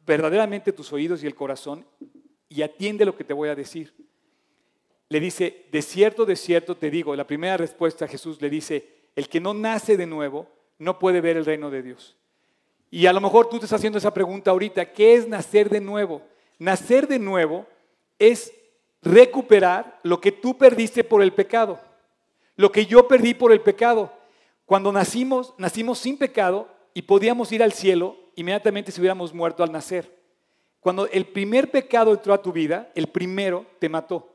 verdaderamente 0.06 0.72
tus 0.72 0.94
oídos 0.94 1.22
y 1.22 1.28
el 1.28 1.36
corazón 1.36 1.86
y 2.48 2.62
atiende 2.62 3.04
lo 3.04 3.16
que 3.16 3.26
te 3.26 3.34
voy 3.34 3.50
a 3.50 3.56
decir. 3.56 3.94
Le 5.10 5.20
dice, 5.20 5.66
de 5.72 5.82
cierto, 5.82 6.26
de 6.26 6.38
cierto 6.38 6.76
te 6.78 6.90
digo. 6.90 7.14
La 7.14 7.28
primera 7.28 7.58
respuesta 7.58 8.08
Jesús 8.08 8.42
le 8.42 8.50
dice, 8.50 8.88
el 9.16 9.28
que 9.28 9.42
no 9.42 9.54
nace 9.54 9.98
de 9.98 10.06
nuevo 10.06 10.48
no 10.80 11.00
puede 11.00 11.20
ver 11.20 11.36
el 11.36 11.46
reino 11.46 11.70
de 11.70 11.84
Dios. 11.84 12.16
Y 12.90 13.06
a 13.08 13.14
lo 13.14 13.20
mejor 13.20 13.50
tú 13.50 13.60
te 13.60 13.66
estás 13.66 13.80
haciendo 13.80 14.00
esa 14.00 14.14
pregunta 14.14 14.52
ahorita, 14.52 14.94
¿qué 14.94 15.16
es 15.16 15.28
nacer 15.28 15.70
de 15.70 15.82
nuevo? 15.82 16.22
Nacer 16.58 17.08
de 17.10 17.20
nuevo 17.20 17.68
es 18.18 18.54
recuperar 19.02 20.00
lo 20.04 20.22
que 20.22 20.32
tú 20.32 20.58
perdiste 20.58 21.04
por 21.04 21.22
el 21.22 21.34
pecado, 21.34 21.78
lo 22.56 22.72
que 22.72 22.86
yo 22.86 23.06
perdí 23.10 23.34
por 23.34 23.52
el 23.52 23.60
pecado. 23.60 24.14
Cuando 24.66 24.94
nacimos, 24.94 25.54
nacimos 25.58 26.00
sin 26.00 26.18
pecado 26.18 26.70
y 26.94 27.02
podíamos 27.02 27.52
ir 27.52 27.62
al 27.62 27.74
cielo 27.74 28.27
inmediatamente 28.38 28.92
si 28.92 29.02
hubiéramos 29.02 29.34
muerto 29.34 29.64
al 29.64 29.72
nacer. 29.72 30.16
Cuando 30.80 31.08
el 31.08 31.26
primer 31.26 31.70
pecado 31.70 32.14
entró 32.14 32.34
a 32.34 32.42
tu 32.42 32.54
vida, 32.54 32.90
el 32.96 33.08
primero 33.08 33.66
te 33.80 33.90
mató. 33.90 34.32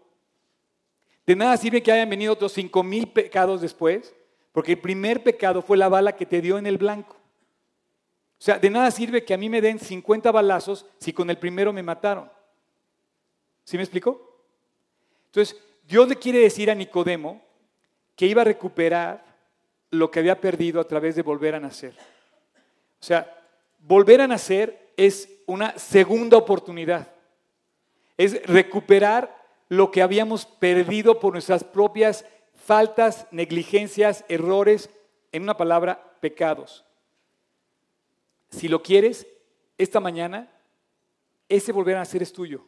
De 1.25 1.37
nada 1.37 1.57
sirve 1.57 1.83
que 1.83 1.93
hayan 1.93 2.11
venido 2.11 2.33
otros 2.33 2.53
cinco 2.53 2.83
mil 2.83 3.09
pecados 3.09 3.61
después, 3.61 4.15
porque 4.51 4.73
el 4.73 4.79
primer 4.79 5.23
pecado 5.23 5.63
fue 5.63 5.79
la 5.79 5.89
bala 5.89 6.17
que 6.17 6.27
te 6.27 6.41
dio 6.41 6.59
en 6.59 6.67
el 6.67 6.79
blanco. 6.79 7.15
O 7.15 8.45
sea, 8.45 8.59
de 8.59 8.71
nada 8.71 8.91
sirve 8.91 9.25
que 9.25 9.35
a 9.35 9.39
mí 9.39 9.49
me 9.49 9.61
den 9.61 9.79
50 9.79 10.33
balazos 10.33 10.85
si 10.99 11.13
con 11.13 11.31
el 11.31 11.39
primero 11.39 11.73
me 11.73 11.83
mataron. 11.83 12.29
¿Sí 13.65 13.77
me 13.77 13.85
explicó? 13.85 14.21
Entonces, 15.27 15.57
Dios 15.87 16.09
le 16.09 16.17
quiere 16.17 16.41
decir 16.41 16.69
a 16.69 16.75
Nicodemo 16.75 17.41
que 18.17 18.27
iba 18.27 18.43
a 18.43 18.45
recuperar 18.45 19.25
lo 19.91 20.11
que 20.11 20.19
había 20.19 20.41
perdido 20.41 20.81
a 20.81 20.89
través 20.89 21.15
de 21.15 21.23
volver 21.23 21.55
a 21.55 21.61
nacer. 21.61 21.95
O 23.01 23.05
sea, 23.05 23.42
volver 23.83 24.21
a 24.21 24.29
nacer 24.29 24.93
es 24.97 25.29
una 25.47 25.79
segunda 25.79 26.37
oportunidad. 26.37 27.13
Es 28.17 28.43
recuperar 28.47 29.43
lo 29.69 29.91
que 29.91 30.03
habíamos 30.03 30.47
perdido 30.47 31.19
por 31.19 31.33
nuestras 31.33 31.65
propias 31.65 32.25
faltas, 32.55 33.27
negligencias, 33.31 34.25
errores, 34.29 34.91
en 35.33 35.43
una 35.43 35.57
palabra, 35.57 36.17
pecados. 36.21 36.85
Si 38.51 38.69
lo 38.69 38.83
quieres, 38.83 39.27
esta 39.79 39.99
mañana, 39.99 40.51
ese 41.49 41.73
volver 41.73 41.97
a 41.97 42.01
nacer 42.01 42.23
es 42.23 42.33
tuyo. 42.33 42.65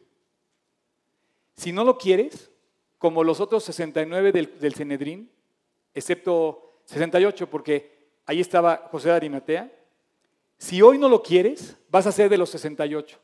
Si 1.56 1.72
no 1.72 1.84
lo 1.84 1.98
quieres, 1.98 2.50
como 2.98 3.22
los 3.22 3.38
otros 3.38 3.62
69 3.64 4.32
del, 4.32 4.58
del 4.58 4.74
Cenedrín, 4.74 5.30
excepto 5.94 6.80
68, 6.86 7.48
porque 7.48 8.08
ahí 8.26 8.40
estaba 8.40 8.88
José 8.90 9.10
de 9.10 9.14
Arimatea, 9.14 9.70
si 10.64 10.80
hoy 10.80 10.96
no 10.96 11.10
lo 11.10 11.22
quieres, 11.22 11.76
vas 11.90 12.06
a 12.06 12.12
ser 12.12 12.30
de 12.30 12.38
los 12.38 12.48
68. 12.48 13.18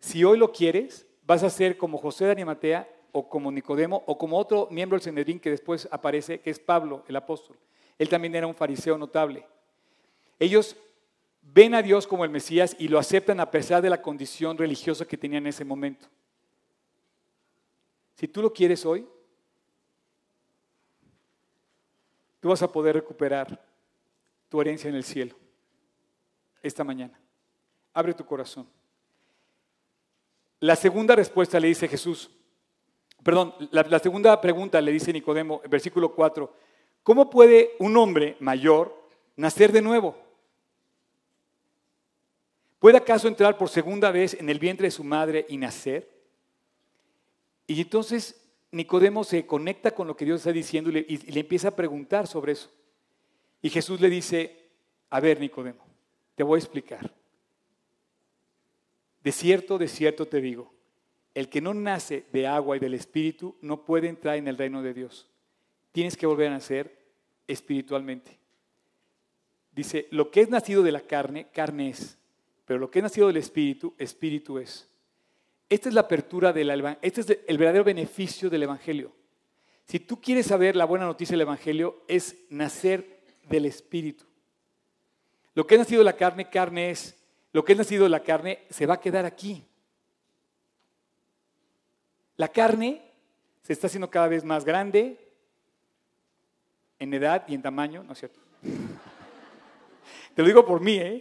Si 0.00 0.24
hoy 0.24 0.36
lo 0.36 0.50
quieres, 0.50 1.06
vas 1.24 1.44
a 1.44 1.48
ser 1.48 1.76
como 1.76 1.96
José 1.96 2.24
de 2.24 2.32
Arimatea 2.32 2.90
o 3.12 3.28
como 3.28 3.52
Nicodemo 3.52 4.02
o 4.04 4.18
como 4.18 4.36
otro 4.36 4.66
miembro 4.72 4.96
del 4.96 5.04
Cenedrín 5.04 5.38
que 5.38 5.50
después 5.50 5.86
aparece, 5.92 6.40
que 6.40 6.50
es 6.50 6.58
Pablo, 6.58 7.04
el 7.06 7.14
apóstol. 7.14 7.56
Él 7.96 8.08
también 8.08 8.34
era 8.34 8.48
un 8.48 8.54
fariseo 8.56 8.98
notable. 8.98 9.46
Ellos 10.40 10.74
ven 11.40 11.72
a 11.72 11.82
Dios 11.82 12.04
como 12.04 12.24
el 12.24 12.30
Mesías 12.30 12.74
y 12.80 12.88
lo 12.88 12.98
aceptan 12.98 13.38
a 13.38 13.48
pesar 13.48 13.80
de 13.80 13.90
la 13.90 14.02
condición 14.02 14.58
religiosa 14.58 15.06
que 15.06 15.16
tenían 15.16 15.44
en 15.44 15.50
ese 15.50 15.64
momento. 15.64 16.08
Si 18.16 18.26
tú 18.26 18.42
lo 18.42 18.52
quieres 18.52 18.84
hoy, 18.84 19.06
tú 22.40 22.48
vas 22.48 22.60
a 22.60 22.72
poder 22.72 22.96
recuperar 22.96 23.64
tu 24.48 24.60
herencia 24.60 24.88
en 24.88 24.96
el 24.96 25.04
cielo 25.04 25.36
esta 26.66 26.84
mañana. 26.84 27.18
Abre 27.92 28.14
tu 28.14 28.24
corazón. 28.24 28.68
La 30.60 30.76
segunda 30.76 31.14
respuesta 31.14 31.60
le 31.60 31.68
dice 31.68 31.88
Jesús, 31.88 32.30
Perdón, 33.26 33.54
la, 33.72 33.98
segunda 33.98 34.40
pregunta 34.40 34.80
le 34.80 34.92
dice 34.92 35.12
Nicodemo, 35.12 35.60
versículo 35.68 36.14
4, 36.14 36.48
¿cómo 37.02 37.28
puede 37.28 37.72
un 37.80 37.96
hombre 37.96 38.36
mayor 38.38 38.96
nacer 39.34 39.72
de 39.72 39.82
nuevo? 39.82 40.16
¿Puede 42.78 42.98
acaso 42.98 43.26
entrar 43.26 43.58
por 43.58 43.68
segunda 43.68 44.12
vez 44.12 44.34
en 44.34 44.48
el 44.48 44.60
vientre 44.60 44.86
de 44.86 44.92
su 44.92 45.02
madre 45.02 45.44
y 45.48 45.56
nacer? 45.56 46.08
Y 47.66 47.80
entonces 47.80 48.40
Nicodemo 48.70 49.24
se 49.24 49.44
conecta 49.44 49.90
con 49.90 50.06
lo 50.06 50.16
que 50.16 50.24
Dios 50.24 50.42
está 50.42 50.52
diciendo 50.52 50.90
y 50.90 50.92
le, 50.92 51.40
empieza 51.40 51.66
a 51.66 51.74
preguntar 51.74 52.28
sobre 52.28 52.52
eso. 52.52 52.70
Y 53.60 53.70
Jesús 53.70 54.00
le 54.00 54.08
dice, 54.08 54.70
a 55.10 55.18
ver 55.18 55.40
Nicodemo, 55.40 55.84
te 56.36 56.44
voy 56.44 56.58
a 56.58 56.62
explicar. 56.62 57.12
De 59.24 59.32
cierto, 59.32 59.78
de 59.78 59.88
cierto 59.88 60.26
te 60.26 60.40
digo, 60.40 60.72
el 61.34 61.48
que 61.48 61.60
no 61.60 61.74
nace 61.74 62.24
de 62.32 62.46
agua 62.46 62.76
y 62.76 62.80
del 62.80 62.94
Espíritu 62.94 63.56
no 63.60 63.84
puede 63.84 64.08
entrar 64.08 64.36
en 64.36 64.46
el 64.46 64.56
reino 64.56 64.82
de 64.82 64.94
Dios. 64.94 65.26
Tienes 65.90 66.16
que 66.16 66.26
volver 66.26 66.48
a 66.48 66.52
nacer 66.52 66.96
espiritualmente. 67.48 68.38
Dice, 69.72 70.06
lo 70.10 70.30
que 70.30 70.42
es 70.42 70.48
nacido 70.48 70.82
de 70.82 70.92
la 70.92 71.00
carne, 71.00 71.48
carne 71.52 71.88
es, 71.88 72.16
pero 72.64 72.78
lo 72.78 72.90
que 72.90 73.00
es 73.00 73.02
nacido 73.02 73.26
del 73.26 73.36
Espíritu, 73.38 73.94
Espíritu 73.98 74.58
es. 74.58 74.88
Esta 75.68 75.88
es 75.88 75.94
la 75.94 76.02
apertura 76.02 76.52
del 76.52 76.70
este 77.02 77.20
es 77.20 77.38
el 77.46 77.58
verdadero 77.58 77.84
beneficio 77.84 78.48
del 78.48 78.62
Evangelio. 78.62 79.12
Si 79.84 80.00
tú 80.00 80.20
quieres 80.20 80.46
saber 80.46 80.76
la 80.76 80.84
buena 80.84 81.06
noticia 81.06 81.32
del 81.34 81.42
Evangelio, 81.42 82.02
es 82.08 82.36
nacer 82.50 83.20
del 83.48 83.66
Espíritu. 83.66 84.24
Lo 85.56 85.66
que 85.66 85.74
es 85.74 85.78
nacido 85.78 86.00
de 86.00 86.04
la 86.04 86.12
carne, 86.12 86.50
carne 86.50 86.90
es. 86.90 87.16
Lo 87.52 87.64
que 87.64 87.72
es 87.72 87.78
nacido 87.78 88.04
de 88.04 88.10
la 88.10 88.20
carne 88.20 88.64
se 88.68 88.84
va 88.84 88.94
a 88.94 89.00
quedar 89.00 89.24
aquí. 89.24 89.64
La 92.36 92.48
carne 92.48 93.02
se 93.62 93.72
está 93.72 93.86
haciendo 93.86 94.10
cada 94.10 94.28
vez 94.28 94.44
más 94.44 94.66
grande 94.66 95.18
en 96.98 97.14
edad 97.14 97.42
y 97.48 97.54
en 97.54 97.62
tamaño, 97.62 98.02
¿no 98.02 98.12
es 98.12 98.18
cierto? 98.18 98.38
Te 100.34 100.42
lo 100.42 100.46
digo 100.46 100.66
por 100.66 100.82
mí, 100.82 100.98
¿eh? 100.98 101.20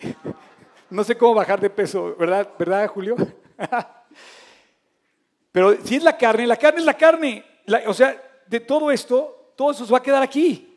No 0.90 1.06
sé 1.06 1.18
cómo 1.18 1.34
bajar 1.34 1.62
de 1.62 1.70
peso, 1.70 2.14
¿verdad, 2.18 2.50
¿verdad 2.60 2.90
Julio? 2.90 3.16
Pero 5.54 5.82
si 5.82 5.96
es 5.96 6.04
la 6.04 6.18
carne, 6.18 6.46
la 6.46 6.58
carne 6.58 6.80
es 6.82 6.86
la 6.86 6.98
carne. 6.98 7.46
o 7.88 7.94
sea, 7.94 8.22
de 8.46 8.60
todo 8.60 8.92
esto, 8.92 9.54
todo 9.56 9.72
eso 9.72 9.86
se 9.86 9.92
va 9.94 10.00
a 10.00 10.04
quedar 10.04 10.22
aquí. 10.22 10.75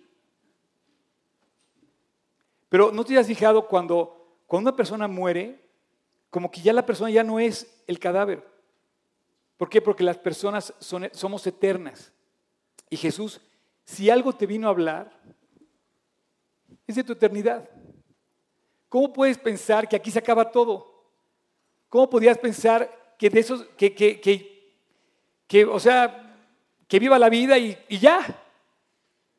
Pero 2.69 2.93
¿no 2.93 3.05
te 3.05 3.19
has 3.19 3.27
fijado 3.27 3.67
cuando, 3.67 4.41
cuando 4.47 4.71
una 4.71 4.77
persona 4.77 5.09
muere, 5.09 5.61
como 6.31 6.51
que 6.51 6.61
ya 6.61 6.73
la 6.73 6.85
persona 6.85 7.11
ya 7.11 7.25
no 7.25 7.41
es 7.41 7.83
el 7.87 7.99
cadáver? 7.99 8.47
¿Por 9.57 9.69
qué? 9.69 9.81
Porque 9.81 10.05
las 10.05 10.19
personas 10.19 10.73
somos 10.79 11.47
eternas. 11.47 12.13
Y 12.91 12.97
Jesús, 12.97 13.41
si 13.85 14.11
algo 14.11 14.33
te 14.33 14.47
vino 14.47 14.69
a 14.69 14.71
hablar, 14.71 15.13
es 16.87 16.95
de 16.95 17.05
tu 17.05 17.13
eternidad. 17.13 17.69
¿Cómo 18.89 19.13
puedes 19.13 19.37
pensar 19.37 19.89
que 19.89 19.97
aquí 19.97 20.11
se 20.11 20.19
acaba 20.19 20.51
todo? 20.51 21.05
¿Cómo 21.89 22.09
podías 22.09 22.39
pensar 22.39 23.15
que 23.19 23.29
de 23.29 23.41
esos, 23.41 23.65
que, 23.77 23.95
que, 23.95 25.65
o 25.65 25.81
sea, 25.81 26.37
que 26.87 26.99
viva 26.99 27.19
la 27.19 27.29
vida 27.29 27.59
y, 27.59 27.77
y 27.89 27.99
ya? 27.99 28.45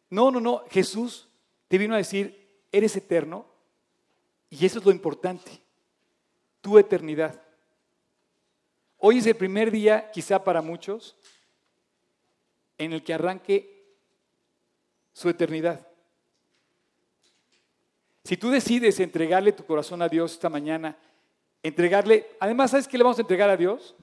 No, 0.10 0.32
no, 0.32 0.40
no. 0.40 0.64
Jesús 0.70 1.28
te 1.68 1.78
vino 1.78 1.94
a 1.94 1.98
decir, 1.98 2.39
eres 2.72 2.96
eterno 2.96 3.46
y 4.50 4.66
eso 4.66 4.80
es 4.80 4.86
lo 4.86 4.92
importante. 4.92 5.62
tu 6.62 6.78
eternidad. 6.78 7.42
Hoy 8.98 9.20
es 9.20 9.26
el 9.26 9.36
primer 9.36 9.72
día, 9.72 10.12
quizá 10.12 10.44
para 10.44 10.62
muchos, 10.62 11.16
en 12.78 12.92
el 12.92 13.02
que 13.02 13.14
arranque 13.14 13.96
su 15.14 15.30
eternidad. 15.30 15.88
Si 18.26 18.36
tú 18.36 18.50
decides 18.50 19.00
entregarle 19.00 19.54
tu 19.54 19.66
corazón 19.66 20.02
a 20.02 20.10
Dios 20.10 20.34
esta 20.34 20.50
mañana, 20.50 20.98
entregarle, 21.64 22.28
además, 22.42 22.72
¿sabes 22.72 22.88
qué 22.88 22.98
le 22.98 23.06
vamos 23.06 23.18
a 23.20 23.22
entregar 23.22 23.50
a 23.50 23.58
Dios? 23.58 23.96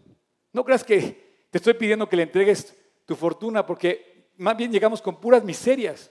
No 0.53 0.64
creas 0.64 0.83
que 0.83 1.47
te 1.51 1.59
estoy 1.59 1.75
pidiendo 1.75 2.09
que 2.09 2.17
le 2.17 2.23
entregues 2.23 2.75
tu 3.05 3.14
fortuna, 3.14 3.67
porque 3.67 4.31
más 4.39 4.57
bien 4.57 4.73
llegamos 4.73 5.03
con 5.03 5.21
puras 5.21 5.45
miserias, 5.45 6.11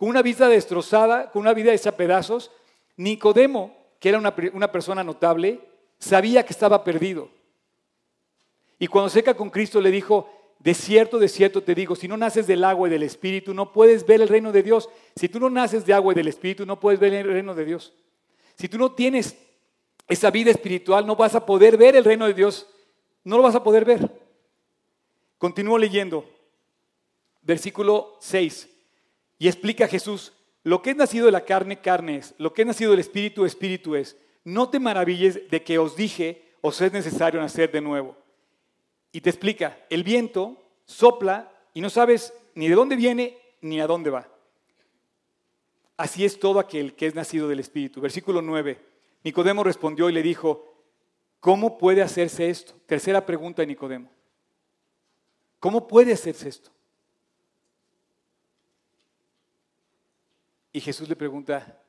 con 0.00 0.08
una 0.08 0.22
vida 0.22 0.48
destrozada, 0.48 1.30
con 1.30 1.42
una 1.42 1.52
vida 1.52 1.74
hecha 1.74 1.94
pedazos. 1.94 2.50
Nicodemo, 2.96 3.76
que 3.98 4.08
era 4.08 4.16
una, 4.16 4.72
persona 4.72 5.04
notable, 5.04 5.60
sabía 5.98 6.42
que 6.42 6.54
estaba 6.54 6.82
perdido. 6.84 7.28
Y 8.78 8.86
cuando 8.86 9.10
seca 9.10 9.34
con 9.34 9.50
Cristo 9.50 9.78
le 9.78 9.90
dijo, 9.90 10.26
de 10.58 10.72
cierto, 10.72 11.18
de 11.18 11.28
cierto 11.28 11.62
te 11.62 11.74
digo, 11.74 11.94
si 11.94 12.08
no 12.08 12.16
naces 12.16 12.46
del 12.46 12.64
agua 12.64 12.88
y 12.88 12.90
del 12.90 13.02
Espíritu, 13.02 13.52
no 13.52 13.74
puedes 13.74 14.06
ver 14.06 14.22
el 14.22 14.28
reino 14.28 14.52
de 14.52 14.62
Dios. 14.62 14.88
Si 15.16 15.28
tú 15.28 15.38
no 15.38 15.50
naces 15.50 15.84
de 15.84 15.92
agua 15.92 16.14
y 16.14 16.16
del 16.16 16.28
Espíritu, 16.28 16.64
no 16.64 16.80
puedes 16.80 16.98
ver 16.98 17.12
el 17.12 17.30
reino 17.30 17.54
de 17.54 17.66
Dios. 17.66 17.92
Si 18.54 18.70
tú 18.70 18.78
no 18.78 18.92
tienes 18.92 19.36
esa 20.08 20.30
vida 20.30 20.50
espiritual, 20.50 21.06
no 21.06 21.14
vas 21.14 21.34
a 21.34 21.44
poder 21.44 21.76
ver 21.76 21.94
el 21.94 22.06
reino 22.06 22.26
de 22.26 22.32
Dios. 22.32 22.66
No 23.22 23.36
lo 23.36 23.42
vas 23.42 23.54
a 23.54 23.62
poder 23.62 23.84
ver. 23.84 24.10
Continúo 25.36 25.76
leyendo. 25.76 26.24
Versículo 27.42 28.16
6. 28.20 28.79
Y 29.40 29.48
explica 29.48 29.88
Jesús, 29.88 30.34
lo 30.62 30.82
que 30.82 30.90
es 30.90 30.96
nacido 30.96 31.24
de 31.24 31.32
la 31.32 31.46
carne, 31.46 31.80
carne 31.80 32.16
es. 32.16 32.34
Lo 32.36 32.52
que 32.52 32.60
es 32.60 32.68
nacido 32.68 32.90
del 32.90 33.00
Espíritu, 33.00 33.46
Espíritu 33.46 33.96
es. 33.96 34.18
No 34.44 34.68
te 34.68 34.78
maravilles 34.78 35.50
de 35.50 35.64
que 35.64 35.78
os 35.78 35.96
dije, 35.96 36.44
os 36.60 36.78
es 36.82 36.92
necesario 36.92 37.40
nacer 37.40 37.72
de 37.72 37.80
nuevo. 37.80 38.16
Y 39.12 39.22
te 39.22 39.30
explica, 39.30 39.78
el 39.88 40.04
viento 40.04 40.62
sopla 40.84 41.50
y 41.72 41.80
no 41.80 41.88
sabes 41.88 42.34
ni 42.54 42.68
de 42.68 42.74
dónde 42.74 42.96
viene 42.96 43.38
ni 43.62 43.80
a 43.80 43.86
dónde 43.86 44.10
va. 44.10 44.28
Así 45.96 46.26
es 46.26 46.38
todo 46.38 46.60
aquel 46.60 46.94
que 46.94 47.06
es 47.06 47.14
nacido 47.14 47.48
del 47.48 47.60
Espíritu. 47.60 48.02
Versículo 48.02 48.42
9. 48.42 48.78
Nicodemo 49.24 49.64
respondió 49.64 50.10
y 50.10 50.12
le 50.12 50.22
dijo, 50.22 50.74
¿cómo 51.40 51.78
puede 51.78 52.02
hacerse 52.02 52.50
esto? 52.50 52.74
Tercera 52.84 53.24
pregunta 53.24 53.62
de 53.62 53.68
Nicodemo. 53.68 54.10
¿Cómo 55.58 55.88
puede 55.88 56.12
hacerse 56.12 56.50
esto? 56.50 56.70
Y 60.72 60.80
Jesús 60.80 61.08
le 61.08 61.16
pregunta 61.16 61.80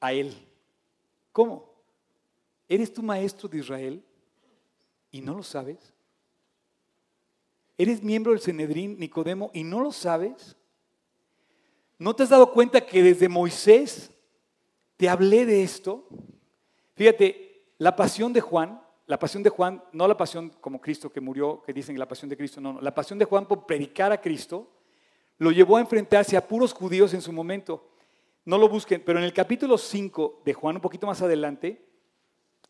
a 0.00 0.12
él, 0.12 0.34
¿cómo? 1.32 1.68
¿Eres 2.68 2.92
tu 2.92 3.02
maestro 3.02 3.48
de 3.48 3.58
Israel? 3.58 4.04
y 5.10 5.20
no 5.20 5.34
lo 5.34 5.42
sabes? 5.42 5.94
¿Eres 7.76 8.02
miembro 8.02 8.32
del 8.32 8.40
Cenedrín, 8.40 8.98
Nicodemo, 8.98 9.50
y 9.54 9.64
no 9.64 9.80
lo 9.80 9.92
sabes? 9.92 10.56
¿No 11.98 12.14
te 12.14 12.22
has 12.22 12.28
dado 12.28 12.52
cuenta 12.52 12.84
que 12.84 13.02
desde 13.02 13.28
Moisés 13.28 14.10
te 14.96 15.08
hablé 15.08 15.46
de 15.46 15.62
esto? 15.62 16.06
Fíjate, 16.94 17.64
la 17.78 17.96
pasión 17.96 18.32
de 18.32 18.40
Juan, 18.40 18.82
la 19.06 19.18
pasión 19.18 19.42
de 19.42 19.50
Juan, 19.50 19.82
no 19.92 20.06
la 20.06 20.16
pasión 20.16 20.50
como 20.60 20.80
Cristo 20.80 21.10
que 21.10 21.20
murió, 21.20 21.62
que 21.62 21.72
dicen 21.72 21.98
la 21.98 22.08
pasión 22.08 22.28
de 22.28 22.36
Cristo, 22.36 22.60
no, 22.60 22.74
no, 22.74 22.80
la 22.80 22.94
pasión 22.94 23.18
de 23.18 23.24
Juan 23.24 23.46
por 23.46 23.66
predicar 23.66 24.12
a 24.12 24.20
Cristo, 24.20 24.68
lo 25.40 25.50
llevó 25.50 25.78
a 25.78 25.80
enfrentarse 25.80 26.36
a 26.36 26.46
puros 26.46 26.74
judíos 26.74 27.14
en 27.14 27.22
su 27.22 27.32
momento. 27.32 27.82
No 28.44 28.58
lo 28.58 28.68
busquen, 28.68 29.02
pero 29.02 29.18
en 29.18 29.24
el 29.24 29.32
capítulo 29.32 29.78
5 29.78 30.42
de 30.44 30.52
Juan, 30.52 30.76
un 30.76 30.82
poquito 30.82 31.06
más 31.06 31.22
adelante, 31.22 31.82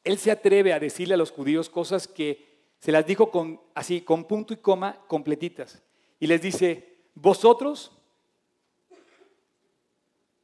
él 0.05 0.19
se 0.19 0.31
atreve 0.31 0.73
a 0.73 0.79
decirle 0.79 1.15
a 1.15 1.17
los 1.17 1.33
judíos 1.33 1.69
cosas 1.69 2.07
que 2.07 2.49
se 2.79 2.93
las 2.93 3.05
dijo 3.05 3.33
con, 3.33 3.61
así, 3.75 4.03
con 4.03 4.23
punto 4.23 4.55
y 4.55 4.59
coma, 4.59 5.05
completitas. 5.09 5.83
Y 6.21 6.29
les 6.29 6.41
dice, 6.41 6.99
vosotros, 7.17 7.91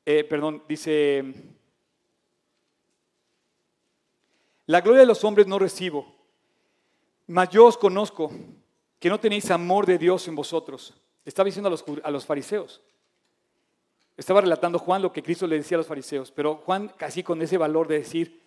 eh, 0.04 0.24
perdón, 0.24 0.64
dice, 0.68 1.32
la 4.66 4.80
gloria 4.80 5.02
de 5.02 5.06
los 5.06 5.22
hombres 5.22 5.46
no 5.46 5.60
recibo, 5.60 6.12
mas 7.28 7.50
yo 7.50 7.66
os 7.66 7.78
conozco 7.78 8.32
que 8.98 9.10
no 9.10 9.20
tenéis 9.20 9.48
amor 9.52 9.86
de 9.86 9.96
Dios 9.96 10.26
en 10.26 10.34
vosotros. 10.34 10.92
Estaba 11.26 11.44
diciendo 11.44 11.68
a 11.68 11.72
los, 11.72 11.84
a 12.02 12.10
los 12.10 12.24
fariseos. 12.24 12.80
Estaba 14.16 14.40
relatando 14.40 14.78
Juan 14.78 15.02
lo 15.02 15.12
que 15.12 15.22
Cristo 15.22 15.46
le 15.46 15.56
decía 15.56 15.76
a 15.76 15.80
los 15.80 15.86
fariseos, 15.86 16.30
pero 16.30 16.54
Juan 16.64 16.90
casi 16.96 17.22
con 17.22 17.42
ese 17.42 17.58
valor 17.58 17.88
de 17.88 17.98
decir, 17.98 18.40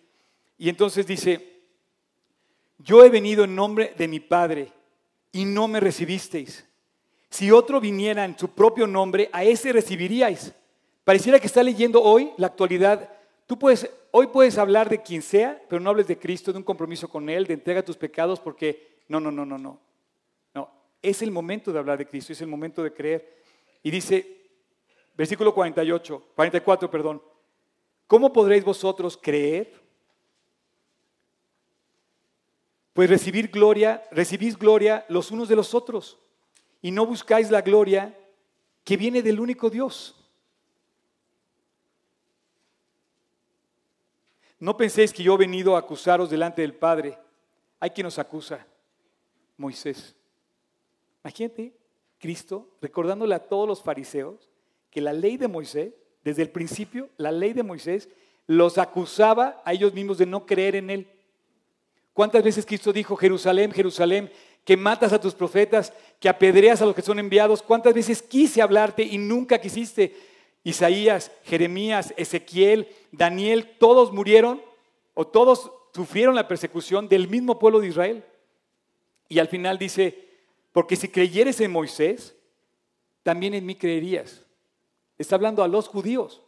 y 0.58 0.68
entonces 0.68 1.06
dice, 1.06 1.60
yo 2.78 3.04
he 3.04 3.10
venido 3.10 3.44
en 3.44 3.54
nombre 3.54 3.94
de 3.96 4.08
mi 4.08 4.18
Padre 4.18 4.72
y 5.30 5.44
no 5.44 5.68
me 5.68 5.78
recibisteis. 5.78 6.66
Si 7.28 7.52
otro 7.52 7.80
viniera 7.80 8.24
en 8.24 8.36
su 8.36 8.48
propio 8.48 8.86
nombre, 8.86 9.30
a 9.32 9.44
ese 9.44 9.72
recibiríais. 9.72 10.52
Pareciera 11.04 11.38
que 11.38 11.46
está 11.46 11.62
leyendo 11.62 12.02
hoy 12.02 12.32
la 12.36 12.48
actualidad. 12.48 13.08
Tú 13.46 13.58
puedes, 13.58 13.88
hoy 14.10 14.26
puedes 14.26 14.58
hablar 14.58 14.88
de 14.88 15.00
quien 15.00 15.22
sea, 15.22 15.62
pero 15.68 15.80
no 15.80 15.90
hables 15.90 16.08
de 16.08 16.18
Cristo, 16.18 16.50
de 16.52 16.58
un 16.58 16.64
compromiso 16.64 17.08
con 17.08 17.28
Él, 17.28 17.46
de 17.46 17.54
entrega 17.54 17.84
tus 17.84 17.96
pecados, 17.96 18.40
porque 18.40 18.98
no, 19.06 19.20
no, 19.20 19.30
no, 19.30 19.46
no, 19.46 19.58
no. 19.58 19.78
Es 21.02 21.22
el 21.22 21.30
momento 21.30 21.72
de 21.72 21.78
hablar 21.78 21.98
de 21.98 22.06
Cristo, 22.06 22.32
es 22.32 22.40
el 22.40 22.48
momento 22.48 22.82
de 22.82 22.92
creer. 22.92 23.42
Y 23.82 23.90
dice, 23.90 24.50
versículo 25.16 25.54
48, 25.54 26.32
44, 26.34 26.90
perdón, 26.90 27.22
¿cómo 28.06 28.32
podréis 28.32 28.64
vosotros 28.64 29.18
creer 29.20 29.80
pues 32.92 33.08
recibir 33.08 33.48
gloria, 33.48 34.06
recibís 34.10 34.58
gloria 34.58 35.04
los 35.08 35.30
unos 35.30 35.48
de 35.48 35.56
los 35.56 35.74
otros 35.74 36.18
y 36.82 36.90
no 36.90 37.06
buscáis 37.06 37.50
la 37.50 37.62
gloria 37.62 38.14
que 38.84 38.96
viene 38.96 39.22
del 39.22 39.40
único 39.40 39.70
Dios. 39.70 40.16
No 44.58 44.76
penséis 44.76 45.12
que 45.12 45.22
yo 45.22 45.34
he 45.34 45.38
venido 45.38 45.74
a 45.74 45.78
acusaros 45.78 46.28
delante 46.28 46.60
del 46.60 46.74
Padre. 46.74 47.18
Hay 47.78 47.90
quien 47.90 48.04
nos 48.04 48.18
acusa, 48.18 48.66
Moisés. 49.56 50.14
Imagínate, 51.24 51.74
Cristo, 52.18 52.68
recordándole 52.80 53.34
a 53.34 53.48
todos 53.48 53.66
los 53.66 53.82
fariseos 53.82 54.50
que 54.90 55.00
la 55.00 55.12
ley 55.12 55.36
de 55.36 55.48
Moisés, 55.48 55.92
desde 56.22 56.42
el 56.42 56.50
principio, 56.50 57.08
la 57.16 57.32
ley 57.32 57.52
de 57.52 57.62
Moisés 57.62 58.08
los 58.46 58.78
acusaba 58.78 59.62
a 59.64 59.72
ellos 59.72 59.94
mismos 59.94 60.18
de 60.18 60.26
no 60.26 60.44
creer 60.44 60.76
en 60.76 60.90
Él. 60.90 61.06
¿Cuántas 62.12 62.42
veces 62.42 62.66
Cristo 62.66 62.92
dijo, 62.92 63.16
Jerusalén, 63.16 63.72
Jerusalén, 63.72 64.30
que 64.64 64.76
matas 64.76 65.12
a 65.12 65.20
tus 65.20 65.34
profetas, 65.34 65.92
que 66.18 66.28
apedreas 66.28 66.82
a 66.82 66.86
los 66.86 66.94
que 66.94 67.02
son 67.02 67.18
enviados? 67.18 67.62
¿Cuántas 67.62 67.94
veces 67.94 68.22
quise 68.22 68.60
hablarte 68.60 69.02
y 69.02 69.18
nunca 69.18 69.60
quisiste? 69.60 70.14
Isaías, 70.62 71.32
Jeremías, 71.44 72.12
Ezequiel, 72.16 72.88
Daniel, 73.12 73.76
todos 73.78 74.12
murieron 74.12 74.60
o 75.14 75.26
todos 75.26 75.70
sufrieron 75.94 76.34
la 76.34 76.48
persecución 76.48 77.08
del 77.08 77.28
mismo 77.28 77.58
pueblo 77.58 77.80
de 77.80 77.88
Israel. 77.88 78.24
Y 79.28 79.38
al 79.38 79.48
final 79.48 79.78
dice, 79.78 80.29
porque 80.72 80.96
si 80.96 81.08
creyeres 81.08 81.60
en 81.60 81.72
Moisés, 81.72 82.36
también 83.22 83.54
en 83.54 83.66
mí 83.66 83.74
creerías. 83.74 84.46
Está 85.18 85.34
hablando 85.34 85.62
a 85.62 85.68
los 85.68 85.88
judíos. 85.88 86.42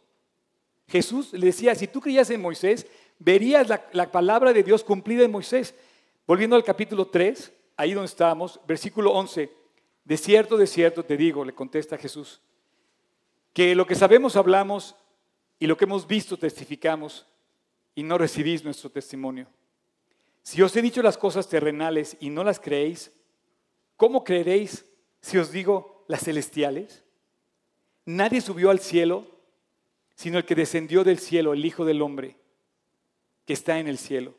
Jesús 0.87 1.33
le 1.33 1.47
decía, 1.47 1.75
si 1.75 1.87
tú 1.87 2.01
creías 2.01 2.29
en 2.29 2.41
Moisés, 2.41 2.87
verías 3.19 3.67
la, 3.67 4.11
palabra 4.11 4.53
de 4.53 4.63
Dios 4.63 4.83
cumplida 4.83 5.23
en 5.23 5.31
Moisés. 5.31 5.75
Volviendo 6.25 6.55
al 6.55 6.63
capítulo 6.63 7.07
3, 7.07 7.51
ahí 7.77 7.93
donde 7.93 8.07
estábamos, 8.07 8.59
versículo 8.67 9.11
11. 9.11 9.51
De 10.03 10.17
cierto, 10.17 10.57
de 10.57 10.67
cierto 10.67 11.03
te 11.03 11.17
digo, 11.17 11.45
le 11.45 11.53
contesta 11.53 11.97
Jesús, 11.97 12.41
que 13.53 13.75
lo 13.75 13.85
que 13.87 13.95
sabemos 13.95 14.35
hablamos 14.35 14.95
y 15.59 15.67
lo 15.67 15.77
que 15.77 15.85
hemos 15.85 16.07
visto 16.07 16.37
testificamos 16.37 17.25
y 17.95 18.03
no 18.03 18.17
recibís 18.17 18.63
nuestro 18.63 18.89
testimonio. 18.89 19.47
Si 20.41 20.61
os 20.61 20.75
he 20.75 20.81
dicho 20.81 21.01
las 21.01 21.17
cosas 21.17 21.47
terrenales 21.47 22.17
y 22.19 22.29
no 22.29 22.43
las 22.43 22.59
creéis, 22.59 23.11
¿cómo 23.97 24.23
creeréis 24.23 24.85
si 25.21 25.37
os 25.37 25.51
digo 25.51 26.05
las 26.07 26.23
celestiales? 26.23 27.03
Nadie 28.05 28.41
subió 28.41 28.69
al 28.69 28.79
cielo, 28.79 29.27
sino 30.15 30.37
el 30.37 30.45
que 30.45 30.55
descendió 30.55 31.03
del 31.03 31.19
cielo, 31.19 31.53
el 31.53 31.65
Hijo 31.65 31.85
del 31.85 32.01
Hombre 32.01 32.37
que 33.45 33.53
está 33.53 33.79
en 33.79 33.87
el 33.87 33.97
cielo. 33.97 34.35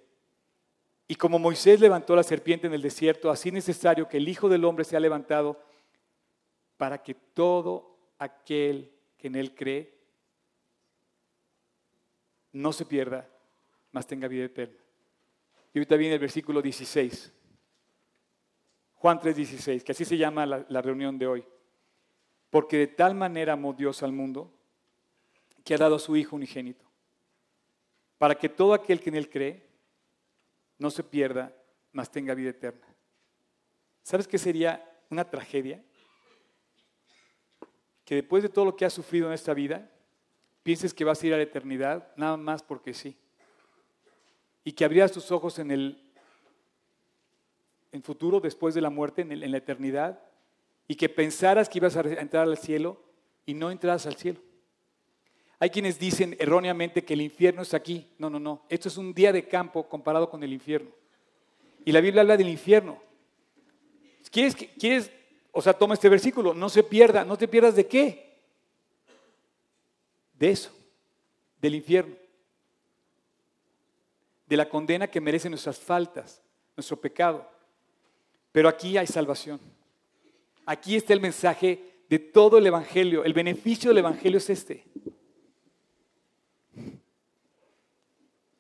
Y 1.07 1.16
como 1.16 1.38
Moisés 1.38 1.80
levantó 1.80 2.16
la 2.16 2.22
serpiente 2.22 2.66
en 2.66 2.72
el 2.72 2.82
desierto, 2.82 3.30
así 3.30 3.50
es 3.50 3.55
necesario 3.55 4.09
que 4.09 4.16
el 4.16 4.28
Hijo 4.28 4.48
del 4.48 4.64
Hombre 4.64 4.84
sea 4.84 5.00
levantado 5.00 5.61
para 6.76 7.02
que 7.02 7.14
todo 7.14 7.96
aquel 8.18 8.90
que 9.18 9.28
en 9.28 9.36
él 9.36 9.55
cree 9.55 9.94
no 12.52 12.72
se 12.72 12.84
pierda, 12.84 13.28
mas 13.92 14.07
tenga 14.07 14.28
vida 14.28 14.44
eterna. 14.44 14.78
Y 15.72 15.78
ahorita 15.78 15.96
viene 15.96 16.14
el 16.14 16.20
versículo 16.20 16.62
16. 16.62 17.32
Juan 19.05 19.20
3:16, 19.20 19.84
que 19.84 19.92
así 19.92 20.07
se 20.07 20.16
llama 20.16 20.46
la, 20.46 20.64
la 20.66 20.80
reunión 20.80 21.18
de 21.18 21.26
hoy. 21.26 21.44
Porque 22.48 22.78
de 22.78 22.86
tal 22.86 23.14
manera 23.14 23.52
amó 23.52 23.74
Dios 23.74 24.02
al 24.02 24.12
mundo 24.12 24.50
que 25.62 25.74
ha 25.74 25.76
dado 25.76 25.96
a 25.96 25.98
su 25.98 26.16
Hijo 26.16 26.36
unigénito 26.36 26.86
para 28.16 28.34
que 28.34 28.48
todo 28.48 28.72
aquel 28.72 29.02
que 29.02 29.11
en 29.11 29.16
él 29.16 29.28
cree 29.28 29.68
no 30.78 30.90
se 30.90 31.05
pierda, 31.05 31.55
mas 31.92 32.11
tenga 32.11 32.32
vida 32.32 32.48
eterna. 32.48 32.86
¿Sabes 34.02 34.26
qué 34.26 34.38
sería 34.38 34.82
una 35.11 35.28
tragedia? 35.28 35.84
Que 38.07 38.14
después 38.14 38.42
de 38.42 38.48
todo 38.48 38.64
lo 38.64 38.74
que 38.74 38.86
has 38.86 38.94
sufrido 38.94 39.26
en 39.26 39.34
esta 39.34 39.52
vida, 39.52 39.90
pienses 40.62 40.94
que 40.94 41.05
vas 41.05 41.22
a 41.22 41.26
ir 41.26 41.34
a 41.34 41.36
la 41.36 41.42
eternidad 41.42 42.11
nada 42.16 42.38
más 42.38 42.62
porque 42.62 42.94
sí. 42.94 43.18
Y 44.64 44.72
que 44.72 44.86
abrieras 44.86 45.12
tus 45.12 45.30
ojos 45.30 45.59
en 45.59 45.72
el 45.72 46.03
en 47.95 48.03
futuro, 48.03 48.40
después 48.40 48.74
de 48.74 48.80
la 48.80 48.90
muerte, 48.90 49.22
en, 49.22 49.51
la 49.51 49.57
eternidad, 49.57 50.20
y 50.88 50.97
que 50.97 51.09
pensaras 51.09 51.68
que 51.68 51.78
ibas 51.78 51.97
a 51.97 52.01
entrar 52.01 52.42
al 52.42 52.59
cielo 52.59 53.01
y 53.47 53.55
no 53.55 53.70
entras 53.70 54.05
al 54.07 54.16
cielo. 54.16 54.40
Hay 55.61 55.70
quienes 55.70 55.97
dicen 55.97 56.36
erróneamente 56.40 57.05
que 57.05 57.14
el 57.14 57.20
infierno 57.20 57.62
es 57.62 57.72
aquí. 57.72 58.09
No, 58.18 58.28
no, 58.28 58.40
no. 58.40 58.64
Esto 58.68 58.88
es 58.88 58.97
un 58.97 59.14
día 59.14 59.32
de 59.32 59.47
campo 59.47 59.88
comparado 59.88 60.28
con 60.28 60.42
el 60.42 60.53
infierno. 60.53 60.90
Y 61.84 61.92
la 61.92 62.01
Biblia 62.01 62.22
habla 62.22 62.36
del 62.36 62.49
infierno. 62.49 63.01
¿Quieres, 64.28 64.57
quieres, 64.57 65.12
o 65.53 65.62
sea, 65.62 65.72
toma 65.72 65.95
este 65.95 66.09
versículo, 66.09 66.53
no 66.53 66.68
se 66.68 66.82
pierda, 66.82 67.24
no 67.24 67.38
te 67.38 67.47
pierdas 67.47 67.76
de 67.76 67.86
qué? 67.86 68.40
De 70.36 70.51
eso, 70.51 70.76
del 71.61 71.76
infierno, 71.76 72.16
de 74.47 74.57
la 74.57 74.68
condena 74.68 75.07
que 75.07 75.20
merecen 75.20 75.53
nuestras 75.53 75.78
faltas, 75.78 76.42
nuestro 76.76 77.01
pecado. 77.01 77.53
Pero 78.55 78.68
aquí 78.68 78.96
hay 78.96 79.09
salvación. 79.09 79.59
Aquí 80.64 80.94
está 80.94 81.12
el 81.12 81.20
mensaje 81.20 82.05
de 82.09 82.20
todo 82.20 82.59
el 82.59 82.64
Evangelio. 82.68 83.24
El 83.24 83.32
beneficio 83.32 83.90
del 83.90 83.98
Evangelio 83.98 84.38
es 84.38 84.48
este. 84.48 84.84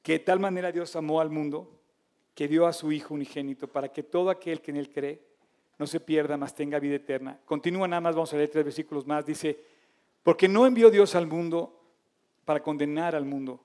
Que 0.02 0.14
de 0.14 0.18
tal 0.18 0.40
manera 0.40 0.72
Dios 0.72 0.96
amó 0.96 1.20
al 1.20 1.30
mundo 1.30 1.80
que 2.34 2.48
dio 2.48 2.66
a 2.66 2.72
su 2.72 2.90
Hijo 2.90 3.14
unigénito 3.14 3.68
para 3.68 3.92
que 3.92 4.02
todo 4.02 4.30
aquel 4.30 4.60
que 4.60 4.72
en 4.72 4.78
él 4.78 4.90
cree 4.90 5.22
no 5.78 5.86
se 5.86 6.00
pierda, 6.00 6.36
mas 6.36 6.56
tenga 6.56 6.80
vida 6.80 6.96
eterna. 6.96 7.38
Continúa 7.44 7.86
nada 7.86 8.00
más, 8.00 8.16
vamos 8.16 8.32
a 8.32 8.36
leer 8.36 8.48
tres 8.48 8.64
versículos 8.64 9.06
más. 9.06 9.24
Dice, 9.24 9.56
porque 10.24 10.48
no 10.48 10.66
envió 10.66 10.90
Dios 10.90 11.14
al 11.14 11.28
mundo 11.28 11.80
para 12.44 12.60
condenar 12.60 13.14
al 13.14 13.26
mundo, 13.26 13.60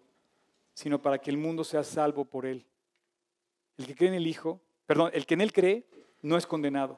sino 0.76 1.02
para 1.02 1.18
que 1.18 1.32
el 1.32 1.38
mundo 1.38 1.64
sea 1.64 1.84
salvo 1.84 2.24
por 2.24 2.46
él. 2.46 2.68
El 3.80 3.88
que 3.88 3.96
cree 3.96 4.10
en 4.10 4.16
el 4.16 4.28
Hijo, 4.28 4.62
perdón, 4.86 5.10
el 5.16 5.26
que 5.26 5.34
en 5.34 5.42
él 5.42 5.52
cree 5.52 5.90
no 6.22 6.38
es 6.38 6.46
condenado, 6.46 6.98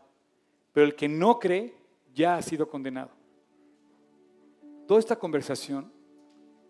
pero 0.74 0.86
el 0.86 0.95
que 0.95 1.07
no 1.07 1.39
cree 1.39 1.76
ya 2.13 2.36
ha 2.36 2.41
sido 2.41 2.67
condenado. 2.67 3.11
Toda 4.88 4.99
esta 4.99 5.15
conversación 5.15 5.91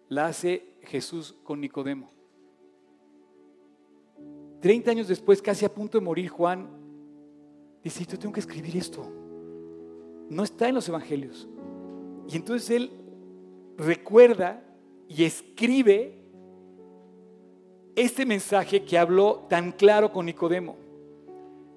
la 0.10 0.28
hace 0.28 0.76
Jesús 0.84 1.36
con 1.43 1.62
Nicodemo. 1.62 2.12
Treinta 4.60 4.91
años 4.91 5.08
después, 5.08 5.41
casi 5.41 5.66
a 5.66 5.74
punto 5.74 5.97
de 5.97 6.06
morir, 6.06 6.30
Juan 6.30 6.70
dice, 7.84 8.06
yo 8.06 8.20
tengo 8.20 8.34
que 8.34 8.41
escribir 8.41 8.78
esto. 8.78 9.12
No 10.30 10.43
está 10.43 10.70
en 10.70 10.76
los 10.76 10.88
evangelios. 10.88 11.47
Y 12.28 12.36
entonces 12.36 12.70
él 12.70 12.91
recuerda 13.78 14.64
y 15.08 15.24
escribe 15.24 16.22
este 17.95 18.26
mensaje 18.26 18.84
que 18.84 18.97
habló 18.97 19.45
tan 19.49 19.72
claro 19.72 20.12
con 20.12 20.26
Nicodemo. 20.26 20.76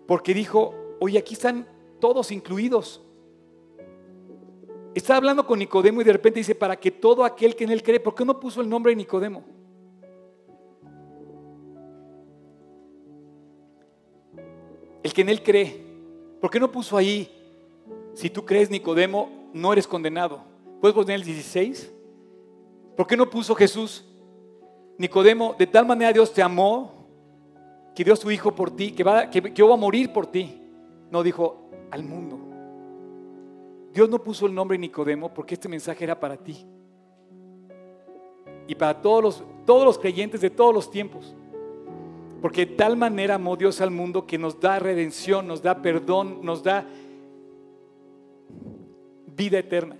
Porque 0.07 0.35
dijo, 0.35 0.75
oye, 1.01 1.19
aquí 1.19 1.35
están 1.35 1.67
todos 2.01 2.31
incluidos. 2.31 3.03
Está 4.95 5.17
hablando 5.17 5.47
con 5.47 5.59
Nicodemo 5.59 6.01
y 6.01 6.05
de 6.05 6.13
repente 6.13 6.41
dice, 6.41 6.55
para 6.55 6.77
que 6.77 6.91
todo 6.91 7.25
aquel 7.25 7.57
que 7.57 7.65
en 7.65 7.71
él 7.71 7.83
cree, 7.83 7.99
¿por 7.99 8.15
qué 8.15 8.25
no 8.25 8.39
puso 8.39 8.61
el 8.61 8.69
nombre 8.69 8.93
de 8.93 8.97
Nicodemo? 8.97 9.43
El 15.03 15.13
que 15.13 15.23
en 15.23 15.29
él 15.29 15.43
cree. 15.43 15.85
¿Por 16.41 16.51
qué 16.51 16.61
no 16.61 16.71
puso 16.71 16.97
ahí, 16.97 17.29
si 18.13 18.31
tú 18.31 18.45
crees 18.45 18.71
Nicodemo, 18.71 19.51
no 19.53 19.73
eres 19.73 19.87
condenado? 19.87 20.43
¿Puedes 20.81 20.95
poner 20.95 21.17
el 21.17 21.25
16? 21.25 21.91
¿Por 22.97 23.07
qué 23.07 23.17
no 23.17 23.29
puso 23.29 23.55
Jesús, 23.55 24.05
Nicodemo, 24.97 25.57
de 25.59 25.67
tal 25.67 25.87
manera 25.87 26.13
Dios 26.13 26.33
te 26.33 26.43
amó, 26.43 26.94
que 27.95 28.05
dio 28.05 28.17
su 28.17 28.31
Hijo 28.31 28.55
por 28.55 28.75
ti, 28.75 28.93
que, 28.93 29.05
va, 29.05 29.31
que 29.31 29.63
va 29.63 29.75
a 29.75 29.77
morir 29.77 30.13
por 30.13 30.27
ti? 30.27 30.61
No, 31.11 31.23
dijo, 31.23 31.71
al 31.91 32.03
mundo. 32.03 32.41
Dios 33.93 34.11
no 34.11 34.19
puso 34.19 34.47
el 34.47 34.55
nombre 34.55 34.77
Nicodemo 34.77 35.33
porque 35.33 35.55
este 35.55 35.69
mensaje 35.69 36.03
era 36.03 36.19
para 36.19 36.37
ti. 36.37 36.67
Y 38.67 38.75
para 38.75 39.01
todos 39.01 39.23
los, 39.23 39.45
todos 39.65 39.85
los 39.85 39.99
creyentes 39.99 40.41
de 40.41 40.51
todos 40.51 40.75
los 40.75 40.91
tiempos. 40.91 41.33
Porque 42.43 42.67
de 42.67 42.75
tal 42.75 42.97
manera 42.97 43.37
amó 43.37 43.57
Dios 43.57 43.81
al 43.81 43.93
mundo 43.93 44.27
que 44.27 44.37
nos 44.37 44.59
da 44.61 44.81
redención, 44.81 45.47
nos 45.47 45.63
da 45.63 45.81
perdón, 45.81 46.41
nos 46.43 46.65
da 46.65 46.85
vida 49.37 49.61
eterna. 49.61 49.97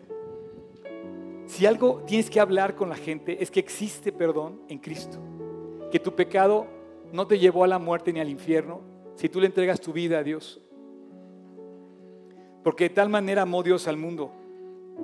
Si 1.47 1.65
algo 1.65 2.03
tienes 2.07 2.29
que 2.29 2.41
hablar 2.41 2.75
con 2.75 2.89
la 2.89 2.97
gente 2.97 3.41
es 3.41 3.51
que 3.51 3.61
existe 3.61 4.11
perdón 4.11 4.61
en 4.69 4.79
Cristo. 4.79 5.19
Que 5.93 6.01
tu 6.01 6.13
pecado 6.13 6.67
no 7.13 7.27
te 7.27 7.39
llevó 7.39 7.65
a 7.65 7.69
la 7.69 7.79
muerte 7.79 8.13
ni 8.13 8.21
al 8.21 8.29
infierno 8.29 8.81
si 9.17 9.29
tú 9.29 9.41
le 9.41 9.47
entregas 9.47 9.81
tu 9.81 9.93
vida 9.93 10.19
a 10.19 10.23
Dios. 10.23 10.61
Porque 12.63 12.85
de 12.85 12.95
tal 12.95 13.09
manera 13.09 13.43
amó 13.43 13.63
Dios 13.63 13.87
al 13.89 13.97
mundo. 13.97 14.33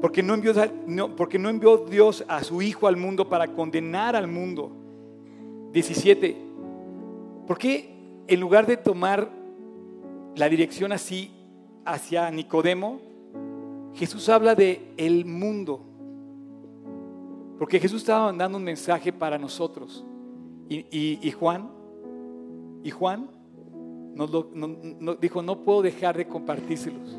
Porque 0.01 0.23
no, 0.23 0.35
envió, 0.35 1.77
Dios 1.89 2.25
a 2.29 2.43
su 2.43 2.63
Hijo 2.63 2.87
al 2.87 2.97
mundo 2.97 3.29
para 3.29 3.49
condenar 3.49 4.17
al 4.17 4.29
mundo. 4.29 4.73
17 5.73 6.51
¿Por 7.51 7.59
qué 7.59 7.91
en 8.29 8.39
lugar 8.39 8.65
de 8.65 8.77
tomar 8.77 9.29
la 10.37 10.49
dirección 10.49 10.93
así 10.93 11.33
hacia 11.85 12.31
Nicodemo, 12.31 13.01
Jesús 13.95 14.29
habla 14.29 14.55
de 14.55 14.93
el 14.97 15.25
mundo? 15.25 15.85
Porque 17.59 17.81
Jesús 17.81 18.03
estaba 18.03 18.27
mandando 18.27 18.57
un 18.57 18.63
mensaje 18.63 19.13
para 19.13 19.37
nosotros. 19.37 20.05
Y, 20.69 21.29
Juan, 21.33 21.73
y 22.83 22.91
Juan 22.91 23.31
nos 24.15 25.21
dijo, 25.21 25.43
no 25.43 25.63
puedo 25.63 25.83
dejar 25.83 26.17
de 26.17 26.27
compartírselos. 26.27 27.19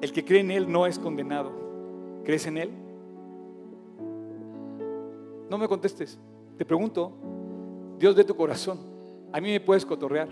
El 0.00 0.12
que 0.12 0.24
cree 0.24 0.40
en 0.40 0.50
Él 0.50 0.70
no 0.70 0.86
es 0.86 0.98
condenado. 0.98 1.52
¿Crees 2.24 2.46
en 2.46 2.58
Él? 2.58 2.70
No 5.48 5.58
me 5.58 5.68
contestes. 5.68 6.18
Te 6.56 6.64
pregunto, 6.64 7.12
Dios 7.98 8.16
ve 8.16 8.24
tu 8.24 8.34
corazón. 8.34 8.78
A 9.32 9.40
mí 9.40 9.50
me 9.50 9.60
puedes 9.60 9.86
cotorrear. 9.86 10.28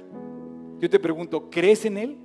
Yo 0.80 0.90
te 0.90 0.98
pregunto, 0.98 1.48
¿crees 1.50 1.84
en 1.84 1.98
Él? 1.98 2.18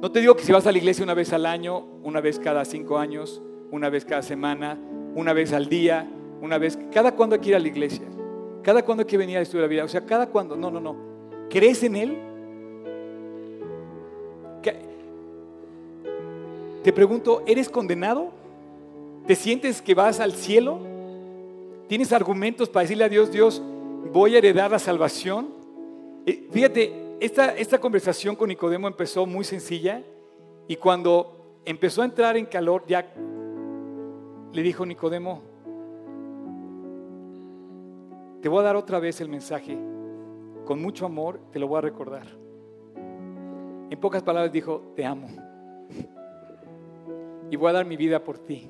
No 0.00 0.10
te 0.10 0.20
digo 0.20 0.34
que 0.34 0.42
si 0.42 0.50
vas 0.50 0.66
a 0.66 0.72
la 0.72 0.78
iglesia 0.78 1.04
una 1.04 1.14
vez 1.14 1.32
al 1.32 1.46
año, 1.46 1.84
una 2.02 2.20
vez 2.20 2.38
cada 2.38 2.64
cinco 2.64 2.98
años, 2.98 3.40
una 3.70 3.88
vez 3.88 4.04
cada 4.04 4.22
semana, 4.22 4.78
una 5.14 5.32
vez 5.32 5.52
al 5.52 5.68
día, 5.68 6.10
una 6.40 6.58
vez, 6.58 6.78
cada 6.90 7.14
cuando 7.14 7.34
hay 7.34 7.40
que 7.40 7.50
ir 7.50 7.54
a 7.54 7.60
la 7.60 7.68
iglesia, 7.68 8.06
cada 8.62 8.84
cuando 8.84 9.06
que 9.06 9.16
venir 9.16 9.38
a 9.38 9.40
estudiar 9.42 9.62
la 9.62 9.68
vida, 9.68 9.84
o 9.84 9.88
sea, 9.88 10.04
cada 10.04 10.26
cuando, 10.26 10.56
no, 10.56 10.70
no, 10.70 10.80
no. 10.80 10.96
¿Crees 11.50 11.82
en 11.82 11.96
Él? 11.96 12.18
Te 16.82 16.92
pregunto, 16.92 17.44
¿eres 17.46 17.68
condenado? 17.68 18.30
¿Te 19.26 19.36
sientes 19.36 19.80
que 19.80 19.94
vas 19.94 20.18
al 20.18 20.32
cielo? 20.32 20.80
¿Tienes 21.86 22.12
argumentos 22.12 22.68
para 22.68 22.82
decirle 22.82 23.04
a 23.04 23.08
Dios, 23.08 23.30
Dios, 23.30 23.62
voy 24.10 24.34
a 24.34 24.38
heredar 24.38 24.70
la 24.70 24.80
salvación. 24.80 25.50
Eh, 26.26 26.48
fíjate, 26.50 27.16
esta, 27.20 27.54
esta 27.56 27.78
conversación 27.78 28.34
con 28.34 28.48
Nicodemo 28.48 28.88
empezó 28.88 29.26
muy 29.26 29.44
sencilla 29.44 30.02
y 30.66 30.74
cuando 30.76 31.60
empezó 31.64 32.02
a 32.02 32.06
entrar 32.06 32.36
en 32.36 32.46
calor, 32.46 32.84
ya 32.88 33.14
le 34.52 34.62
dijo 34.62 34.84
Nicodemo, 34.84 35.42
te 38.42 38.48
voy 38.48 38.60
a 38.60 38.64
dar 38.64 38.76
otra 38.76 38.98
vez 38.98 39.20
el 39.22 39.28
mensaje. 39.28 39.78
Con 40.66 40.82
mucho 40.82 41.06
amor 41.06 41.40
te 41.50 41.58
lo 41.58 41.68
voy 41.68 41.78
a 41.78 41.80
recordar. 41.80 42.26
En 43.88 43.98
pocas 43.98 44.22
palabras 44.22 44.52
dijo, 44.52 44.92
te 44.94 45.06
amo. 45.06 45.28
Y 47.50 47.56
voy 47.56 47.70
a 47.70 47.72
dar 47.72 47.86
mi 47.86 47.96
vida 47.96 48.22
por 48.22 48.38
ti. 48.38 48.68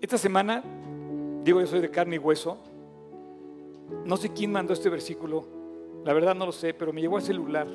Esta 0.00 0.16
semana 0.16 0.62
Digo, 1.48 1.62
yo 1.62 1.66
soy 1.66 1.80
de 1.80 1.90
carne 1.90 2.16
y 2.16 2.18
hueso. 2.18 2.58
No 4.04 4.18
sé 4.18 4.28
quién 4.34 4.52
mandó 4.52 4.74
este 4.74 4.90
versículo. 4.90 5.46
La 6.04 6.12
verdad 6.12 6.34
no 6.34 6.44
lo 6.44 6.52
sé, 6.52 6.74
pero 6.74 6.92
me 6.92 7.00
llegó 7.00 7.16
al 7.16 7.22
celular. 7.22 7.66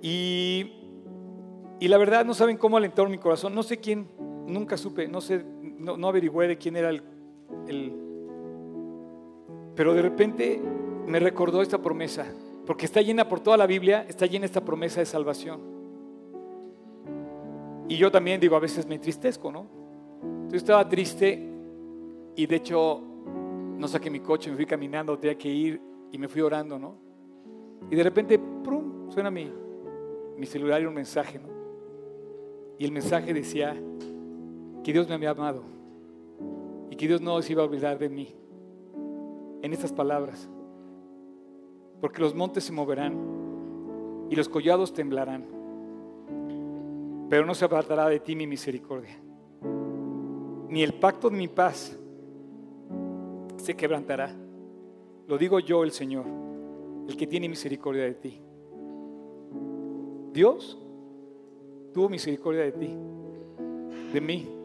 Y, 0.00 0.72
y 1.80 1.88
la 1.88 1.98
verdad 1.98 2.24
no 2.24 2.32
saben 2.32 2.56
cómo 2.56 2.76
alentó 2.76 3.04
mi 3.08 3.18
corazón. 3.18 3.56
No 3.56 3.64
sé 3.64 3.78
quién, 3.78 4.06
nunca 4.46 4.76
supe, 4.76 5.08
no 5.08 5.20
sé, 5.20 5.44
no, 5.78 5.96
no 5.96 6.08
averigüé 6.08 6.48
de 6.48 6.58
quién 6.58 6.76
era 6.76 6.90
el. 6.90 7.92
Pero 9.74 9.94
de 9.94 10.02
repente 10.02 10.60
me 11.06 11.18
recordó 11.18 11.62
esta 11.62 11.78
promesa, 11.78 12.26
porque 12.66 12.86
está 12.86 13.02
llena 13.02 13.28
por 13.28 13.40
toda 13.40 13.56
la 13.56 13.66
Biblia, 13.66 14.06
está 14.08 14.26
llena 14.26 14.46
esta 14.46 14.64
promesa 14.64 15.00
de 15.00 15.06
salvación. 15.06 15.60
Y 17.88 17.96
yo 17.96 18.10
también 18.10 18.40
digo, 18.40 18.56
a 18.56 18.60
veces 18.60 18.86
me 18.86 18.94
entristezco, 18.94 19.52
¿no? 19.52 19.66
Yo 20.50 20.56
estaba 20.56 20.88
triste 20.88 21.38
y 22.36 22.46
de 22.46 22.56
hecho 22.56 23.00
no 23.76 23.88
saqué 23.88 24.10
mi 24.10 24.20
coche, 24.20 24.50
me 24.50 24.56
fui 24.56 24.66
caminando, 24.66 25.18
tenía 25.18 25.36
que 25.36 25.48
ir 25.48 25.80
y 26.10 26.18
me 26.18 26.28
fui 26.28 26.40
orando, 26.40 26.78
¿no? 26.78 26.96
Y 27.90 27.96
de 27.96 28.02
repente, 28.02 28.38
¡prum! 28.38 29.10
suena 29.10 29.30
mi, 29.30 29.52
mi 30.38 30.46
celular 30.46 30.80
y 30.80 30.86
un 30.86 30.94
mensaje, 30.94 31.38
¿no? 31.38 31.48
Y 32.78 32.84
el 32.84 32.92
mensaje 32.92 33.34
decía 33.34 33.76
que 34.84 34.92
Dios 34.92 35.08
me 35.08 35.14
había 35.14 35.30
amado 35.30 35.62
y 36.90 36.96
que 36.96 37.08
Dios 37.08 37.20
no 37.20 37.40
se 37.40 37.52
iba 37.52 37.62
a 37.62 37.66
olvidar 37.66 37.98
de 37.98 38.08
mí. 38.08 38.34
En 39.62 39.72
estas 39.72 39.92
palabras, 39.92 40.46
porque 42.02 42.20
los 42.20 42.34
montes 42.34 42.64
se 42.64 42.72
moverán 42.72 43.16
y 44.28 44.36
los 44.36 44.46
collados 44.46 44.92
temblarán, 44.92 45.46
pero 47.30 47.46
no 47.46 47.54
se 47.54 47.64
apartará 47.64 48.08
de 48.10 48.20
ti 48.20 48.36
mi 48.36 48.46
misericordia, 48.46 49.18
ni 50.68 50.82
el 50.82 50.92
pacto 50.92 51.30
de 51.30 51.38
mi 51.38 51.48
paz 51.48 51.98
se 53.56 53.74
quebrantará. 53.74 54.30
Lo 55.26 55.38
digo 55.38 55.58
yo, 55.60 55.82
el 55.82 55.92
Señor, 55.92 56.26
el 57.08 57.16
que 57.16 57.26
tiene 57.26 57.48
misericordia 57.48 58.04
de 58.04 58.14
ti. 58.14 58.38
Dios 60.34 60.78
tuvo 61.94 62.10
misericordia 62.10 62.64
de 62.64 62.72
ti, 62.72 62.94
de 64.12 64.20
mí. 64.20 64.63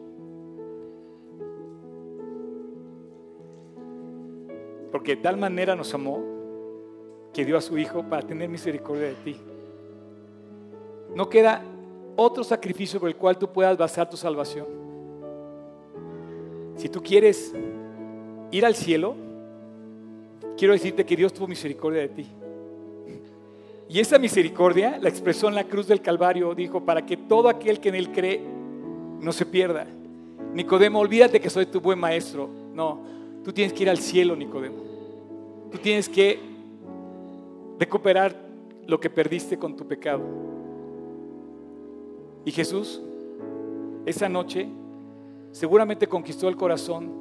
Porque 4.91 5.15
de 5.15 5.21
tal 5.21 5.37
manera 5.37 5.75
nos 5.75 5.93
amó 5.93 6.23
que 7.33 7.45
dio 7.45 7.57
a 7.57 7.61
su 7.61 7.77
Hijo 7.77 8.03
para 8.03 8.23
tener 8.25 8.49
misericordia 8.49 9.07
de 9.07 9.15
ti. 9.15 9.37
No 11.15 11.29
queda 11.29 11.63
otro 12.15 12.43
sacrificio 12.43 12.99
por 12.99 13.09
el 13.09 13.15
cual 13.15 13.37
tú 13.37 13.51
puedas 13.51 13.77
basar 13.77 14.09
tu 14.09 14.17
salvación. 14.17 14.67
Si 16.75 16.89
tú 16.89 17.01
quieres 17.01 17.53
ir 18.51 18.65
al 18.65 18.75
cielo, 18.75 19.15
quiero 20.57 20.73
decirte 20.73 21.05
que 21.05 21.15
Dios 21.15 21.33
tuvo 21.33 21.47
misericordia 21.47 22.01
de 22.01 22.09
ti. 22.09 22.27
Y 23.89 23.99
esa 23.99 24.19
misericordia 24.19 24.99
la 25.01 25.09
expresó 25.09 25.47
en 25.47 25.55
la 25.55 25.63
cruz 25.63 25.87
del 25.87 26.01
Calvario. 26.01 26.53
Dijo, 26.53 26.85
para 26.85 27.05
que 27.05 27.17
todo 27.17 27.49
aquel 27.49 27.79
que 27.79 27.89
en 27.89 27.95
él 27.95 28.11
cree 28.11 28.39
no 29.19 29.31
se 29.31 29.45
pierda. 29.45 29.87
Nicodemo, 30.53 30.99
olvídate 30.99 31.39
que 31.39 31.49
soy 31.49 31.65
tu 31.65 31.81
buen 31.81 31.97
maestro. 31.97 32.47
No, 32.73 33.01
tú 33.49 33.53
tienes 33.53 33.73
que 33.73 33.81
ir 33.81 33.89
al 33.89 33.97
cielo, 33.97 34.35
Nicodemo. 34.35 34.83
Tú 35.71 35.79
tienes 35.79 36.07
que 36.07 36.39
recuperar 37.79 38.39
lo 38.85 38.99
que 38.99 39.09
perdiste 39.09 39.57
con 39.57 39.75
tu 39.75 39.87
pecado. 39.87 40.21
Y 42.45 42.51
Jesús, 42.51 43.01
esa 44.05 44.29
noche, 44.29 44.69
seguramente 45.51 46.05
conquistó 46.05 46.47
el 46.47 46.55
corazón 46.55 47.11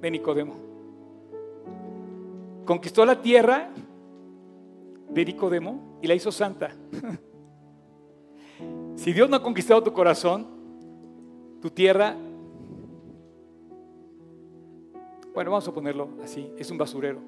de 0.00 0.12
Nicodemo. 0.12 0.54
Conquistó 2.64 3.04
la 3.04 3.20
tierra 3.20 3.70
de 5.10 5.24
Nicodemo 5.24 5.98
y 6.00 6.06
la 6.06 6.14
hizo 6.14 6.30
santa. 6.30 6.76
si 8.94 9.12
Dios 9.12 9.28
no 9.28 9.34
ha 9.34 9.42
conquistado 9.42 9.82
tu 9.82 9.92
corazón, 9.92 10.46
tu 11.60 11.70
tierra, 11.70 12.14
bueno, 15.34 15.50
vamos 15.50 15.66
a 15.66 15.72
ponerlo 15.74 16.08
así, 16.22 16.48
es 16.56 16.70
un 16.70 16.78
basurero. 16.78 17.18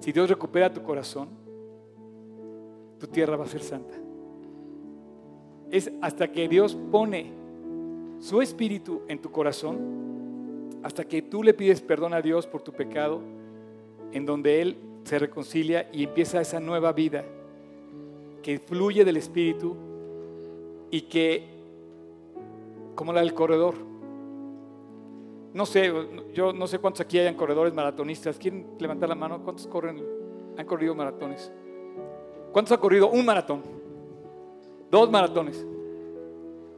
Si 0.00 0.12
Dios 0.12 0.28
recupera 0.28 0.72
tu 0.72 0.82
corazón, 0.82 1.28
tu 2.98 3.06
tierra 3.06 3.36
va 3.36 3.44
a 3.44 3.48
ser 3.48 3.62
santa. 3.62 3.94
Es 5.70 5.90
hasta 6.02 6.30
que 6.30 6.48
Dios 6.48 6.76
pone 6.90 7.32
su 8.20 8.42
espíritu 8.42 9.02
en 9.08 9.20
tu 9.20 9.30
corazón, 9.30 9.78
hasta 10.82 11.04
que 11.04 11.22
tú 11.22 11.42
le 11.42 11.54
pides 11.54 11.80
perdón 11.80 12.12
a 12.14 12.20
Dios 12.20 12.46
por 12.46 12.62
tu 12.62 12.72
pecado, 12.72 13.20
en 14.12 14.26
donde 14.26 14.60
Él 14.60 14.76
se 15.04 15.18
reconcilia 15.18 15.88
y 15.92 16.04
empieza 16.04 16.40
esa 16.40 16.60
nueva 16.60 16.92
vida 16.92 17.24
que 18.42 18.58
fluye 18.58 19.04
del 19.04 19.16
Espíritu 19.16 19.74
y 20.90 21.02
que, 21.02 21.44
como 22.94 23.12
la 23.12 23.20
del 23.20 23.34
corredor, 23.34 23.91
no 25.54 25.66
sé, 25.66 25.92
yo 26.32 26.52
no 26.52 26.66
sé 26.66 26.78
cuántos 26.78 27.02
aquí 27.02 27.18
hayan 27.18 27.34
corredores 27.34 27.74
maratonistas. 27.74 28.38
¿Quieren 28.38 28.74
levantar 28.78 29.08
la 29.08 29.14
mano? 29.14 29.42
¿Cuántos 29.42 29.66
corren, 29.66 30.02
han 30.56 30.66
corrido 30.66 30.94
maratones? 30.94 31.52
¿Cuántos 32.52 32.72
han 32.72 32.80
corrido 32.80 33.10
un 33.10 33.24
maratón? 33.24 33.62
Dos 34.90 35.10
maratones. 35.10 35.66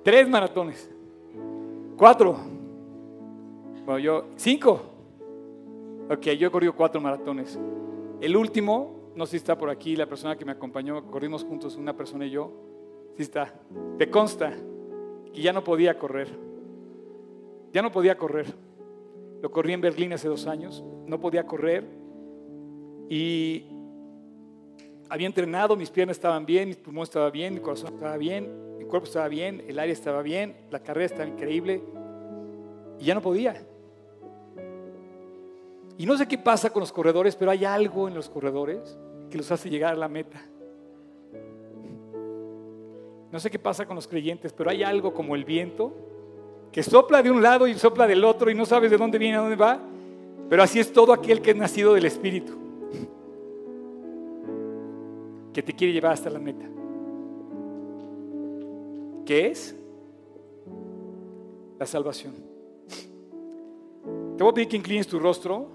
Tres 0.02 0.28
maratones. 0.28 0.90
Cuatro. 1.96 2.36
Bueno, 3.84 3.98
yo, 3.98 4.24
cinco. 4.36 4.80
Ok, 6.10 6.26
yo 6.38 6.48
he 6.48 6.50
corrido 6.50 6.74
cuatro 6.74 7.00
maratones. 7.00 7.58
El 8.20 8.36
último, 8.36 9.10
no 9.14 9.26
sé 9.26 9.32
si 9.32 9.36
está 9.38 9.56
por 9.56 9.70
aquí, 9.70 9.96
la 9.96 10.06
persona 10.06 10.36
que 10.36 10.44
me 10.44 10.52
acompañó, 10.52 11.10
corrimos 11.10 11.44
juntos, 11.44 11.76
una 11.76 11.96
persona 11.96 12.26
y 12.26 12.30
yo. 12.30 12.52
Sí 13.16 13.22
está. 13.22 13.54
Te 13.98 14.10
consta 14.10 14.52
que 15.32 15.40
ya 15.40 15.52
no 15.52 15.62
podía 15.62 15.98
correr. 15.98 16.28
Ya 17.72 17.82
no 17.82 17.90
podía 17.90 18.16
correr. 18.16 18.63
Lo 19.44 19.50
corrí 19.50 19.74
en 19.74 19.82
Berlín 19.82 20.10
hace 20.14 20.26
dos 20.26 20.46
años. 20.46 20.82
No 21.06 21.20
podía 21.20 21.44
correr. 21.44 21.84
Y 23.10 23.66
había 25.10 25.26
entrenado, 25.26 25.76
mis 25.76 25.90
piernas 25.90 26.16
estaban 26.16 26.46
bien, 26.46 26.68
mis 26.68 26.78
pulmones 26.78 27.10
estaban 27.10 27.30
bien, 27.30 27.52
mi 27.52 27.60
corazón 27.60 27.92
estaba 27.92 28.16
bien, 28.16 28.78
mi 28.78 28.86
cuerpo 28.86 29.04
estaba 29.04 29.28
bien, 29.28 29.62
el 29.68 29.78
aire 29.78 29.92
estaba 29.92 30.22
bien, 30.22 30.56
la 30.70 30.82
carrera 30.82 31.04
estaba 31.04 31.28
increíble. 31.28 31.82
Y 32.98 33.04
ya 33.04 33.14
no 33.14 33.20
podía. 33.20 33.66
Y 35.98 36.06
no 36.06 36.16
sé 36.16 36.26
qué 36.26 36.38
pasa 36.38 36.70
con 36.70 36.80
los 36.80 36.90
corredores, 36.90 37.36
pero 37.36 37.50
hay 37.50 37.66
algo 37.66 38.08
en 38.08 38.14
los 38.14 38.30
corredores 38.30 38.98
que 39.30 39.36
los 39.36 39.52
hace 39.52 39.68
llegar 39.68 39.92
a 39.92 39.96
la 39.98 40.08
meta. 40.08 40.42
No 43.30 43.38
sé 43.38 43.50
qué 43.50 43.58
pasa 43.58 43.84
con 43.84 43.94
los 43.94 44.08
creyentes, 44.08 44.54
pero 44.54 44.70
hay 44.70 44.82
algo 44.82 45.12
como 45.12 45.34
el 45.34 45.44
viento 45.44 46.13
que 46.74 46.82
sopla 46.82 47.22
de 47.22 47.30
un 47.30 47.40
lado 47.40 47.68
y 47.68 47.74
sopla 47.74 48.04
del 48.04 48.24
otro 48.24 48.50
y 48.50 48.54
no 48.56 48.66
sabes 48.66 48.90
de 48.90 48.96
dónde 48.96 49.16
viene, 49.16 49.36
a 49.36 49.42
dónde 49.42 49.54
va. 49.54 49.78
Pero 50.50 50.60
así 50.60 50.80
es 50.80 50.92
todo 50.92 51.12
aquel 51.12 51.40
que 51.40 51.52
es 51.52 51.56
nacido 51.56 51.94
del 51.94 52.04
Espíritu, 52.04 52.52
que 55.52 55.62
te 55.62 55.72
quiere 55.72 55.92
llevar 55.92 56.14
hasta 56.14 56.28
la 56.30 56.40
meta. 56.40 56.66
¿Qué 59.24 59.46
es? 59.52 59.76
La 61.78 61.86
salvación. 61.86 62.34
Te 64.36 64.42
voy 64.42 64.50
a 64.50 64.54
pedir 64.54 64.66
que 64.66 64.76
inclines 64.76 65.06
tu 65.06 65.20
rostro 65.20 65.68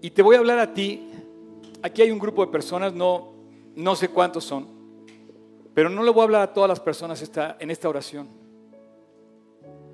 y 0.00 0.08
te 0.08 0.22
voy 0.22 0.36
a 0.36 0.38
hablar 0.38 0.60
a 0.60 0.72
ti. 0.72 1.10
Aquí 1.82 2.00
hay 2.00 2.10
un 2.10 2.18
grupo 2.18 2.42
de 2.46 2.50
personas, 2.50 2.94
no, 2.94 3.34
no 3.76 3.94
sé 3.94 4.08
cuántos 4.08 4.44
son, 4.44 4.77
pero 5.78 5.90
no 5.90 6.02
le 6.02 6.10
voy 6.10 6.22
a 6.22 6.24
hablar 6.24 6.42
a 6.42 6.52
todas 6.52 6.68
las 6.68 6.80
personas 6.80 7.30
en 7.60 7.70
esta 7.70 7.88
oración. 7.88 8.26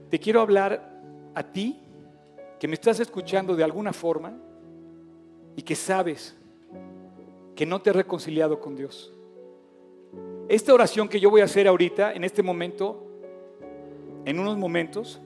Te 0.08 0.18
quiero 0.18 0.40
hablar 0.40 1.02
a 1.34 1.42
ti 1.42 1.78
que 2.58 2.66
me 2.66 2.72
estás 2.72 3.00
escuchando 3.00 3.54
de 3.54 3.64
alguna 3.64 3.92
forma 3.92 4.32
y 5.54 5.60
que 5.60 5.76
sabes 5.76 6.34
que 7.54 7.66
no 7.66 7.82
te 7.82 7.90
has 7.90 7.96
reconciliado 7.96 8.58
con 8.60 8.74
Dios. 8.74 9.12
Esta 10.48 10.72
oración 10.72 11.06
que 11.06 11.20
yo 11.20 11.28
voy 11.28 11.42
a 11.42 11.44
hacer 11.44 11.68
ahorita, 11.68 12.14
en 12.14 12.24
este 12.24 12.42
momento, 12.42 13.04
en 14.24 14.40
unos 14.40 14.56
momentos, 14.56 15.20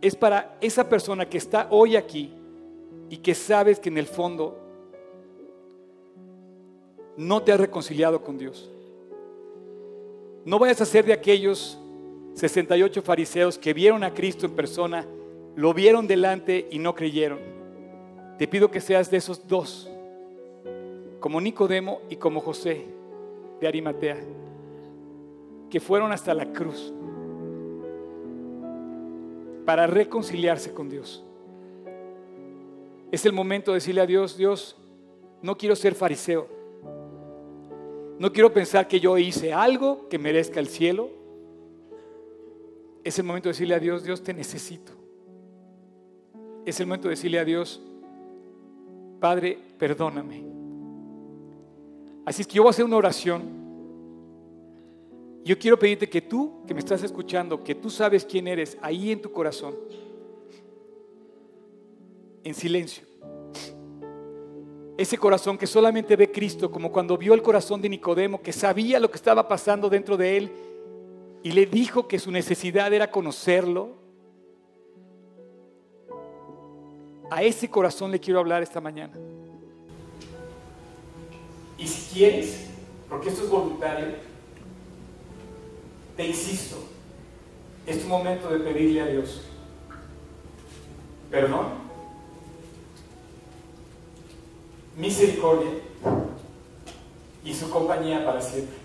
es 0.00 0.16
para 0.16 0.58
esa 0.60 0.88
persona 0.88 1.28
que 1.28 1.38
está 1.38 1.68
hoy 1.70 1.94
aquí 1.94 2.34
y 3.08 3.18
que 3.18 3.36
sabes 3.36 3.78
que 3.78 3.88
en 3.88 3.98
el 3.98 4.06
fondo 4.08 4.58
no 7.16 7.40
te 7.44 7.52
has 7.52 7.60
reconciliado 7.60 8.24
con 8.24 8.36
Dios. 8.36 8.68
No 10.44 10.58
vayas 10.58 10.80
a 10.80 10.86
ser 10.86 11.04
de 11.04 11.12
aquellos 11.12 11.78
68 12.34 13.02
fariseos 13.02 13.58
que 13.58 13.74
vieron 13.74 14.04
a 14.04 14.14
Cristo 14.14 14.46
en 14.46 14.52
persona, 14.52 15.06
lo 15.56 15.74
vieron 15.74 16.06
delante 16.06 16.68
y 16.70 16.78
no 16.78 16.94
creyeron. 16.94 17.38
Te 18.38 18.48
pido 18.48 18.70
que 18.70 18.80
seas 18.80 19.10
de 19.10 19.18
esos 19.18 19.46
dos, 19.46 19.90
como 21.20 21.40
Nicodemo 21.40 22.00
y 22.08 22.16
como 22.16 22.40
José 22.40 22.86
de 23.60 23.68
Arimatea, 23.68 24.18
que 25.68 25.80
fueron 25.80 26.12
hasta 26.12 26.32
la 26.32 26.52
cruz 26.52 26.92
para 29.66 29.86
reconciliarse 29.86 30.72
con 30.72 30.88
Dios. 30.88 31.22
Es 33.12 33.26
el 33.26 33.32
momento 33.32 33.72
de 33.72 33.76
decirle 33.76 34.00
a 34.00 34.06
Dios, 34.06 34.36
Dios, 34.36 34.76
no 35.42 35.56
quiero 35.56 35.76
ser 35.76 35.94
fariseo. 35.94 36.59
No 38.20 38.30
quiero 38.34 38.52
pensar 38.52 38.86
que 38.86 39.00
yo 39.00 39.16
hice 39.16 39.50
algo 39.50 40.06
que 40.10 40.18
merezca 40.18 40.60
el 40.60 40.68
cielo. 40.68 41.08
Es 43.02 43.18
el 43.18 43.24
momento 43.24 43.48
de 43.48 43.54
decirle 43.54 43.74
a 43.74 43.78
Dios, 43.78 44.04
Dios 44.04 44.22
te 44.22 44.34
necesito. 44.34 44.92
Es 46.66 46.78
el 46.80 46.86
momento 46.86 47.08
de 47.08 47.12
decirle 47.14 47.38
a 47.38 47.46
Dios, 47.46 47.80
Padre, 49.20 49.58
perdóname. 49.78 50.44
Así 52.26 52.42
es 52.42 52.46
que 52.46 52.56
yo 52.56 52.62
voy 52.62 52.68
a 52.68 52.72
hacer 52.72 52.84
una 52.84 52.98
oración 52.98 53.58
Yo 55.42 55.58
quiero 55.58 55.78
pedirte 55.78 56.10
que 56.10 56.20
tú, 56.20 56.62
que 56.66 56.74
me 56.74 56.80
estás 56.80 57.02
escuchando, 57.02 57.64
que 57.64 57.74
tú 57.74 57.88
sabes 57.88 58.26
quién 58.26 58.46
eres, 58.48 58.76
ahí 58.82 59.12
en 59.12 59.22
tu 59.22 59.32
corazón, 59.32 59.74
en 62.44 62.52
silencio. 62.52 63.09
Ese 65.00 65.16
corazón 65.16 65.56
que 65.56 65.66
solamente 65.66 66.14
ve 66.14 66.30
Cristo, 66.30 66.70
como 66.70 66.92
cuando 66.92 67.16
vio 67.16 67.32
el 67.32 67.40
corazón 67.40 67.80
de 67.80 67.88
Nicodemo, 67.88 68.42
que 68.42 68.52
sabía 68.52 69.00
lo 69.00 69.10
que 69.10 69.16
estaba 69.16 69.48
pasando 69.48 69.88
dentro 69.88 70.18
de 70.18 70.36
él 70.36 70.52
y 71.42 71.52
le 71.52 71.64
dijo 71.64 72.06
que 72.06 72.18
su 72.18 72.30
necesidad 72.30 72.92
era 72.92 73.10
conocerlo. 73.10 73.96
A 77.30 77.42
ese 77.42 77.70
corazón 77.70 78.10
le 78.10 78.20
quiero 78.20 78.40
hablar 78.40 78.62
esta 78.62 78.78
mañana. 78.78 79.14
Y 81.78 81.86
si 81.86 82.12
quieres, 82.12 82.66
porque 83.08 83.30
esto 83.30 83.44
es 83.44 83.48
voluntario, 83.48 84.08
te 86.14 86.26
insisto, 86.26 86.76
es 87.86 88.02
tu 88.02 88.06
momento 88.06 88.50
de 88.50 88.58
pedirle 88.58 89.00
a 89.00 89.06
Dios 89.06 89.46
perdón, 91.30 91.89
misericordia 95.00 95.70
y 97.42 97.54
su 97.54 97.70
compañía 97.70 98.24
para 98.24 98.40
siempre. 98.40 98.76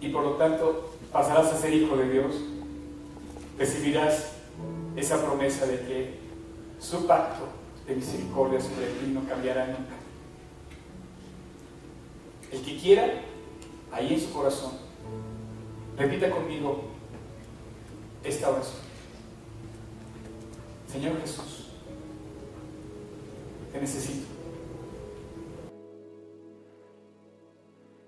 Y 0.00 0.08
por 0.08 0.24
lo 0.24 0.32
tanto 0.32 0.94
pasarás 1.12 1.52
a 1.52 1.56
ser 1.56 1.72
hijo 1.72 1.96
de 1.96 2.10
Dios, 2.10 2.34
recibirás 3.56 4.32
esa 4.96 5.24
promesa 5.24 5.66
de 5.66 5.78
que 5.80 6.18
su 6.80 7.06
pacto 7.06 7.44
de 7.86 7.94
misericordia 7.94 8.60
sobre 8.60 8.86
ti 8.86 9.06
no 9.12 9.26
cambiará 9.28 9.66
nunca. 9.66 9.94
El 12.50 12.62
que 12.62 12.76
quiera, 12.78 13.22
ahí 13.92 14.14
en 14.14 14.20
su 14.20 14.32
corazón, 14.32 14.72
repita 15.96 16.30
conmigo 16.30 16.84
esta 18.24 18.50
oración. 18.50 18.86
Señor 20.90 21.20
Jesús, 21.20 21.65
necesito. 23.80 24.26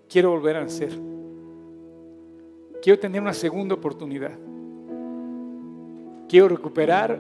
Quiero 0.09 0.31
volver 0.31 0.57
a 0.57 0.65
nacer. 0.65 0.93
Quiero 2.83 2.99
tener 2.99 3.21
una 3.21 3.35
segunda 3.35 3.75
oportunidad. 3.75 4.33
Quiero 6.29 6.49
recuperar 6.49 7.19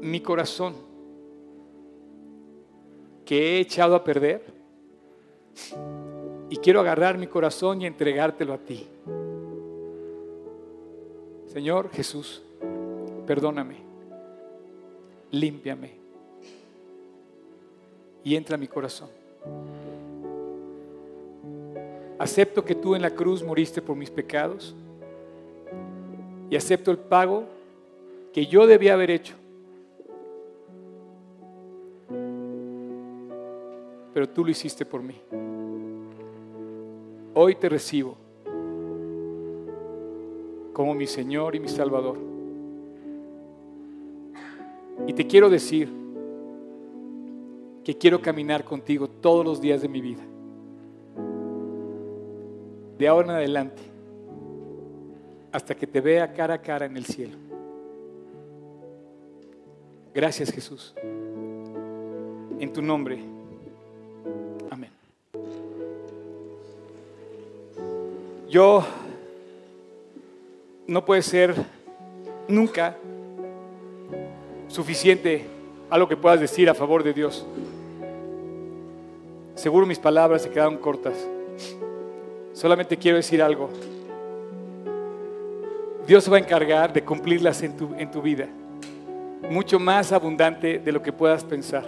mi 0.00 0.20
corazón 0.20 0.74
que 3.24 3.56
he 3.56 3.60
echado 3.60 3.94
a 3.94 4.04
perder 4.04 4.42
y 6.50 6.56
quiero 6.56 6.80
agarrar 6.80 7.18
mi 7.18 7.26
corazón 7.26 7.80
y 7.82 7.86
entregártelo 7.86 8.52
a 8.52 8.58
ti. 8.58 8.86
Señor 11.46 11.90
Jesús, 11.90 12.42
perdóname, 13.26 13.76
límpiame 15.30 16.01
y 18.24 18.36
entra 18.36 18.54
a 18.54 18.58
mi 18.58 18.68
corazón. 18.68 19.08
Acepto 22.18 22.64
que 22.64 22.74
tú 22.74 22.94
en 22.94 23.02
la 23.02 23.10
cruz 23.10 23.42
moriste 23.42 23.82
por 23.82 23.96
mis 23.96 24.10
pecados 24.10 24.74
y 26.50 26.56
acepto 26.56 26.90
el 26.90 26.98
pago 26.98 27.44
que 28.32 28.46
yo 28.46 28.66
debía 28.66 28.94
haber 28.94 29.10
hecho. 29.10 29.34
Pero 34.14 34.28
tú 34.28 34.44
lo 34.44 34.50
hiciste 34.50 34.84
por 34.84 35.02
mí. 35.02 35.16
Hoy 37.34 37.54
te 37.54 37.68
recibo 37.68 38.16
como 40.72 40.94
mi 40.94 41.06
Señor 41.06 41.56
y 41.56 41.60
mi 41.60 41.68
Salvador. 41.68 42.18
Y 45.06 45.12
te 45.12 45.26
quiero 45.26 45.50
decir 45.50 46.01
que 47.84 47.96
quiero 47.96 48.20
caminar 48.20 48.64
contigo 48.64 49.08
todos 49.08 49.44
los 49.44 49.60
días 49.60 49.82
de 49.82 49.88
mi 49.88 50.00
vida. 50.00 50.22
De 52.98 53.08
ahora 53.08 53.28
en 53.28 53.36
adelante, 53.36 53.82
hasta 55.50 55.74
que 55.74 55.86
te 55.86 56.00
vea 56.00 56.32
cara 56.32 56.54
a 56.54 56.62
cara 56.62 56.86
en 56.86 56.96
el 56.96 57.04
cielo. 57.04 57.36
Gracias 60.14 60.50
Jesús. 60.50 60.94
En 62.58 62.72
tu 62.72 62.80
nombre. 62.80 63.18
Amén. 64.70 64.90
Yo 68.48 68.84
no 70.86 71.04
puede 71.04 71.22
ser 71.22 71.54
nunca 72.48 72.96
suficiente 74.68 75.46
algo 75.90 76.08
que 76.08 76.16
puedas 76.16 76.40
decir 76.40 76.68
a 76.70 76.74
favor 76.74 77.02
de 77.02 77.12
Dios. 77.12 77.46
Seguro 79.62 79.86
mis 79.86 80.00
palabras 80.00 80.42
se 80.42 80.50
quedaron 80.50 80.76
cortas. 80.76 81.14
Solamente 82.52 82.96
quiero 82.96 83.18
decir 83.18 83.40
algo. 83.40 83.70
Dios 86.04 86.24
se 86.24 86.30
va 86.32 86.38
a 86.38 86.40
encargar 86.40 86.92
de 86.92 87.04
cumplirlas 87.04 87.62
en 87.62 87.76
tu, 87.76 87.94
en 87.96 88.10
tu 88.10 88.20
vida. 88.20 88.48
Mucho 89.48 89.78
más 89.78 90.10
abundante 90.10 90.80
de 90.80 90.90
lo 90.90 91.00
que 91.00 91.12
puedas 91.12 91.44
pensar. 91.44 91.84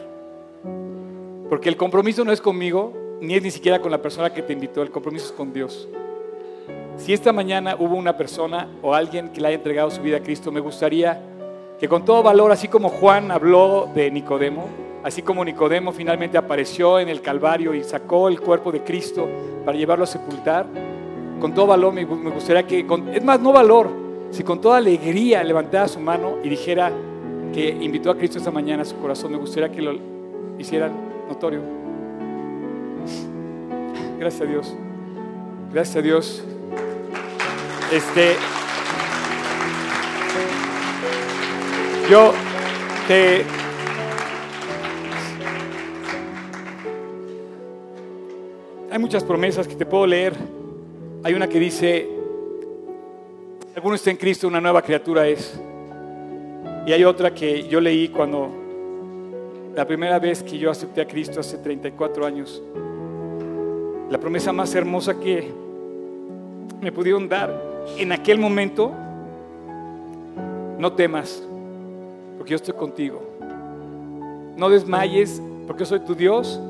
Porque 1.49 1.69
el 1.69 1.77
compromiso 1.77 2.25
no 2.25 2.31
es 2.31 2.41
conmigo, 2.41 2.93
ni 3.21 3.35
es 3.35 3.43
ni 3.43 3.51
siquiera 3.51 3.81
con 3.81 3.91
la 3.91 4.01
persona 4.01 4.33
que 4.33 4.43
te 4.43 4.53
invitó. 4.53 4.81
El 4.81 4.93
compromiso 4.93 5.27
es 5.27 5.33
con 5.33 5.53
Dios. 5.53 5.89
Si 6.97 7.13
esta 7.13 7.33
mañana 7.33 7.75
hubo 7.77 7.97
una 7.97 8.17
persona 8.17 8.69
o 8.83 8.95
alguien 8.95 9.31
que 9.31 9.41
le 9.41 9.49
haya 9.49 9.57
entregado 9.57 9.91
su 9.91 10.01
vida 10.01 10.19
a 10.19 10.23
Cristo, 10.23 10.53
me 10.53 10.61
gustaría 10.61 11.21
que 11.81 11.89
con 11.89 12.05
todo 12.05 12.23
valor, 12.23 12.53
así 12.53 12.69
como 12.69 12.89
Juan 12.89 13.33
habló 13.33 13.91
de 13.93 14.13
Nicodemo, 14.13 14.84
así 15.05 15.23
como 15.23 15.45
Nicodemo 15.45 15.93
finalmente 15.93 16.37
apareció 16.37 16.99
en 16.99 17.09
el 17.09 17.21
Calvario 17.21 17.75
y 17.75 17.85
sacó 17.85 18.29
el 18.29 18.41
cuerpo 18.41 18.73
de 18.73 18.83
Cristo 18.83 19.29
para 19.65 19.77
llevarlo 19.77 20.05
a 20.05 20.07
sepultar, 20.09 20.67
con 21.41 21.55
todo 21.55 21.67
valor 21.69 21.93
me 21.93 22.05
gustaría 22.05 22.67
que, 22.67 22.87
es 23.13 23.25
más, 23.25 23.39
no 23.41 23.53
valor, 23.53 23.91
si 24.31 24.43
con 24.43 24.61
toda 24.61 24.79
alegría 24.79 25.45
levantara 25.45 25.87
su 25.87 26.01
mano 26.01 26.39
y 26.43 26.49
dijera 26.49 26.91
que 27.53 27.69
invitó 27.69 28.11
a 28.11 28.17
Cristo 28.17 28.39
esta 28.39 28.51
mañana 28.51 28.83
a 28.83 28.85
su 28.85 28.97
corazón, 28.97 29.31
me 29.31 29.39
gustaría 29.39 29.71
que 29.71 29.81
lo 29.81 29.93
hicieran 30.59 30.93
notorio. 31.29 31.61
Gracias 34.19 34.43
a 34.43 34.45
Dios. 34.51 34.75
Gracias 35.73 35.97
a 35.97 36.03
Dios. 36.03 36.45
Este, 37.93 38.35
yo 42.11 42.33
te 43.07 43.45
hay 48.95 49.01
muchas 49.01 49.25
promesas 49.25 49.67
que 49.67 49.75
te 49.75 49.85
puedo 49.85 50.07
leer. 50.07 50.35
Hay 51.25 51.35
una 51.35 51.49
que 51.49 51.59
dice, 51.59 52.09
alguno 53.75 53.97
está 53.97 54.13
en 54.13 54.17
Cristo, 54.17 54.47
una 54.47 54.61
nueva 54.61 54.83
criatura 54.83 55.27
es. 55.27 55.61
Y 56.87 56.93
hay 56.93 57.03
otra 57.03 57.35
que 57.35 57.67
yo 57.67 57.81
leí 57.81 58.07
cuando 58.11 58.51
la 59.75 59.85
primera 59.85 60.21
vez 60.21 60.45
que 60.45 60.57
yo 60.59 60.71
acepté 60.71 61.01
a 61.01 61.09
Cristo 61.09 61.41
hace 61.41 61.59
34 61.59 62.25
años. 62.25 62.63
La 64.11 64.19
promesa 64.19 64.53
más 64.53 64.73
hermosa 64.77 65.19
que 65.19 65.51
me 66.81 66.93
pudieron 66.93 67.29
dar 67.29 67.53
en 67.99 68.13
aquel 68.13 68.39
momento, 68.39 68.93
no 70.79 70.93
temas, 70.93 71.43
porque 72.39 72.53
yo 72.53 72.57
estoy 72.57 72.75
contigo. 72.75 73.21
No 74.57 74.69
desmayes, 74.69 75.43
porque 75.67 75.81
yo 75.81 75.87
soy 75.87 75.99
tu 75.99 76.15
Dios, 76.15 76.61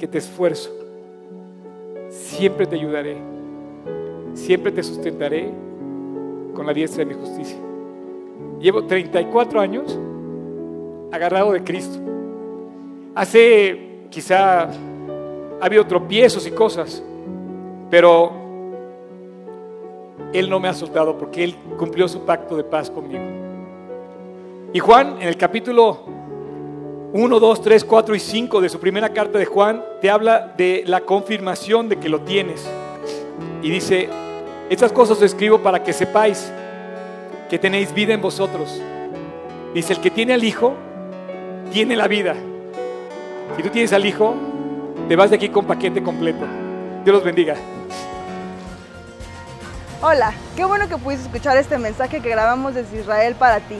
que 0.00 0.08
te 0.08 0.18
esfuerzo. 0.18 0.87
Siempre 2.08 2.66
te 2.66 2.76
ayudaré. 2.76 3.16
Siempre 4.34 4.72
te 4.72 4.82
sustentaré 4.82 5.50
con 6.54 6.66
la 6.66 6.72
diestra 6.72 7.04
de 7.04 7.14
mi 7.14 7.20
justicia. 7.20 7.58
Llevo 8.60 8.84
34 8.84 9.60
años 9.60 9.98
agarrado 11.12 11.52
de 11.52 11.62
Cristo. 11.62 11.98
Hace 13.14 14.06
quizá 14.10 14.64
ha 14.64 14.70
habido 15.60 15.86
tropiezos 15.86 16.46
y 16.46 16.50
cosas, 16.50 17.02
pero 17.90 18.38
él 20.32 20.50
no 20.50 20.60
me 20.60 20.68
ha 20.68 20.74
soltado 20.74 21.16
porque 21.16 21.42
Él 21.42 21.54
cumplió 21.78 22.06
su 22.06 22.20
pacto 22.20 22.56
de 22.56 22.64
paz 22.64 22.90
conmigo. 22.90 23.24
Y 24.72 24.78
Juan, 24.78 25.16
en 25.20 25.28
el 25.28 25.36
capítulo 25.36 26.00
1, 27.10 27.40
2, 27.40 27.62
3, 27.62 27.84
4 27.84 28.14
y 28.14 28.20
5 28.20 28.60
de 28.60 28.68
su 28.68 28.78
primera 28.78 29.08
carta 29.08 29.38
de 29.38 29.46
Juan, 29.46 29.82
te 30.02 30.10
habla 30.10 30.52
de 30.58 30.82
la 30.86 31.00
confirmación 31.00 31.88
de 31.88 31.96
que 31.96 32.10
lo 32.10 32.20
tienes. 32.20 32.68
Y 33.62 33.70
dice, 33.70 34.10
estas 34.68 34.92
cosas 34.92 35.16
os 35.16 35.22
escribo 35.22 35.58
para 35.60 35.82
que 35.82 35.94
sepáis 35.94 36.52
que 37.48 37.58
tenéis 37.58 37.94
vida 37.94 38.12
en 38.12 38.20
vosotros. 38.20 38.78
Dice, 39.72 39.94
el 39.94 40.00
que 40.00 40.10
tiene 40.10 40.34
al 40.34 40.44
Hijo, 40.44 40.74
tiene 41.72 41.96
la 41.96 42.08
vida. 42.08 42.36
Si 43.56 43.62
tú 43.62 43.70
tienes 43.70 43.94
al 43.94 44.04
Hijo, 44.04 44.34
te 45.08 45.16
vas 45.16 45.30
de 45.30 45.36
aquí 45.36 45.48
con 45.48 45.64
paquete 45.64 46.02
completo. 46.02 46.44
Dios 47.04 47.14
los 47.14 47.24
bendiga. 47.24 47.56
Hola, 50.02 50.34
qué 50.56 50.66
bueno 50.66 50.88
que 50.88 50.98
pudiste 50.98 51.24
escuchar 51.24 51.56
este 51.56 51.78
mensaje 51.78 52.20
que 52.20 52.28
grabamos 52.28 52.74
desde 52.74 53.00
Israel 53.00 53.34
para 53.34 53.60
ti. 53.60 53.76